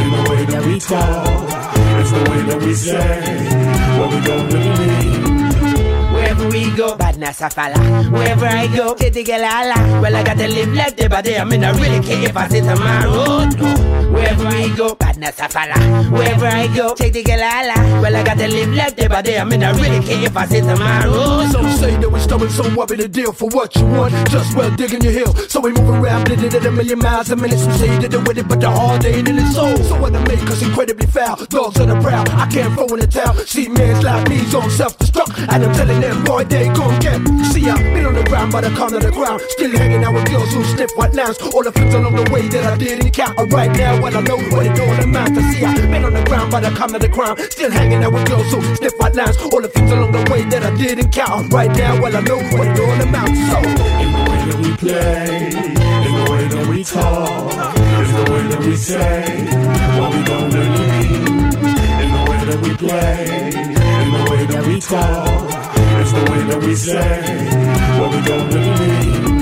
in 0.03 0.09
the 0.11 0.29
way 0.29 0.45
that 0.45 0.65
we 0.65 0.79
talk, 0.79 1.65
it's 1.99 2.11
the 2.11 2.23
way 2.29 2.41
that 2.49 2.61
we 2.61 2.73
say 2.75 3.21
what 3.97 4.13
we 4.13 4.21
don't 4.21 4.53
really 4.53 4.87
mean. 4.87 5.24
We 6.51 6.71
go, 6.75 6.95
badness 6.95 7.41
I 7.41 7.49
follow. 7.49 7.79
Wherever 8.11 8.45
I 8.45 8.67
go, 8.67 8.93
titty 8.93 9.23
get 9.23 9.41
la. 9.41 10.01
Well, 10.01 10.15
I 10.15 10.23
gotta 10.23 10.47
live 10.47 10.73
like 10.73 10.95
the 10.95 11.09
body. 11.09 11.37
I 11.37 11.43
mean, 11.43 11.63
I 11.63 11.71
really 11.71 12.05
care 12.05 12.29
if 12.29 12.37
I 12.37 12.47
sit 12.47 12.63
on 12.65 12.79
my 12.79 13.05
road. 13.05 13.57
No. 13.57 13.95
Wherever 14.11 14.47
we 14.47 14.69
go, 14.75 14.95
badness 14.95 15.39
I 15.39 15.47
follow. 15.47 16.11
Wherever 16.11 16.45
I 16.45 16.67
go, 16.75 16.93
take 16.93 17.13
the 17.13 17.23
get 17.23 17.39
la. 17.39 18.01
Well, 18.01 18.15
I 18.15 18.23
gotta 18.23 18.47
live 18.47 18.73
like 18.73 18.95
the 18.95 19.09
body. 19.09 19.37
I 19.37 19.43
mean, 19.43 19.63
I 19.63 19.71
really 19.71 20.05
care 20.05 20.23
if 20.25 20.37
I 20.37 20.45
sit 20.45 20.63
on 20.63 20.79
my 20.79 21.05
road. 21.05 21.51
Some 21.51 21.69
say 21.77 21.97
that 21.97 22.09
we're 22.09 22.19
stubborn, 22.19 22.49
so 22.49 22.63
what 22.71 22.89
be 22.89 22.95
the 22.95 23.07
deal 23.07 23.33
for 23.33 23.49
what 23.49 23.75
you 23.75 23.85
want? 23.85 24.13
Just 24.29 24.55
well 24.55 24.73
digging 24.75 25.01
your 25.01 25.11
heel. 25.11 25.33
So 25.49 25.59
we 25.59 25.71
move 25.73 25.89
around, 25.89 26.25
did 26.25 26.43
it 26.43 26.53
at 26.53 26.65
a 26.65 26.71
million 26.71 26.99
miles 26.99 27.29
a 27.31 27.35
minute. 27.35 27.59
Some 27.59 27.73
say 27.73 27.87
that 27.99 28.13
it 28.13 28.27
with 28.27 28.37
it, 28.37 28.47
but 28.47 28.61
the 28.61 28.69
heart 28.69 29.03
ain't 29.05 29.27
in 29.27 29.35
his 29.35 29.55
soul. 29.55 29.75
So 29.77 29.99
what 29.99 30.15
I 30.15 30.23
make 30.27 30.41
us 30.49 30.61
incredibly 30.61 31.07
foul. 31.07 31.35
Dogs 31.45 31.79
on 31.79 31.89
the 31.89 31.99
prowl, 31.99 32.25
I 32.31 32.47
can't 32.47 32.73
throw 32.73 32.87
in 32.87 32.99
the 32.99 33.07
towel. 33.07 33.35
See 33.45 33.67
mans 33.67 34.03
like 34.03 34.29
me's 34.29 34.53
on 34.55 34.69
self-destruct, 34.69 35.53
and 35.53 35.65
I'm 35.65 35.73
telling 35.73 35.99
them, 35.99 36.23
boy, 36.35 36.43
they 36.43 36.67
gon' 36.73 36.99
get. 36.99 37.19
See, 37.51 37.69
I've 37.69 37.79
been 37.93 38.05
on 38.05 38.13
the 38.13 38.23
ground, 38.23 38.51
but 38.51 38.65
I 38.65 38.69
come 38.75 38.89
to 38.89 38.99
the 38.99 39.11
ground. 39.11 39.41
Still 39.49 39.71
hanging 39.71 40.03
out 40.03 40.13
with 40.13 40.29
girls 40.29 40.51
who 40.53 40.63
sniff 40.63 40.91
white 40.95 41.13
lines. 41.13 41.37
All 41.53 41.63
the 41.63 41.71
things 41.71 41.93
along 41.93 42.15
the 42.15 42.27
way 42.31 42.47
that 42.49 42.63
I 42.65 42.77
didn't 42.77 43.11
count. 43.11 43.39
Or 43.39 43.45
right 43.45 43.71
now, 43.71 44.01
well, 44.01 44.15
I 44.15 44.21
know 44.21 44.37
what 44.51 44.65
it 44.65 44.79
all 44.79 44.99
amounts 45.05 45.35
to. 45.37 45.41
See, 45.51 45.63
I've 45.63 45.89
been 45.89 46.03
on 46.03 46.13
the 46.13 46.23
ground, 46.23 46.51
but 46.51 46.65
I 46.65 46.71
come 46.73 46.91
to 46.91 46.99
the 46.99 47.07
ground. 47.07 47.39
Still 47.55 47.71
hanging 47.71 48.03
out 48.03 48.13
with 48.13 48.27
girls 48.27 48.51
who 48.51 48.59
sniff 48.75 48.93
white 48.99 49.15
lines. 49.15 49.37
All 49.37 49.61
the 49.61 49.69
things 49.69 49.91
along 49.91 50.11
the 50.11 50.23
way 50.31 50.41
that 50.51 50.63
I 50.63 50.75
didn't 50.75 51.11
count. 51.11 51.53
Right 51.53 51.71
now, 51.71 52.01
well, 52.01 52.15
I 52.15 52.21
know 52.21 52.39
what 52.53 52.67
it 52.67 52.79
all 52.79 53.01
amounts 53.07 53.39
to. 53.39 53.47
So, 53.51 53.59
In 54.03 54.11
the 54.17 54.23
way 54.29 54.41
that 54.49 54.59
we 54.63 54.71
play, 54.83 55.47
in 56.07 56.13
the 56.19 56.25
way 56.31 56.43
that 56.53 56.67
we 56.67 56.83
talk, 56.83 57.75
is 58.01 58.11
the 58.19 58.25
way 58.31 58.43
that 58.51 58.61
we 58.67 58.75
say 58.75 59.23
what 59.97 60.09
we 60.13 60.21
don't 60.29 60.49
really 60.51 60.83
mean. 60.91 61.45
In 62.03 62.09
the 62.15 62.21
way 62.29 62.39
that 62.49 62.59
we 62.61 62.71
play, 62.75 63.51
in 64.03 64.09
the 64.15 64.21
way 64.31 64.45
that 64.51 64.63
we 64.67 64.79
talk, 64.81 65.54
the 66.15 66.31
way 66.31 66.41
that 66.49 66.61
we 66.63 66.75
say 66.75 67.19
what 67.99 68.09
we 68.13 68.21
don't 68.23 68.47
really 68.53 68.71
mean. 68.79 69.35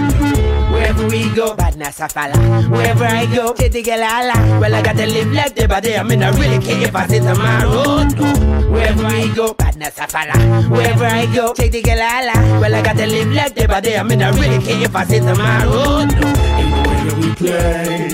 Wherever 0.74 1.08
we 1.08 1.30
go, 1.36 1.56
badness 1.56 2.00
I 2.02 2.08
follow. 2.08 2.70
Wherever 2.70 3.06
I 3.06 3.26
go, 3.34 3.54
get 3.54 3.74
la 3.88 4.20
la. 4.22 4.60
Well, 4.60 4.74
I 4.76 4.82
gotta 4.82 5.06
live 5.06 5.32
like 5.32 5.56
the 5.56 5.68
body. 5.68 5.96
I 5.96 6.04
mean, 6.04 6.24
I 6.24 6.30
really 6.32 6.60
care 6.64 6.88
if 6.88 6.96
I 6.96 7.08
sit 7.08 7.24
on 7.24 7.38
my 7.38 7.64
road. 7.64 8.16
No. 8.18 8.70
Wherever 8.70 9.08
we 9.08 9.34
go, 9.34 9.54
badness 9.54 10.00
I 10.00 10.08
follow. 10.08 10.70
Wherever 10.70 11.06
I 11.06 11.26
go, 11.34 11.54
take 11.54 11.72
the 11.72 11.82
get 11.82 11.98
la 11.98 12.22
la. 12.28 12.60
Well, 12.60 12.76
I 12.76 12.82
gotta 12.82 13.06
live 13.08 13.32
like 13.32 13.56
the 13.56 13.68
body. 13.68 13.96
I 13.96 14.04
mean, 14.04 14.22
I 14.22 14.30
really 14.32 14.64
care 14.64 14.84
if 14.84 14.96
I 14.96 15.06
sit 15.06 15.24
on 15.24 15.38
my 15.38 15.64
road. 15.66 16.12
No. 16.12 16.28
In 16.62 16.70
the 16.74 16.82
way 16.90 17.00
that 17.08 17.18
we 17.22 17.36
play, 17.36 18.06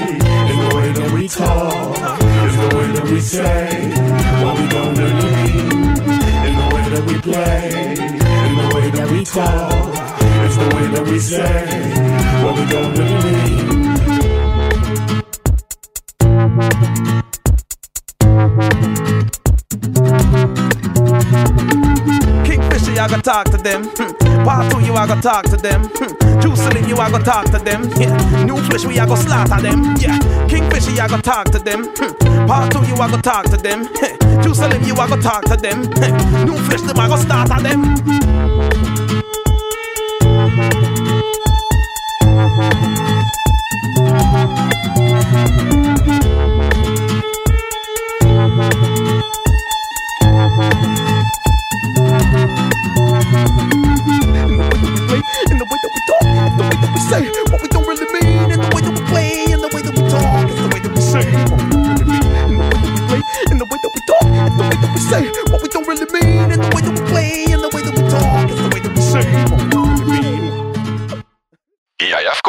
in 0.51 0.57
the 0.59 0.75
way 0.75 0.91
that 0.93 1.11
we 1.13 1.27
talk, 1.27 2.19
is 2.45 2.55
the 2.57 2.75
way 2.77 2.87
that 2.95 3.05
we 3.11 3.19
say 3.19 3.91
what 4.43 4.57
we 4.59 4.67
don't 4.69 4.95
really 4.95 5.31
mean. 5.35 5.69
In 6.47 6.53
the 6.55 6.65
way 6.73 6.83
that 6.89 7.03
we 7.07 7.15
play, 7.21 7.88
we 9.19 9.25
talk, 9.25 9.73
it's 10.45 10.55
the 10.55 10.63
way 10.75 10.87
that 10.87 11.05
we 11.05 11.19
say 11.19 11.65
what 12.41 12.55
we 12.55 12.65
don't 12.71 12.93
really 12.97 13.19
mean. 13.25 13.59
Kingfisher, 22.45 22.91
I 22.93 23.07
gotta 23.09 23.21
talk 23.21 23.45
to 23.49 23.57
them. 23.57 23.89
Part 24.45 24.71
two, 24.71 24.79
you 24.85 24.93
I 24.93 25.05
gotta 25.05 25.21
talk 25.21 25.45
to 25.47 25.57
them. 25.57 25.83
Juicing, 26.39 26.87
you 26.87 26.95
I 26.95 27.11
gotta 27.11 27.25
talk 27.25 27.45
to 27.47 27.59
them. 27.59 27.81
New 28.45 28.57
flesh, 28.63 28.85
we 28.85 28.99
I 28.99 29.05
gotta 29.05 29.21
slaughter 29.21 29.61
them. 29.61 29.97
Yeah. 29.99 30.17
Kingfisher, 30.47 31.01
I 31.01 31.09
gotta 31.09 31.21
talk 31.21 31.51
to 31.51 31.59
them. 31.59 31.93
Part 32.47 32.71
two, 32.71 32.85
you 32.87 32.95
I 32.95 33.09
gotta 33.11 33.21
talk 33.21 33.45
to 33.47 33.57
them. 33.57 33.85
Juicing, 34.43 34.87
you 34.87 34.93
I 34.93 35.09
gotta 35.09 35.21
talk 35.21 35.43
to 35.43 35.57
them. 35.57 35.81
New 36.45 36.57
flesh, 36.57 36.81
them 36.83 36.97
I 36.97 37.09
gotta 37.09 37.21
slaughter 37.23 37.61
them. 37.61 38.98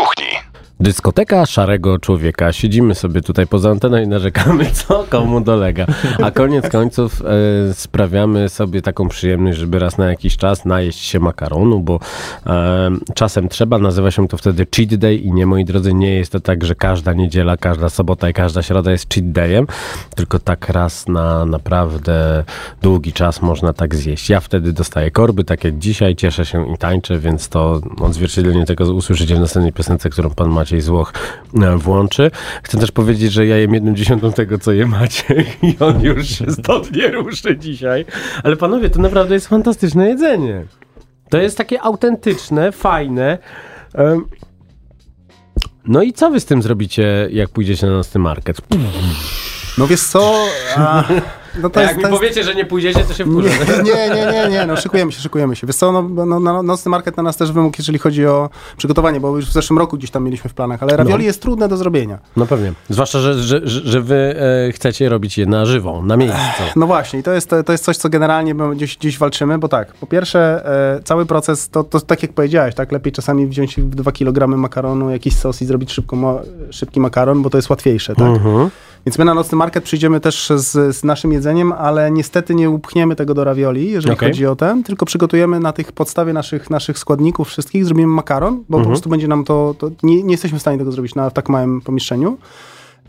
Jaja 0.00 0.06
w 0.06 0.08
kuchni. 0.08 0.59
Dyskoteka 0.80 1.46
szarego 1.46 1.98
człowieka. 1.98 2.52
Siedzimy 2.52 2.94
sobie 2.94 3.20
tutaj 3.20 3.46
poza 3.46 3.70
anteną 3.70 3.96
i 3.96 4.08
narzekamy, 4.08 4.66
co 4.86 5.04
komu 5.10 5.40
dolega. 5.40 5.86
A 6.22 6.30
koniec 6.30 6.68
końców 6.68 7.22
e, 7.22 7.74
sprawiamy 7.74 8.48
sobie 8.48 8.82
taką 8.82 9.08
przyjemność, 9.08 9.58
żeby 9.58 9.78
raz 9.78 9.98
na 9.98 10.08
jakiś 10.08 10.36
czas 10.36 10.64
najeść 10.64 10.98
się 10.98 11.20
makaronu, 11.20 11.80
bo 11.80 12.00
e, 12.46 12.90
czasem 13.14 13.48
trzeba. 13.48 13.78
Nazywa 13.78 14.10
się 14.10 14.28
to 14.28 14.36
wtedy 14.36 14.66
cheat 14.76 14.94
day 14.94 15.16
i 15.16 15.32
nie, 15.32 15.46
moi 15.46 15.64
drodzy, 15.64 15.94
nie 15.94 16.14
jest 16.14 16.32
to 16.32 16.40
tak, 16.40 16.64
że 16.64 16.74
każda 16.74 17.12
niedziela, 17.12 17.56
każda 17.56 17.88
sobota 17.88 18.28
i 18.28 18.32
każda 18.32 18.62
środa 18.62 18.90
jest 18.92 19.14
cheat 19.14 19.32
dayem, 19.32 19.66
tylko 20.14 20.38
tak 20.38 20.68
raz 20.68 21.08
na 21.08 21.44
naprawdę 21.44 22.44
długi 22.82 23.12
czas 23.12 23.42
można 23.42 23.72
tak 23.72 23.94
zjeść. 23.94 24.30
Ja 24.30 24.40
wtedy 24.40 24.72
dostaję 24.72 25.10
korby, 25.10 25.44
tak 25.44 25.64
jak 25.64 25.78
dzisiaj, 25.78 26.16
cieszę 26.16 26.46
się 26.46 26.72
i 26.74 26.78
tańczę, 26.78 27.18
więc 27.18 27.48
to 27.48 27.80
odzwierciedlenie 28.00 28.66
tego 28.66 28.94
usłyszycie 28.94 29.36
w 29.36 29.40
następnej 29.40 29.72
piosence, 29.72 30.10
którą 30.10 30.30
pan 30.30 30.50
Maciej 30.50 30.69
Złoch 30.78 31.12
e, 31.62 31.76
włączy. 31.76 32.30
Chcę 32.62 32.78
też 32.78 32.92
powiedzieć, 32.92 33.32
że 33.32 33.46
ja 33.46 33.56
jem 33.56 33.74
jedną 33.74 33.94
dziesiątą 33.94 34.32
tego, 34.32 34.58
co 34.58 34.72
je 34.72 34.86
Maciej 34.86 35.46
i 35.62 35.76
on 35.80 36.00
już 36.00 36.28
się 36.28 36.50
stąd 36.50 36.92
nie 36.92 37.08
ruszy 37.08 37.58
dzisiaj. 37.58 38.04
Ale 38.44 38.56
panowie, 38.56 38.90
to 38.90 39.00
naprawdę 39.00 39.34
jest 39.34 39.48
fantastyczne 39.48 40.08
jedzenie. 40.08 40.64
To 41.30 41.38
jest 41.38 41.58
takie 41.58 41.82
autentyczne, 41.82 42.72
fajne. 42.72 43.38
No 45.84 46.02
i 46.02 46.12
co 46.12 46.30
wy 46.30 46.40
z 46.40 46.44
tym 46.44 46.62
zrobicie, 46.62 47.28
jak 47.30 47.48
pójdziecie 47.48 47.86
na 47.86 47.92
nocny 47.92 48.20
market? 48.20 48.60
No 49.78 49.86
wiesz 49.86 50.02
co, 50.02 50.46
a, 50.76 51.04
no 51.62 51.70
to 51.70 51.80
A 51.80 51.82
jest... 51.82 51.90
jak 51.90 51.96
mi 51.96 52.02
to 52.02 52.08
jest... 52.08 52.20
powiecie, 52.20 52.44
że 52.44 52.54
nie 52.54 52.64
pójdziecie, 52.64 53.04
to 53.04 53.14
się 53.14 53.24
wkurzę. 53.24 53.48
Nie, 53.84 53.92
nie, 54.08 54.14
nie, 54.14 54.32
nie, 54.32 54.48
nie, 54.50 54.66
no 54.66 54.76
szykujemy 54.76 55.12
się, 55.12 55.20
szykujemy 55.20 55.56
się. 55.56 55.66
Wiesz 55.66 55.76
co, 55.76 55.92
no, 55.92 56.26
no, 56.26 56.40
no, 56.40 56.62
nocny 56.62 56.90
market 56.90 57.16
na 57.16 57.22
nas 57.22 57.36
też 57.36 57.52
wymógł, 57.52 57.76
jeżeli 57.78 57.98
chodzi 57.98 58.26
o 58.26 58.50
przygotowanie, 58.76 59.20
bo 59.20 59.36
już 59.36 59.46
w 59.46 59.52
zeszłym 59.52 59.78
roku 59.78 59.96
gdzieś 59.96 60.10
tam 60.10 60.24
mieliśmy 60.24 60.50
w 60.50 60.54
planach, 60.54 60.82
ale 60.82 60.96
ravioli 60.96 61.24
No. 61.24 61.26
jest 61.26 61.42
trudne 61.42 61.68
do 61.68 61.76
zrobienia. 61.76 62.18
No 62.36 62.46
pewnie. 62.46 62.72
Zwłaszcza, 62.88 63.18
że, 63.20 63.34
że, 63.34 63.60
że 63.64 63.80
że 63.90 64.00
wy 64.00 64.36
e, 64.68 64.72
chcecie 64.72 65.08
robić 65.08 65.38
je 65.38 65.46
na 65.46 65.64
żywo, 65.66 66.02
na 66.02 66.16
miejscu. 66.16 66.62
No 66.76 66.86
właśnie, 66.86 67.18
i 67.18 67.22
to 67.22 67.32
jest, 67.32 67.50
to 67.66 67.72
jest 67.72 67.84
coś, 67.84 67.96
co 67.96 68.08
generalnie 68.08 68.54
gdzieś, 68.54 68.96
gdzieś 68.96 69.18
walczymy, 69.18 69.58
bo 69.58 69.68
tak, 69.68 69.92
po 69.94 70.06
pierwsze, 70.06 70.66
e, 70.96 71.02
cały 71.04 71.26
proces, 71.26 71.68
to, 71.68 71.84
to 71.84 72.00
tak 72.00 72.22
jak 72.22 72.32
powiedziałeś, 72.32 72.74
tak, 72.74 72.92
lepiej 72.92 73.12
czasami 73.12 73.46
wziąć 73.46 73.80
2 73.80 74.12
kg 74.12 74.56
makaronu, 74.58 75.10
jakiś 75.10 75.36
sos 75.36 75.62
i 75.62 75.66
zrobić 75.66 75.92
szybko, 75.92 76.16
ma, 76.16 76.34
szybki 76.70 77.00
makaron, 77.00 77.42
bo 77.42 77.50
to 77.50 77.58
jest 77.58 77.70
łatwiejsze, 77.70 78.14
tak. 78.14 78.26
Mhm. 78.26 78.70
Więc 79.06 79.18
my 79.18 79.24
na 79.24 79.34
nocny 79.34 79.58
market 79.58 79.84
przyjdziemy 79.84 80.20
też 80.20 80.52
z, 80.56 80.96
z 80.96 81.04
naszym 81.04 81.32
jedzeniem, 81.32 81.72
ale 81.72 82.10
niestety 82.10 82.54
nie 82.54 82.70
upchniemy 82.70 83.16
tego 83.16 83.34
do 83.34 83.44
ravioli, 83.44 83.90
jeżeli 83.90 84.14
Okej. 84.14 84.28
chodzi 84.28 84.46
o 84.46 84.56
ten, 84.56 84.82
tylko 84.82 85.06
przygotujemy 85.06 85.60
na 85.60 85.72
tych 85.72 85.92
podstawie 85.92 86.32
naszych, 86.32 86.70
naszych 86.70 86.98
składników 86.98 87.48
wszystkich, 87.48 87.84
zrobimy 87.84 88.06
makaron, 88.08 88.54
bo 88.68 88.76
Mhm. 88.78 88.82
po 88.84 88.88
prostu 88.88 89.08
będzie 89.10 89.28
nam 89.28 89.44
to, 89.44 89.74
to 89.78 89.90
nie, 90.02 90.22
nie 90.22 90.30
jesteśmy 90.32 90.58
w 90.58 90.60
stanie 90.60 90.78
tego 90.78 90.92
zrobić 90.92 91.14
na 91.14 91.30
w 91.30 91.32
tak 91.32 91.48
małym 91.48 91.80
pomieszczeniu. 91.80 92.38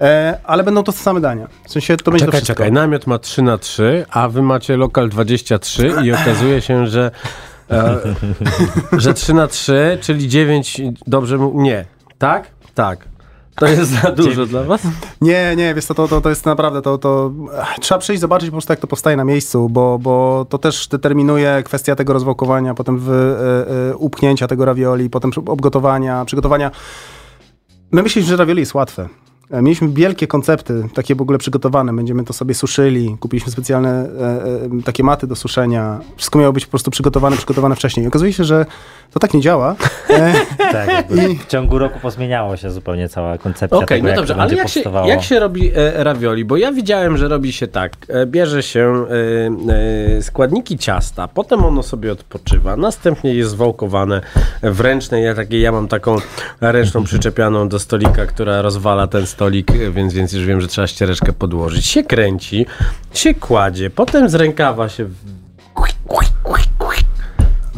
E, 0.01 0.39
ale 0.43 0.63
będą 0.63 0.83
to 0.83 0.91
te 0.91 0.97
same 0.97 1.21
dania. 1.21 1.47
W 1.67 1.71
sensie 1.71 1.97
to 1.97 2.11
będzie 2.11 2.25
to 2.25 2.31
Czekaj, 2.31 2.39
wszystko. 2.41 2.53
czekaj, 2.63 2.71
namiot 2.71 3.07
ma 3.07 3.19
3 3.19 3.41
na 3.41 3.57
3, 3.57 4.05
a 4.11 4.29
wy 4.29 4.41
macie 4.41 4.77
lokal 4.77 5.09
23 5.09 5.93
i 6.03 6.11
okazuje 6.11 6.61
się, 6.61 6.87
że, 6.87 7.11
e, 7.71 7.97
że 8.97 9.13
3 9.13 9.33
na 9.33 9.47
3, 9.47 9.97
czyli 10.01 10.27
9, 10.29 10.81
dobrze 11.07 11.37
mu... 11.37 11.61
Nie. 11.61 11.85
Tak? 12.17 12.47
Tak. 12.75 13.10
To 13.55 13.67
jest 13.67 13.91
za 13.91 14.11
dużo 14.11 14.45
dla 14.45 14.63
was? 14.63 14.81
Nie, 15.21 15.55
nie, 15.55 15.73
wiesz 15.73 15.85
to, 15.85 16.07
to, 16.07 16.21
to 16.21 16.29
jest 16.29 16.45
naprawdę, 16.45 16.81
to, 16.81 16.97
to 16.97 17.31
trzeba 17.81 17.99
przyjść, 17.99 18.21
zobaczyć 18.21 18.49
po 18.49 18.51
prostu 18.51 18.73
jak 18.73 18.79
to 18.79 18.87
powstaje 18.87 19.17
na 19.17 19.23
miejscu, 19.23 19.69
bo, 19.69 19.99
bo 19.99 20.45
to 20.49 20.57
też 20.57 20.87
determinuje 20.87 21.63
kwestia 21.65 21.95
tego 21.95 22.13
rozwałkowania, 22.13 22.73
potem 22.73 22.99
w, 22.99 23.09
e, 23.09 23.91
e, 23.91 23.95
upchnięcia 23.97 24.47
tego 24.47 24.65
ravioli, 24.65 25.09
potem 25.09 25.31
obgotowania, 25.45 26.25
przygotowania. 26.25 26.71
My 27.91 28.03
myśleliśmy, 28.03 28.29
że 28.29 28.37
ravioli 28.37 28.59
jest 28.59 28.73
łatwe. 28.73 29.09
E, 29.51 29.61
Mieliśmy 29.61 29.89
wielkie 29.89 30.27
koncepty, 30.27 30.83
takie 30.93 31.15
w 31.15 31.21
ogóle 31.21 31.37
przygotowane. 31.37 31.93
Będziemy 31.93 32.23
to 32.23 32.33
sobie 32.33 32.53
suszyli, 32.53 33.17
kupiliśmy 33.19 33.51
specjalne 33.51 33.89
e, 33.89 34.79
e, 34.79 34.83
takie 34.85 35.03
maty 35.03 35.27
do 35.27 35.35
suszenia. 35.35 35.99
Wszystko 36.15 36.39
miało 36.39 36.53
być 36.53 36.65
po 36.65 36.69
prostu 36.69 36.91
przygotowane, 36.91 37.37
przygotowane 37.37 37.75
wcześniej. 37.75 38.05
I 38.05 38.07
okazuje 38.07 38.33
się, 38.33 38.43
że 38.43 38.65
to 39.11 39.19
tak 39.19 39.33
nie 39.33 39.41
działa. 39.41 39.75
E, 40.09 40.33
Tak, 40.71 40.87
jakby 40.89 41.35
w 41.35 41.47
ciągu 41.47 41.79
roku 41.79 41.99
pozmieniało 41.99 42.57
się 42.57 42.71
zupełnie 42.71 43.09
cała 43.09 43.37
koncepcja 43.37 43.77
Okej, 43.77 43.87
tego, 43.87 44.03
no 44.03 44.09
jak 44.09 44.17
dobrze, 44.17 44.35
to 44.35 44.41
ale 44.41 44.55
jak 44.55 44.69
się, 44.69 44.81
jak 45.05 45.23
się 45.23 45.39
robi 45.39 45.71
e, 45.75 46.03
ravioli? 46.03 46.45
Bo 46.45 46.57
ja 46.57 46.71
widziałem, 46.71 47.17
że 47.17 47.27
robi 47.27 47.53
się 47.53 47.67
tak. 47.67 47.91
E, 48.07 48.25
bierze 48.25 48.63
się 48.63 49.05
e, 49.69 50.17
e, 50.17 50.21
składniki 50.21 50.77
ciasta, 50.77 51.27
potem 51.27 51.65
ono 51.65 51.83
sobie 51.83 52.11
odpoczywa, 52.11 52.75
następnie 52.75 53.33
jest 53.33 53.55
wałkowane 53.55 54.21
w 54.63 54.79
ręcznej. 54.79 55.23
Ja, 55.23 55.35
takie, 55.35 55.59
ja 55.59 55.71
mam 55.71 55.87
taką 55.87 56.15
ręczną 56.61 57.03
przyczepianą 57.03 57.69
do 57.69 57.79
stolika, 57.79 58.25
która 58.25 58.61
rozwala 58.61 59.07
ten 59.07 59.25
stolik, 59.41 59.71
więc, 59.91 60.13
więc 60.13 60.33
już 60.33 60.45
wiem, 60.45 60.61
że 60.61 60.67
trzeba 60.67 60.87
ściereczkę 60.87 61.33
podłożyć. 61.33 61.85
Się 61.85 62.03
kręci, 62.03 62.65
się 63.13 63.33
kładzie, 63.33 63.89
potem 63.89 64.29
z 64.29 64.35
rękawa 64.35 64.89
się 64.89 65.09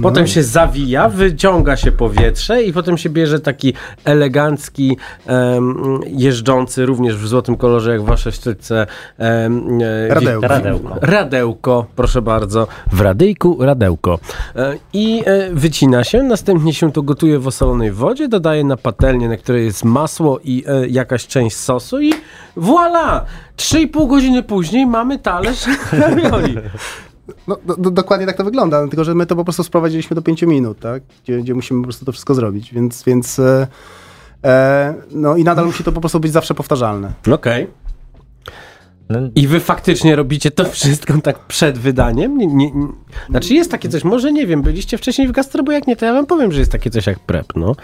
Potem 0.03 0.27
się 0.27 0.43
zawija, 0.43 1.09
wyciąga 1.09 1.77
się 1.77 1.91
powietrze 1.91 2.63
i 2.63 2.73
potem 2.73 2.97
się 2.97 3.09
bierze 3.09 3.39
taki 3.39 3.73
elegancki, 4.05 4.97
em, 5.27 5.99
jeżdżący, 6.07 6.85
również 6.85 7.17
w 7.17 7.27
złotym 7.27 7.57
kolorze, 7.57 7.91
jak 7.91 8.01
wasze 8.03 8.31
sztyce. 8.31 8.87
em, 9.17 9.79
e, 9.81 10.13
Radełko. 10.13 10.47
Radełko. 10.47 10.95
Radełko, 11.01 11.85
proszę 11.95 12.21
bardzo. 12.21 12.67
W 12.91 13.01
radyjku 13.01 13.57
radełko. 13.61 14.19
E, 14.55 14.73
I 14.93 15.23
e, 15.25 15.49
wycina 15.53 16.03
się, 16.03 16.23
następnie 16.23 16.73
się 16.73 16.91
to 16.91 17.01
gotuje 17.01 17.39
w 17.39 17.47
osolonej 17.47 17.91
wodzie, 17.91 18.27
dodaje 18.27 18.63
na 18.63 18.77
patelnię, 18.77 19.29
na 19.29 19.37
której 19.37 19.65
jest 19.65 19.85
masło 19.85 20.39
i 20.43 20.63
jakaś 20.89 21.27
część 21.27 21.55
sosu 21.57 22.01
i 22.01 22.13
voilà! 22.57 23.21
3,5 23.57 24.07
godziny 24.07 24.43
później 24.43 24.85
mamy 24.85 25.19
talerz 25.19 25.65
ravioli. 25.91 26.57
No, 27.47 27.57
do, 27.65 27.75
do, 27.75 27.91
dokładnie 27.91 28.27
tak 28.27 28.37
to 28.37 28.43
wygląda, 28.43 28.81
no, 28.81 28.87
tylko 28.87 29.03
że 29.03 29.15
my 29.15 29.25
to 29.25 29.35
po 29.35 29.43
prostu 29.43 29.63
sprowadziliśmy 29.63 30.15
do 30.15 30.21
5 30.21 30.41
minut, 30.41 30.79
tak? 30.79 31.03
Gdzie, 31.23 31.37
gdzie 31.37 31.53
musimy 31.53 31.81
po 31.81 31.83
prostu 31.83 32.05
to 32.05 32.11
wszystko 32.11 32.35
zrobić, 32.35 32.73
więc, 32.73 33.03
więc 33.03 33.39
e, 33.39 33.67
e, 34.43 34.93
no 35.11 35.35
i 35.35 35.43
nadal 35.43 35.65
musi 35.65 35.83
to 35.83 35.91
po 35.91 35.99
prostu 35.99 36.19
być 36.19 36.31
zawsze 36.31 36.53
powtarzalne. 36.53 37.13
Okej. 37.31 37.67
No, 39.21 39.29
I 39.35 39.47
wy 39.47 39.59
faktycznie 39.59 40.15
robicie 40.15 40.51
to 40.51 40.65
wszystko 40.65 41.13
tak 41.23 41.39
przed 41.39 41.77
wydaniem? 41.77 42.37
Nie, 42.37 42.47
nie, 42.47 42.71
nie. 42.71 42.87
Znaczy 43.29 43.53
jest 43.53 43.71
takie 43.71 43.89
coś, 43.89 44.03
może 44.03 44.31
nie 44.31 44.47
wiem, 44.47 44.61
byliście 44.61 44.97
wcześniej 44.97 45.27
w 45.27 45.31
gastro, 45.31 45.63
bo 45.63 45.71
jak 45.71 45.87
nie, 45.87 45.95
to 45.95 46.05
ja 46.05 46.13
wam 46.13 46.25
powiem, 46.25 46.51
że 46.51 46.59
jest 46.59 46.71
takie 46.71 46.89
coś 46.89 47.07
jak 47.07 47.19
prep, 47.19 47.45
no. 47.55 47.75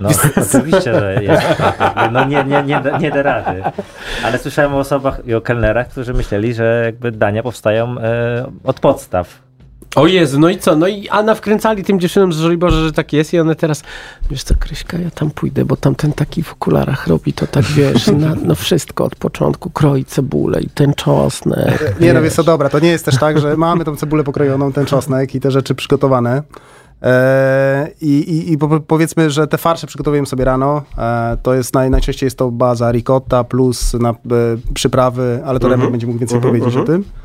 No, 0.00 0.08
oczywiście, 0.48 0.94
że 1.00 1.22
jest. 1.22 1.42
Jakby, 1.42 2.12
No 2.12 2.24
nie, 2.24 2.44
nie, 2.44 2.62
nie, 2.62 2.82
nie 3.00 3.10
da 3.10 3.22
rady. 3.22 3.62
Ale 4.24 4.38
słyszałem 4.38 4.74
o 4.74 4.78
osobach 4.78 5.20
i 5.26 5.34
o 5.34 5.40
kelnerach, 5.40 5.88
którzy 5.88 6.14
myśleli, 6.14 6.54
że 6.54 6.82
jakby 6.84 7.12
dania 7.12 7.42
powstają 7.42 7.98
e, 7.98 8.46
od 8.64 8.80
podstaw. 8.80 9.43
O 9.96 10.06
Jezu, 10.06 10.40
no 10.40 10.48
i 10.48 10.58
co? 10.58 10.76
No 10.76 10.88
i 10.88 11.08
Anna 11.08 11.34
wkręcali 11.34 11.84
tym 11.84 12.00
dziewczynom 12.00 12.32
z 12.32 12.36
Żoliborza, 12.36 12.80
że 12.80 12.92
tak 12.92 13.12
jest 13.12 13.34
i 13.34 13.38
one 13.38 13.54
teraz, 13.54 13.82
wiesz 14.30 14.42
co, 14.42 14.54
Kryśka, 14.54 14.98
ja 14.98 15.10
tam 15.10 15.30
pójdę, 15.30 15.64
bo 15.64 15.76
tam 15.76 15.94
ten 15.94 16.12
taki 16.12 16.42
w 16.42 16.52
okularach 16.52 17.06
robi 17.06 17.32
to 17.32 17.46
tak, 17.46 17.64
wiesz, 17.64 18.06
na, 18.06 18.34
no 18.44 18.54
wszystko 18.54 19.04
od 19.04 19.16
początku, 19.16 19.70
kroi 19.70 20.04
cebulę 20.04 20.60
i 20.60 20.70
ten 20.70 20.94
czosnek. 20.94 21.94
Nie 22.00 22.12
no, 22.12 22.20
jest 22.20 22.36
to 22.36 22.44
dobra, 22.44 22.68
to 22.68 22.78
nie 22.78 22.88
jest 22.88 23.04
też 23.04 23.18
tak, 23.18 23.38
że 23.38 23.56
mamy 23.56 23.84
tą 23.84 23.96
cebulę 23.96 24.24
pokrojoną, 24.24 24.72
ten 24.72 24.86
czosnek 24.86 25.34
i 25.34 25.40
te 25.40 25.50
rzeczy 25.50 25.74
przygotowane. 25.74 26.42
E, 27.02 27.90
I, 28.00 28.08
i, 28.08 28.52
i 28.52 28.58
po, 28.58 28.80
powiedzmy, 28.80 29.30
że 29.30 29.46
te 29.46 29.58
farsze 29.58 29.86
przygotowujemy 29.86 30.26
sobie 30.26 30.44
rano. 30.44 30.82
E, 30.98 31.36
to 31.42 31.54
jest 31.54 31.74
naj, 31.74 31.90
najczęściej 31.90 32.26
jest 32.26 32.38
to 32.38 32.50
baza 32.50 32.92
ricotta 32.92 33.44
plus 33.44 33.94
na, 33.94 34.10
e, 34.10 34.14
przyprawy, 34.74 35.42
ale 35.44 35.60
to 35.60 35.66
Mhm. 35.66 35.80
Remek 35.80 35.90
będzie 35.90 36.06
mógł 36.06 36.18
więcej 36.18 36.36
Mhm, 36.36 36.52
powiedzieć 36.54 36.76
mhm. 36.76 36.84
o 36.84 36.86
tym. 36.86 37.23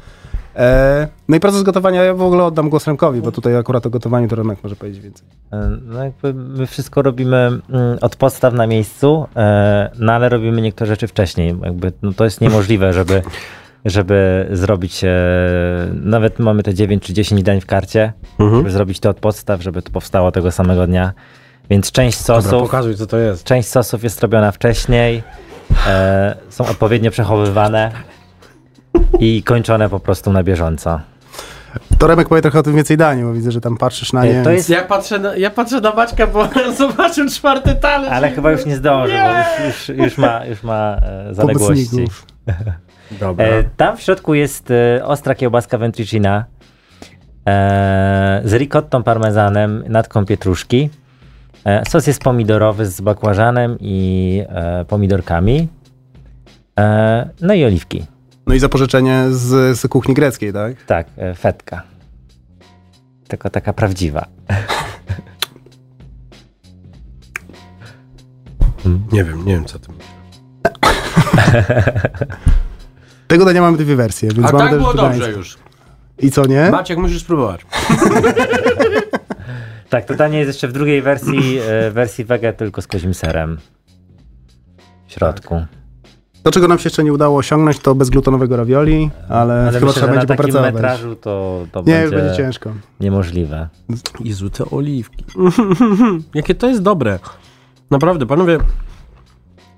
E, 0.59 1.07
no 1.27 1.35
i 1.35 1.39
proces 1.39 1.63
gotowania, 1.63 2.03
ja 2.03 2.13
w 2.13 2.21
ogóle 2.21 2.43
oddam 2.43 2.69
głos 2.69 2.87
Remkowi, 2.87 3.21
bo 3.21 3.31
tutaj 3.31 3.55
akurat 3.57 3.85
o 3.85 3.89
gotowaniu 3.89 4.27
to 4.27 4.35
Remek 4.35 4.59
może 4.63 4.75
powiedzieć 4.75 5.01
więcej. 5.03 5.27
E, 5.53 5.69
No 5.81 6.03
jakby 6.03 6.33
my 6.33 6.67
wszystko 6.67 7.01
robimy 7.01 7.37
mm, 7.37 7.61
od 8.01 8.15
podstaw 8.15 8.53
na 8.53 8.67
miejscu, 8.67 9.27
e, 9.35 9.91
no 9.99 10.13
ale 10.13 10.29
robimy 10.29 10.61
niektóre 10.61 10.87
rzeczy 10.87 11.07
wcześniej. 11.07 11.55
Jakby, 11.63 11.91
no 12.01 12.13
to 12.13 12.23
jest 12.23 12.41
niemożliwe, 12.41 12.93
żeby, 12.99 13.21
żeby 13.85 14.47
zrobić, 14.51 15.01
nawet 15.93 16.39
mamy 16.39 16.63
te 16.63 16.73
9 16.73 17.03
czy 17.03 17.13
10 17.13 17.43
dań 17.43 17.61
w 17.61 17.65
karcie, 17.65 18.13
Mhm. 18.39 18.57
żeby 18.59 18.71
zrobić 18.71 18.99
to 18.99 19.09
od 19.09 19.19
podstaw, 19.19 19.61
żeby 19.63 19.81
to 19.81 19.91
powstało 19.91 20.31
tego 20.31 20.51
samego 20.51 20.87
dnia. 20.87 21.13
Więc 21.69 21.91
część 21.91 22.27
Dobra, 22.27 22.41
sosów, 22.41 22.61
pokazuj, 22.61 22.95
co 22.95 23.07
to 23.07 23.17
jest. 23.17 23.43
część 23.43 23.67
sosów 23.69 24.03
jest 24.03 24.21
robiona 24.21 24.51
wcześniej, 24.51 25.23
są 26.49 26.65
odpowiednio 26.67 27.11
przechowywane 27.11 27.91
i 29.19 29.43
kończone 29.43 29.89
po 29.89 29.99
prostu 29.99 30.31
na 30.33 30.43
bieżąco. 30.43 30.99
To 31.97 32.07
Remek 32.07 32.29
powie 32.29 32.41
trochę 32.41 32.59
o 32.59 32.63
tym 32.63 32.75
więcej 32.75 32.97
daniu, 32.97 33.27
bo 33.27 33.33
widzę, 33.33 33.51
że 33.51 33.61
tam 33.61 33.77
patrzysz 33.77 34.13
na 34.13 34.25
Nie, 34.25 34.33
nie. 34.33 34.43
to 34.43 34.49
więc- 34.49 34.57
jest- 34.57 34.69
Ja 34.69 34.83
patrzę 34.87 35.19
na, 35.19 35.35
ja 35.35 35.49
patrzę 35.49 35.81
na 35.81 35.93
Maćka, 35.93 36.27
bo 36.27 36.47
zobaczył 36.77 37.29
czwarty 37.29 37.75
talerz. 37.75 38.11
Ale 38.11 38.31
chyba 38.31 38.51
już 38.51 38.65
nie 38.65 38.75
zdąży, 38.75 39.13
bo 39.13 39.65
już, 39.67 39.89
już, 39.89 39.97
już 39.97 40.17
ma, 40.17 40.45
już 40.45 40.63
ma 40.63 40.95
e, 41.29 41.33
zaległości. 41.33 42.07
Dobra. 43.19 43.45
E, 43.45 43.63
tam 43.77 43.97
w 43.97 44.01
środku 44.01 44.33
jest 44.33 44.71
e, 44.71 45.05
ostra 45.05 45.35
kiełbaska 45.35 45.77
ventricina 45.77 46.45
e, 47.47 48.41
z 48.45 48.53
ricottą 48.53 49.03
parmezanem, 49.03 49.83
natką 49.87 50.25
pietruszki. 50.25 50.89
E, 51.65 51.83
sos 51.89 52.07
jest 52.07 52.21
pomidorowy 52.23 52.85
z 52.85 53.01
bakłażanem 53.01 53.77
i 53.79 54.43
e, 54.49 54.85
pomidorkami. 54.85 55.67
E, 56.79 57.29
no 57.41 57.53
i 57.53 57.65
oliwki. 57.65 58.05
No 58.49 58.55
i 58.55 58.59
zapożyczenie 58.59 59.25
z, 59.29 59.79
z 59.79 59.87
kuchni 59.87 60.13
greckiej, 60.13 60.53
tak? 60.53 60.83
Tak, 60.83 61.07
e, 61.17 61.35
fetka. 61.35 61.83
Tylko 63.27 63.49
taka 63.49 63.73
prawdziwa. 63.73 64.25
Nie 69.11 69.23
wiem, 69.23 69.45
nie 69.45 69.53
wiem, 69.53 69.65
co 69.65 69.79
ty 69.79 69.91
mówisz. 69.91 70.07
Tego 73.27 73.45
dania 73.45 73.61
mamy 73.61 73.77
dwie 73.77 73.95
wersje, 73.95 74.29
więc 74.29 74.47
A 74.47 74.51
mamy 74.51 74.59
tak 74.59 74.69
też 74.69 74.79
było 74.79 74.93
dobrze 74.93 75.31
już. 75.31 75.57
I 76.19 76.31
co, 76.31 76.45
nie? 76.45 76.69
Maciek, 76.71 76.97
musisz 76.97 77.21
spróbować. 77.21 77.65
Tak, 79.89 80.05
to 80.05 80.15
danie 80.15 80.37
jest 80.37 80.47
jeszcze 80.47 80.67
w 80.67 80.71
drugiej 80.71 81.01
wersji, 81.01 81.59
e, 81.59 81.91
wersji 81.91 82.25
wege, 82.25 82.53
tylko 82.53 82.81
z 82.81 82.87
kozim 82.87 83.13
serem. 83.13 83.57
W 85.07 85.11
środku. 85.11 85.65
To, 86.49 86.53
czego 86.53 86.67
nam 86.67 86.79
się 86.79 86.83
jeszcze 86.83 87.03
nie 87.03 87.13
udało 87.13 87.37
osiągnąć, 87.37 87.79
to 87.79 87.95
bezglutenowego 87.95 88.57
ravioli, 88.57 89.09
ale, 89.29 89.61
Ale 89.61 89.71
chyba 89.71 89.85
myślę, 89.85 90.01
trzeba 90.01 90.07
na 90.07 90.19
będzie 90.19 90.35
popracować. 90.35 90.73
metrażu 90.73 91.15
to, 91.15 91.65
to 91.71 91.79
Nie, 91.79 92.01
będzie, 92.01 92.17
będzie 92.17 92.37
ciężko. 92.37 92.71
niemożliwe. 92.99 93.67
Jezu, 94.23 94.49
te 94.49 94.65
oliwki. 94.71 95.25
Jakie 96.33 96.55
to 96.55 96.67
jest 96.67 96.81
dobre. 96.81 97.19
Naprawdę, 97.91 98.25
panowie, 98.25 98.57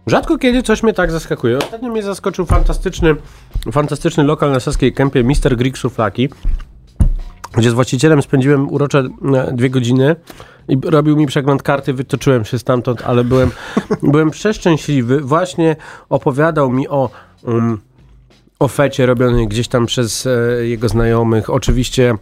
rzadko 0.08 0.38
kiedy 0.38 0.64
coś 0.64 0.84
mnie 0.84 0.94
tak 0.94 1.12
zaskakuje. 1.12 1.58
Ostatnio 1.58 1.90
mnie 1.90 2.04
zaskoczył 2.04 2.46
fantastyczny, 2.46 3.16
fantastyczny 3.72 4.24
lokal 4.24 4.52
na 4.52 4.60
Saskiej 4.60 4.94
Kępie, 4.94 5.24
Mr. 5.24 5.56
Greek 5.58 5.78
Szuflaki, 5.78 6.30
gdzie 7.54 7.70
z 7.70 7.74
właścicielem 7.74 8.22
spędziłem 8.22 8.70
urocze 8.74 9.00
e, 9.36 9.54
dwie 9.54 9.70
godziny 9.70 10.16
i 10.72 10.78
robił 10.84 11.18
mi 11.18 11.28
przegląd 11.28 11.64
karty, 11.64 11.94
wytoczyłem 11.94 12.46
się 12.46 12.60
stamtąd, 12.60 13.02
ale 13.02 13.24
byłem, 13.24 13.52
byłem 14.12 14.32
przeszczęśliwy. 14.32 15.22
Właśnie 15.22 15.76
opowiadał 16.10 16.72
mi 16.72 16.88
o... 16.88 17.10
Um, 17.44 17.82
o 18.60 18.68
fecie 18.68 19.06
robionej 19.06 19.48
gdzieś 19.48 19.68
tam 19.68 19.86
przez 19.86 20.28
e, 20.28 20.68
jego 20.68 20.90
znajomych. 20.90 21.50
Oczywiście 21.50 22.16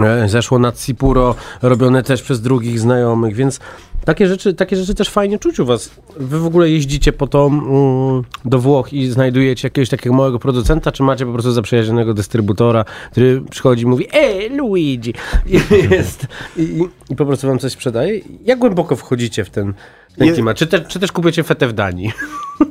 e, 0.00 0.28
zeszło 0.28 0.58
na 0.58 0.72
Cipuro, 0.72 1.34
robione 1.62 2.02
też 2.02 2.22
przez 2.22 2.40
drugich 2.40 2.80
znajomych, 2.80 3.34
więc 3.34 3.60
takie 4.04 4.26
rzeczy, 4.26 4.54
takie 4.54 4.76
rzeczy 4.76 4.94
też 4.94 5.08
fajnie 5.10 5.38
czuć 5.38 5.60
u 5.60 5.64
was. 5.66 5.90
Wy 6.16 6.38
w 6.38 6.46
ogóle 6.46 6.70
jeździcie 6.70 7.12
po 7.12 7.26
to 7.26 7.46
mm, 7.46 8.22
do 8.44 8.58
Włoch 8.58 8.92
i 8.92 9.06
znajdujecie 9.10 9.66
jakiegoś 9.68 9.88
takiego 9.88 10.14
małego 10.16 10.38
producenta, 10.38 10.92
czy 10.92 11.02
macie 11.02 11.26
po 11.26 11.32
prostu 11.32 11.52
zaprzyjaźnionego 11.52 12.14
dystrybutora, 12.14 12.84
który 13.10 13.40
przychodzi 13.50 13.82
i 13.82 13.86
mówi, 13.86 14.06
ej, 14.12 14.50
Luigi! 14.50 15.14
I, 15.46 15.60
jest, 15.90 16.26
i, 16.56 16.88
I 17.10 17.16
po 17.16 17.26
prostu 17.26 17.46
wam 17.48 17.58
coś 17.58 17.72
sprzedaje? 17.72 18.20
Jak 18.44 18.58
głęboko 18.58 18.96
wchodzicie 18.96 19.44
w 19.44 19.50
ten, 19.50 19.74
w 20.12 20.16
ten 20.16 20.26
Je- 20.26 20.32
klimat? 20.32 20.56
Czy, 20.56 20.66
te, 20.66 20.80
czy 20.80 20.98
też 21.00 21.12
kupujecie 21.12 21.42
fetę 21.42 21.68
w 21.68 21.72
Danii? 21.72 22.12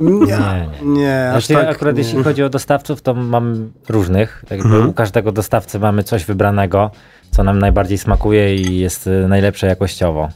Nie, 0.02 0.68
nie, 0.84 1.32
aż 1.34 1.46
Znaczy, 1.46 1.66
tak 1.66 1.76
akurat 1.76 1.96
nie. 1.96 2.02
jeśli 2.02 2.24
chodzi 2.24 2.44
o 2.44 2.50
dostawców, 2.50 3.02
to 3.02 3.14
mam 3.14 3.72
różnych. 3.90 4.46
Jakby 4.50 4.66
Mhm. 4.66 4.90
U 4.90 4.94
każdego 4.94 5.32
dostawcy 5.32 5.80
mamy 5.80 6.04
coś 6.04 6.26
wybranego, 6.26 6.92
co 7.32 7.44
nam 7.44 7.60
najbardziej 7.60 7.98
smakuje 7.98 8.56
i 8.56 8.78
jest 8.80 9.08
y, 9.08 9.28
najlepsze 9.28 9.68
jakościowo. 9.68 10.30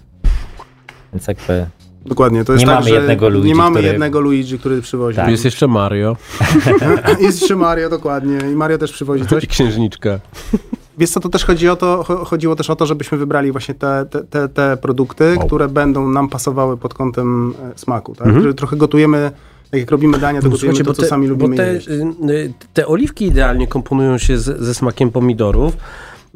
Więc 1.13 1.27
jakby 1.27 1.65
Dokładnie, 2.05 2.43
to 2.45 2.53
jest 2.53 2.65
nie 2.65 2.67
tak, 2.67 2.75
mamy 2.75 2.89
że 2.89 2.95
jednego 2.95 3.29
Luigi, 3.29 3.47
nie 3.47 3.55
mamy 3.55 3.71
który... 3.71 3.87
jednego 3.87 4.19
Luigi, 4.19 4.59
który 4.59 4.81
przywozi. 4.81 5.15
Tak. 5.15 5.29
Jest 5.29 5.45
jeszcze 5.45 5.67
Mario 5.67 6.17
Jest 7.19 7.41
jeszcze 7.41 7.55
Mario, 7.55 7.89
dokładnie. 7.89 8.37
I 8.51 8.55
Mario 8.55 8.77
też 8.77 8.91
przywozi 8.91 9.25
coś. 9.25 9.43
i 9.43 9.47
księżniczka. 9.47 10.19
Wiesz 10.97 11.09
co, 11.09 11.19
to 11.19 11.29
też 11.29 11.45
chodzi 11.45 11.69
o 11.69 11.75
to, 11.75 12.03
cho- 12.03 12.25
chodziło 12.25 12.55
też 12.55 12.69
o 12.69 12.75
to, 12.75 12.85
żebyśmy 12.85 13.17
wybrali 13.17 13.51
właśnie 13.51 13.75
te, 13.75 14.05
te, 14.09 14.23
te, 14.23 14.49
te 14.49 14.77
produkty, 14.77 15.35
które 15.45 15.67
będą 15.67 16.09
nam 16.09 16.29
pasowały 16.29 16.77
pod 16.77 16.93
kątem 16.93 17.53
e, 17.75 17.79
smaku, 17.79 18.15
tak? 18.15 18.27
Mhm. 18.27 18.45
Że 18.45 18.53
trochę 18.53 18.75
gotujemy, 18.75 19.31
tak 19.71 19.79
jak 19.79 19.91
robimy 19.91 20.17
dania, 20.17 20.41
to 20.41 20.49
gotujemy 20.49 20.83
to, 20.83 20.93
co 20.93 21.05
sami 21.05 21.27
lubimy 21.27 21.55
te, 21.55 21.73
jeść. 21.73 21.87
y, 21.87 21.91
y, 22.29 22.53
te 22.73 22.87
oliwki 22.87 23.25
idealnie 23.25 23.67
komponują 23.67 24.17
się 24.17 24.37
z, 24.37 24.59
ze 24.59 24.73
smakiem 24.73 25.11
pomidorów, 25.11 25.77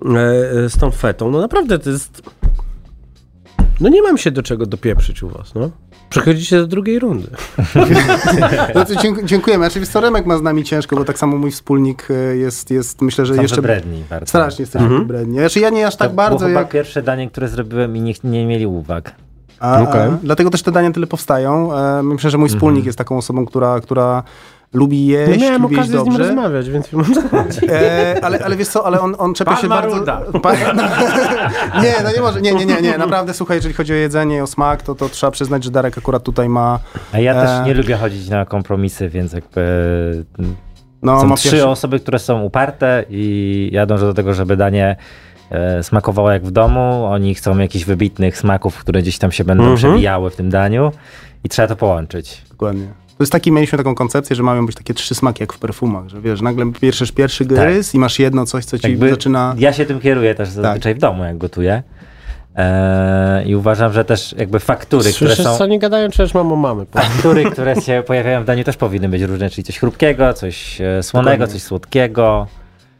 e, 0.05 0.19
e, 0.65 0.69
z 0.69 0.77
tą 0.77 0.91
fetą. 0.91 1.31
No 1.31 1.41
naprawdę 1.41 1.79
to 1.79 1.89
jest... 1.89 2.21
No 3.81 3.89
nie 3.89 4.01
mam 4.01 4.17
się 4.17 4.31
do 4.31 4.43
czego 4.43 4.65
dopieprzyć 4.65 5.23
u 5.23 5.29
was, 5.29 5.53
no. 5.55 5.69
Przechodzicie 6.09 6.57
do 6.57 6.67
drugiej 6.67 6.99
rundy. 6.99 7.27
No 8.75 8.85
to 8.85 8.95
dzięk, 8.95 9.23
dziękujemy. 9.23 9.65
Oczywiście 9.67 10.01
Remek 10.01 10.25
ma 10.25 10.37
z 10.37 10.41
nami 10.41 10.63
ciężko, 10.63 10.95
bo 10.95 11.05
tak 11.05 11.19
samo 11.19 11.37
mój 11.37 11.51
wspólnik 11.51 12.07
e, 12.11 12.13
jest, 12.37 12.71
jest 12.71 13.01
myślę, 13.01 13.25
że 13.25 13.35
Są 13.35 13.41
jeszcze... 13.41 13.55
wybredni 13.55 14.03
bardzo. 14.09 14.25
Strasznie 14.29 14.63
jesteśmy 14.63 14.85
Mhm. 14.87 15.01
wybredni. 15.01 15.37
Znaczy 15.39 15.59
ja 15.59 15.69
nie 15.69 15.87
aż 15.87 15.95
tak 15.95 16.09
to 16.09 16.15
bardzo 16.15 16.49
jak... 16.49 16.69
pierwsze 16.69 17.01
danie, 17.01 17.29
które 17.29 17.47
zrobiłem 17.47 17.97
i 17.97 18.01
nie, 18.01 18.13
nie 18.23 18.45
mieli 18.45 18.65
uwag. 18.65 19.11
A, 19.59 19.81
Okej. 19.81 20.01
a, 20.01 20.17
dlatego 20.23 20.49
też 20.49 20.61
te 20.63 20.71
dania 20.71 20.91
tyle 20.91 21.07
powstają. 21.07 21.77
E, 21.77 22.03
myślę, 22.03 22.29
że 22.29 22.37
mój 22.37 22.45
Mhm. 22.45 22.59
wspólnik 22.59 22.85
jest 22.85 22.97
taką 22.97 23.17
osobą, 23.17 23.45
która, 23.45 23.79
która 23.79 24.23
lubi 24.73 25.07
jeść, 25.07 25.41
miałem 25.41 25.61
lubi 25.61 25.75
jeść 25.75 25.89
okazji 25.89 26.01
z 26.01 26.03
nim 26.09 26.13
dobrze. 26.17 26.27
rozmawiać, 26.27 26.69
więc 26.69 26.93
mam 26.93 27.13
zachodzić. 27.13 27.61
E, 27.69 28.15
ale, 28.23 28.39
ale 28.45 28.55
wiesz 28.55 28.67
co, 28.67 28.85
ale 28.85 29.01
on, 29.01 29.15
on 29.17 29.33
czepia 29.33 29.51
Pan 29.51 29.61
się 29.61 29.67
bardzo... 29.67 30.05
Pan, 30.43 30.55
nie, 31.83 31.93
no 32.03 32.11
nie 32.15 32.21
może, 32.21 32.41
nie, 32.41 32.53
nie, 32.53 32.65
nie, 32.65 32.81
nie, 32.81 32.97
naprawdę, 32.97 33.33
słuchaj, 33.33 33.57
jeżeli 33.57 33.73
chodzi 33.73 33.93
o 33.93 33.95
jedzenie 33.95 34.37
i 34.37 34.41
o 34.41 34.47
smak, 34.47 34.81
to, 34.83 34.95
to 34.95 35.09
trzeba 35.09 35.31
przyznać, 35.31 35.63
że 35.63 35.71
Darek 35.71 35.97
akurat 35.97 36.23
tutaj 36.23 36.49
ma... 36.49 36.79
A 37.13 37.19
ja 37.19 37.33
E, 37.33 37.45
też 37.45 37.67
nie 37.67 37.73
lubię 37.73 37.95
chodzić 37.95 38.29
na 38.29 38.45
kompromisy, 38.45 39.09
więc 39.09 39.33
jakby 39.33 40.25
No, 41.03 41.21
są 41.21 41.35
trzy 41.35 41.49
pierwszy- 41.51 41.67
osoby, 41.67 41.99
które 41.99 42.19
są 42.19 42.41
uparte 42.41 43.03
i 43.09 43.69
ja 43.73 43.85
dążę 43.85 44.05
do 44.05 44.13
tego, 44.13 44.33
żeby 44.33 44.57
danie 44.57 44.95
e, 45.51 45.83
smakowało 45.83 46.31
jak 46.31 46.45
w 46.45 46.51
domu. 46.51 47.05
Oni 47.05 47.35
chcą 47.35 47.57
jakichś 47.57 47.85
wybitnych 47.85 48.37
smaków, 48.37 48.77
które 48.77 49.01
gdzieś 49.01 49.17
tam 49.17 49.31
się 49.31 49.43
będą 49.43 49.63
Mhm. 49.63 49.77
przewijały 49.77 50.29
w 50.29 50.35
tym 50.35 50.49
daniu 50.49 50.91
i 51.43 51.49
trzeba 51.49 51.67
to 51.67 51.75
połączyć. 51.75 52.41
Dokładnie. 52.49 52.87
To 53.21 53.23
jest 53.23 53.31
taki, 53.31 53.51
mieliśmy 53.51 53.77
taką 53.77 53.95
koncepcję, 53.95 54.35
że 54.35 54.43
mają 54.43 54.65
być 54.65 54.75
takie 54.75 54.93
trzy 54.93 55.15
smaki 55.15 55.43
jak 55.43 55.53
w 55.53 55.59
perfumach, 55.59 56.07
że 56.09 56.21
wiesz, 56.21 56.41
nagle 56.41 56.65
bierzesz 56.81 57.11
pierwszy 57.11 57.45
gryz 57.45 57.95
i 57.95 57.99
masz 57.99 58.19
jedno 58.19 58.45
coś, 58.45 58.65
co 58.65 58.77
ci 58.77 58.81
Tak. 58.81 58.91
Jakby 58.91 59.09
zaczyna... 59.09 59.55
Ja 59.57 59.73
się 59.73 59.85
tym 59.85 59.99
kieruję 59.99 60.35
też 60.35 60.49
zazwyczaj 60.49 60.95
w 60.95 60.97
domu, 60.97 61.23
jak 61.23 61.37
gotuję. 61.37 61.83
E, 62.55 63.43
I 63.45 63.55
uważam, 63.55 63.93
że 63.93 64.05
też 64.05 64.35
jakby 64.37 64.59
faktury, 64.59 65.13
które 65.13 65.29
Słyszysz, 65.29 65.45
są... 65.45 65.57
co 65.57 65.65
nie 65.65 65.79
gadają, 65.79 66.09
czy 66.09 66.17
też 66.17 66.33
mamo 66.33 66.55
mamy? 66.55 66.85
Faktury, 66.85 67.51
które 67.51 67.81
się 67.81 68.03
pojawiają 68.07 68.41
w 68.41 68.45
daniu 68.45 68.63
też 68.63 68.77
powinny 68.77 69.09
być 69.09 69.21
różne, 69.21 69.49
czyli 69.49 69.63
coś 69.63 69.79
chrupkiego, 69.79 70.33
coś 70.33 70.81
e, 70.81 71.03
słonego, 71.03 71.31
Dokładnie. 71.31 71.53
coś 71.53 71.63
słodkiego. 71.63 72.47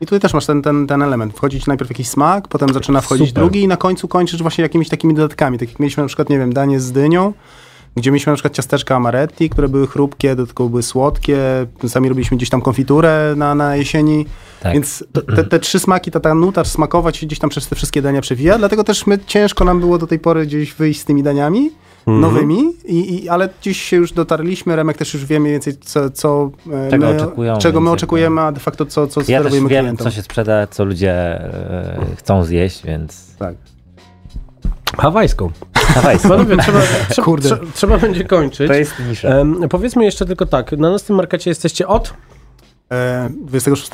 I 0.02 0.06
tutaj 0.06 0.20
też 0.20 0.34
masz 0.34 0.46
ten, 0.46 0.62
ten, 0.62 0.88
ten 0.88 1.02
element. 1.02 1.34
Wchodzi 1.34 1.60
ci 1.60 1.66
najpierw 1.68 1.90
jakiś 1.90 2.08
smak, 2.08 2.48
potem 2.48 2.74
zaczyna 2.74 3.02
wchodzić 3.02 3.28
Super. 3.28 3.44
drugi 3.44 3.62
i 3.62 3.68
na 3.68 3.78
końcu 3.78 4.08
kończysz 4.08 4.42
właśnie 4.42 4.62
jakimiś 4.62 4.90
takimi 4.90 5.14
dodatkami. 5.14 5.60
Tak 5.60 5.70
jak 5.70 5.80
mieliśmy 5.80 6.04
na 6.04 6.08
przykład, 6.08 6.30
nie 6.30 6.40
wiem, 6.40 6.54
danie 6.54 6.80
z 6.80 6.92
dynią, 6.92 7.34
gdzie 7.96 8.12
mieliśmy 8.12 8.32
na 8.32 8.36
przykład 8.36 8.54
ciasteczka 8.54 8.96
amaretti, 8.96 9.50
które 9.50 9.70
były 9.70 9.88
chrupkie, 9.88 10.36
dodatkowo 10.36 10.70
były 10.70 10.84
słodkie. 10.84 11.38
Sami 11.88 12.10
robiliśmy 12.10 12.38
gdzieś 12.38 12.50
tam 12.50 12.62
konfiturę 12.62 13.34
na, 13.38 13.56
na 13.56 13.76
jesieni. 13.76 14.26
Tak. 14.62 14.74
Więc 14.74 15.04
te, 15.36 15.44
te 15.44 15.60
trzy 15.60 15.80
smaki, 15.80 16.12
ta, 16.12 16.20
ta 16.20 16.36
nuta 16.36 16.64
smakować 16.64 17.18
się 17.18 17.26
gdzieś 17.26 17.40
tam 17.40 17.50
przez 17.50 17.68
te 17.68 17.76
wszystkie 17.76 18.02
dania 18.02 18.22
przewija. 18.22 18.58
Dlatego 18.58 18.84
też 18.84 19.08
my 19.08 19.20
ciężko 19.28 19.66
nam 19.66 19.80
było 19.80 19.98
do 19.98 20.08
tej 20.08 20.20
pory 20.20 20.46
gdzieś 20.46 20.74
wyjść 20.74 21.00
z 21.00 21.06
tymi 21.06 21.24
daniami. 21.24 21.72
Mhm. 22.08 22.22
Nowymi, 22.22 22.74
i, 22.86 23.24
i, 23.24 23.30
ale 23.30 23.50
dziś 23.62 23.82
się 23.82 23.98
już 23.98 24.14
dotarliśmy. 24.14 24.76
Remek 24.76 24.98
też 24.98 25.14
już 25.14 25.26
wie 25.26 25.40
mniej 25.40 25.52
więcej, 25.52 25.78
co, 25.78 26.10
co 26.10 26.52
e, 26.74 26.90
Czego 26.90 27.08
my, 27.38 27.58
czego 27.60 27.82
my 27.82 27.90
oczekujemy, 27.92 28.42
a 28.42 28.52
de 28.52 28.60
facto 28.60 28.86
co, 28.86 29.08
co 29.08 29.22
Ja 29.28 29.44
też 29.44 29.54
wiem, 29.54 29.68
klientom. 29.68 30.08
co 30.08 30.12
się 30.12 30.22
sprzeda, 30.22 30.68
co 30.68 30.86
ludzie 30.86 31.14
e, 31.14 32.06
chcą 32.18 32.44
zjeść, 32.44 32.86
więc... 32.86 33.36
Tak. 33.38 33.56
Hawajską. 35.02 35.52
Hawajską. 35.76 36.30
Panowie, 36.30 36.58
trzeba, 36.58 36.80
trzeba, 37.10 37.26
Kurde. 37.26 37.50
trzeba, 37.50 37.72
trzeba 37.74 37.98
będzie 37.98 38.24
kończyć. 38.24 38.68
To 38.68 38.74
jest 38.74 38.94
nisza. 39.10 39.30
Em, 39.30 39.70
powiedzmy 39.70 40.06
jeszcze 40.06 40.26
tylko 40.26 40.46
tak, 40.46 40.72
na 40.72 40.92
naszym 40.92 41.16
markecie 41.16 41.50
jesteście 41.50 41.88
od 41.88 42.14
E, 42.92 43.30
26? 43.48 43.92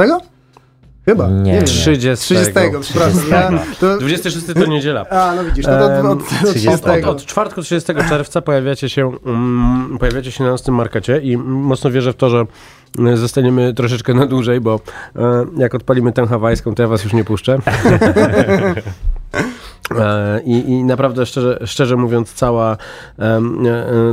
Chyba. 1.05 1.29
Nie, 1.29 1.53
wiem. 1.53 1.65
30. 1.65 2.25
30, 2.25 2.53
przepraszam. 2.81 3.21
Ja, 3.31 3.51
to, 3.79 3.97
26 3.97 4.45
to 4.45 4.65
niedziela. 4.65 5.05
a, 5.09 5.35
no 5.35 5.43
widzisz, 5.43 5.65
to 5.65 5.85
od, 5.85 6.05
od, 6.05 6.21
od 6.21 6.27
30. 6.27 6.69
Od, 6.69 6.87
od, 6.87 7.05
od 7.05 7.25
czwartku 7.25 7.61
30 7.61 7.93
czerwca 8.09 8.41
pojawiacie 8.41 8.89
się, 8.89 9.11
mm, 9.25 9.97
pojawiacie 9.99 10.31
się 10.31 10.43
na 10.43 10.51
naszym 10.51 10.75
markecie 10.75 11.17
i 11.17 11.37
mocno 11.37 11.91
wierzę 11.91 12.13
w 12.13 12.15
to, 12.15 12.29
że 12.29 12.45
zostaniemy 13.15 13.73
troszeczkę 13.73 14.13
na 14.13 14.25
dłużej, 14.25 14.61
bo 14.61 14.79
e, 15.15 15.45
jak 15.57 15.75
odpalimy 15.75 16.13
tę 16.13 16.27
hawajską, 16.27 16.75
to 16.75 16.83
ja 16.83 16.89
was 16.89 17.03
już 17.03 17.13
nie 17.13 17.23
puszczę. 17.23 17.59
E, 19.99 20.41
I, 20.45 20.69
I 20.69 20.83
naprawdę 20.83 21.25
szczerze, 21.25 21.59
szczerze 21.65 21.95
mówiąc, 21.95 22.33
cała, 22.33 22.77
e, 23.19 23.41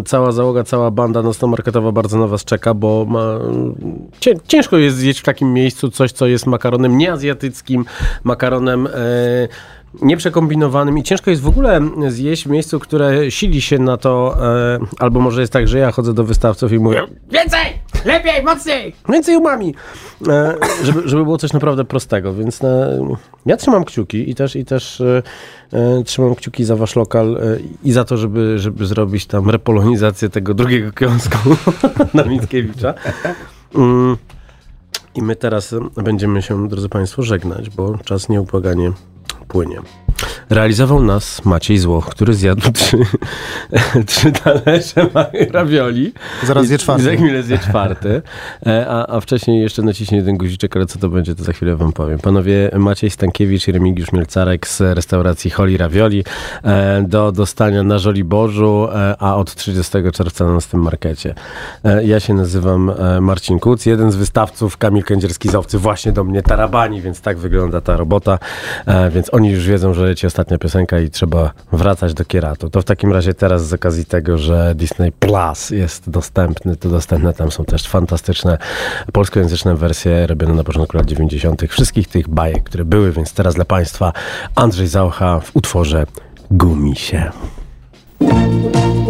cała 0.04 0.32
załoga, 0.32 0.64
cała 0.64 0.90
banda 0.90 1.22
nocno-marketowa 1.22 1.92
bardzo 1.92 2.18
na 2.18 2.26
was 2.26 2.44
czeka, 2.44 2.74
bo 2.74 3.06
ma, 3.08 3.38
cię, 4.20 4.34
ciężko 4.48 4.78
jest 4.78 4.96
zjeść 4.96 5.20
w 5.20 5.24
takim 5.24 5.52
miejscu 5.52 5.90
coś, 5.90 6.12
co 6.12 6.26
jest 6.26 6.46
makaronem 6.46 6.98
nieazjatyckim, 6.98 7.84
makaronem 8.24 8.86
e, 8.86 8.90
nieprzekombinowanym 10.02 10.98
i 10.98 11.02
ciężko 11.02 11.30
jest 11.30 11.42
w 11.42 11.48
ogóle 11.48 11.80
zjeść 12.08 12.44
w 12.44 12.50
miejscu, 12.50 12.80
które 12.80 13.30
sili 13.30 13.60
się 13.62 13.78
na 13.78 13.96
to, 13.96 14.36
albo 14.98 15.20
może 15.20 15.40
jest 15.40 15.52
tak, 15.52 15.68
że 15.68 15.78
ja 15.78 15.92
chodzę 15.92 16.14
do 16.14 16.24
wystawców 16.24 16.72
i 16.72 16.78
mówię 16.78 17.02
Więcej! 17.30 17.83
Lepiej, 18.04 18.42
mocniej! 18.44 18.94
więcej 19.08 19.36
umami, 19.36 19.74
e, 20.28 20.54
żeby, 20.82 21.08
żeby 21.08 21.24
było 21.24 21.38
coś 21.38 21.52
naprawdę 21.52 21.84
prostego, 21.84 22.34
więc 22.34 22.64
e, 22.64 23.16
ja 23.46 23.56
trzymam 23.56 23.84
kciuki 23.84 24.30
i 24.30 24.34
też, 24.34 24.56
i 24.56 24.64
też 24.64 25.00
e, 25.00 25.22
e, 25.72 26.02
trzymam 26.04 26.34
kciuki 26.34 26.64
za 26.64 26.76
wasz 26.76 26.96
lokal 26.96 27.36
e, 27.36 27.58
i 27.84 27.92
za 27.92 28.04
to, 28.04 28.16
żeby, 28.16 28.58
żeby 28.58 28.86
zrobić 28.86 29.26
tam 29.26 29.50
repolonizację 29.50 30.28
tego 30.28 30.54
drugiego 30.54 30.92
kiosku 30.92 31.38
na 32.14 32.24
Mickiewicza. 32.24 32.94
Mm. 33.74 34.16
I 35.14 35.22
my 35.22 35.36
teraz 35.36 35.74
będziemy 35.96 36.42
się, 36.42 36.68
drodzy 36.68 36.88
Państwo, 36.88 37.22
żegnać, 37.22 37.70
bo 37.70 37.98
czas 37.98 38.28
nieubłaganie 38.28 38.92
płynie. 39.48 39.80
Realizował 40.50 41.02
nas 41.02 41.44
Maciej 41.44 41.78
Złoch, 41.78 42.08
który 42.08 42.34
zjadł 42.34 42.72
trzy, 42.72 42.98
trzy 44.06 44.32
talerze 44.32 45.06
ravioli. 45.50 46.12
Zaraz 46.42 46.66
zje 46.66 46.78
czwarty. 46.78 47.02
Za 47.02 47.12
chwilę 47.12 47.42
zje 47.42 47.58
czwarty. 47.58 48.22
E, 48.66 48.86
A, 48.88 49.16
a 49.16 49.20
wcześniej 49.20 49.62
jeszcze 49.62 49.82
naciśnie 49.82 50.18
jeden 50.18 50.36
guziczek, 50.36 50.76
ale 50.76 50.86
co 50.86 50.98
to 50.98 51.08
będzie, 51.08 51.34
to 51.34 51.44
za 51.44 51.52
chwilę 51.52 51.76
wam 51.76 51.92
powiem. 51.92 52.18
Panowie 52.18 52.70
Maciej 52.78 53.10
Stankiewicz 53.10 53.68
i 53.68 53.72
Remigiusz 53.72 54.12
Mielcarek 54.12 54.66
z 54.66 54.80
restauracji 54.80 55.50
Holi 55.50 55.76
Ravioli 55.76 56.24
e, 56.64 57.02
do 57.08 57.32
dostania 57.32 57.82
na 57.82 57.98
Żoliborzu, 57.98 58.88
e, 58.94 59.16
a 59.18 59.36
od 59.36 59.54
30 59.54 59.92
czerwca 60.12 60.44
na 60.44 60.60
tym 60.60 60.82
markecie. 60.82 61.34
Ja 62.04 62.20
się 62.20 62.34
nazywam 62.34 62.92
Marcin 63.20 63.58
Kuc, 63.58 63.86
jeden 63.86 64.12
z 64.12 64.16
wystawców 64.16 64.76
Kamil 64.76 65.04
Kędzierski 65.04 65.48
z 65.48 65.54
Owcy 65.54 65.78
właśnie 65.78 66.12
do 66.12 66.24
mnie 66.24 66.42
tarabani, 66.42 67.00
więc 67.00 67.20
tak 67.20 67.38
wygląda 67.38 67.80
ta 67.80 67.96
robota. 67.96 68.38
Więc 69.10 69.34
oni 69.34 69.50
już 69.50 69.66
wiedzą, 69.66 69.94
że 69.94 70.04
leci 70.04 70.26
ostatnia 70.34 70.58
piosenka 70.58 71.00
i 71.00 71.10
trzeba 71.10 71.52
wracać 71.72 72.14
do 72.14 72.24
Kieratu. 72.24 72.70
To 72.70 72.82
w 72.82 72.84
takim 72.84 73.12
razie 73.12 73.34
teraz 73.34 73.66
z 73.66 73.72
okazji 73.72 74.04
tego, 74.04 74.38
że 74.38 74.74
Disney 74.74 75.12
Plus 75.12 75.70
jest 75.70 76.10
dostępny, 76.10 76.76
to 76.76 76.88
dostępne 76.88 77.34
tam 77.34 77.50
są 77.50 77.64
też 77.64 77.88
fantastyczne 77.88 78.58
polskojęzyczne 79.12 79.74
wersje 79.74 80.26
robione 80.26 80.54
na 80.54 80.64
początku 80.64 80.96
lat 80.96 81.06
90. 81.06 81.62
Wszystkich 81.68 82.08
tych 82.08 82.28
bajek, 82.28 82.62
które 82.62 82.84
były, 82.84 83.12
więc 83.12 83.32
teraz 83.32 83.54
dla 83.54 83.64
Państwa 83.64 84.12
Andrzej 84.54 84.86
Zaucha 84.86 85.40
w 85.40 85.56
utworze 85.56 86.06
Gumisie. 86.50 87.30
Się 88.20 89.03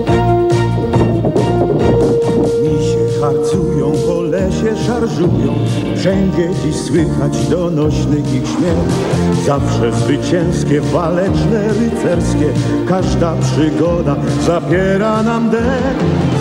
szarżują 5.04 5.54
Wszędzie 5.96 6.50
dziś 6.64 6.76
słychać 6.76 7.46
donośny 7.48 8.16
ich 8.18 8.48
śmiech. 8.48 9.44
Zawsze 9.46 9.92
zwycięskie, 9.92 10.80
waleczne, 10.80 11.68
rycerskie 11.68 12.52
Każda 12.88 13.34
przygoda 13.36 14.16
zabiera 14.46 15.22
nam 15.22 15.50
dech. 15.50 15.96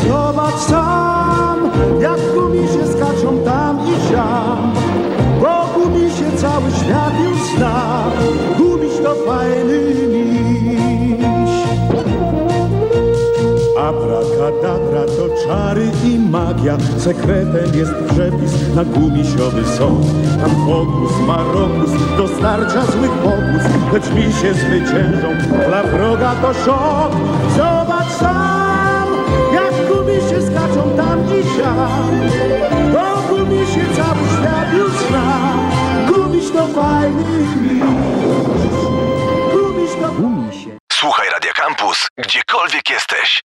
Zobacz 0.08 0.56
sam, 0.56 1.72
jak 2.02 2.20
gumisie 2.36 2.88
skaczą 2.88 3.38
tam 3.46 3.80
i 3.80 4.10
siam 4.10 4.74
Bo 5.42 5.82
gumisie 5.82 6.38
cały 6.38 6.72
świat 6.72 7.14
już 7.24 7.58
zna. 7.58 8.04
Gumiś 8.58 8.94
to 9.04 9.16
fajny 9.16 9.94
miś. 10.08 11.54
Abracadabra 13.80 15.06
to 15.06 15.13
czary 15.44 15.92
i 16.04 16.20
magia 16.20 16.78
Sekretem 16.98 17.76
jest 17.76 17.94
przepis 17.94 18.76
na 18.76 18.84
gumisiowy 18.84 19.66
sąd 19.78 20.06
Tam 20.42 20.52
fokus, 20.68 21.12
marokus 21.28 21.92
dostarcza 22.18 22.86
złych 22.86 23.12
pokus 23.12 23.64
Choć 23.92 24.10
mi 24.10 24.24
się 24.24 24.54
zwyciężą, 24.54 25.28
dla 25.68 25.84
wroga 25.84 26.36
to 26.42 26.54
szok 26.54 27.12
Zobacz 27.58 28.12
sam, 28.20 29.08
jak 29.54 29.88
gumisie 29.88 30.42
skaczą 30.42 30.98
tam 30.98 31.20
i 31.20 31.58
siam. 31.58 32.22
Bo 32.94 33.36
gumisie 33.36 33.82
cały 33.96 34.28
świat 34.38 34.74
już 34.74 34.92
zna. 34.92 35.54
Gumiś 36.08 36.52
to 36.52 36.68
fajny 36.68 37.24
Gumiś 39.54 39.92
to 40.02 40.12
gumisie 40.12 40.78
Słuchaj 40.94 41.30
Radio 41.30 41.52
Campus, 41.56 42.08
gdziekolwiek 42.18 42.90
jesteś. 42.90 43.53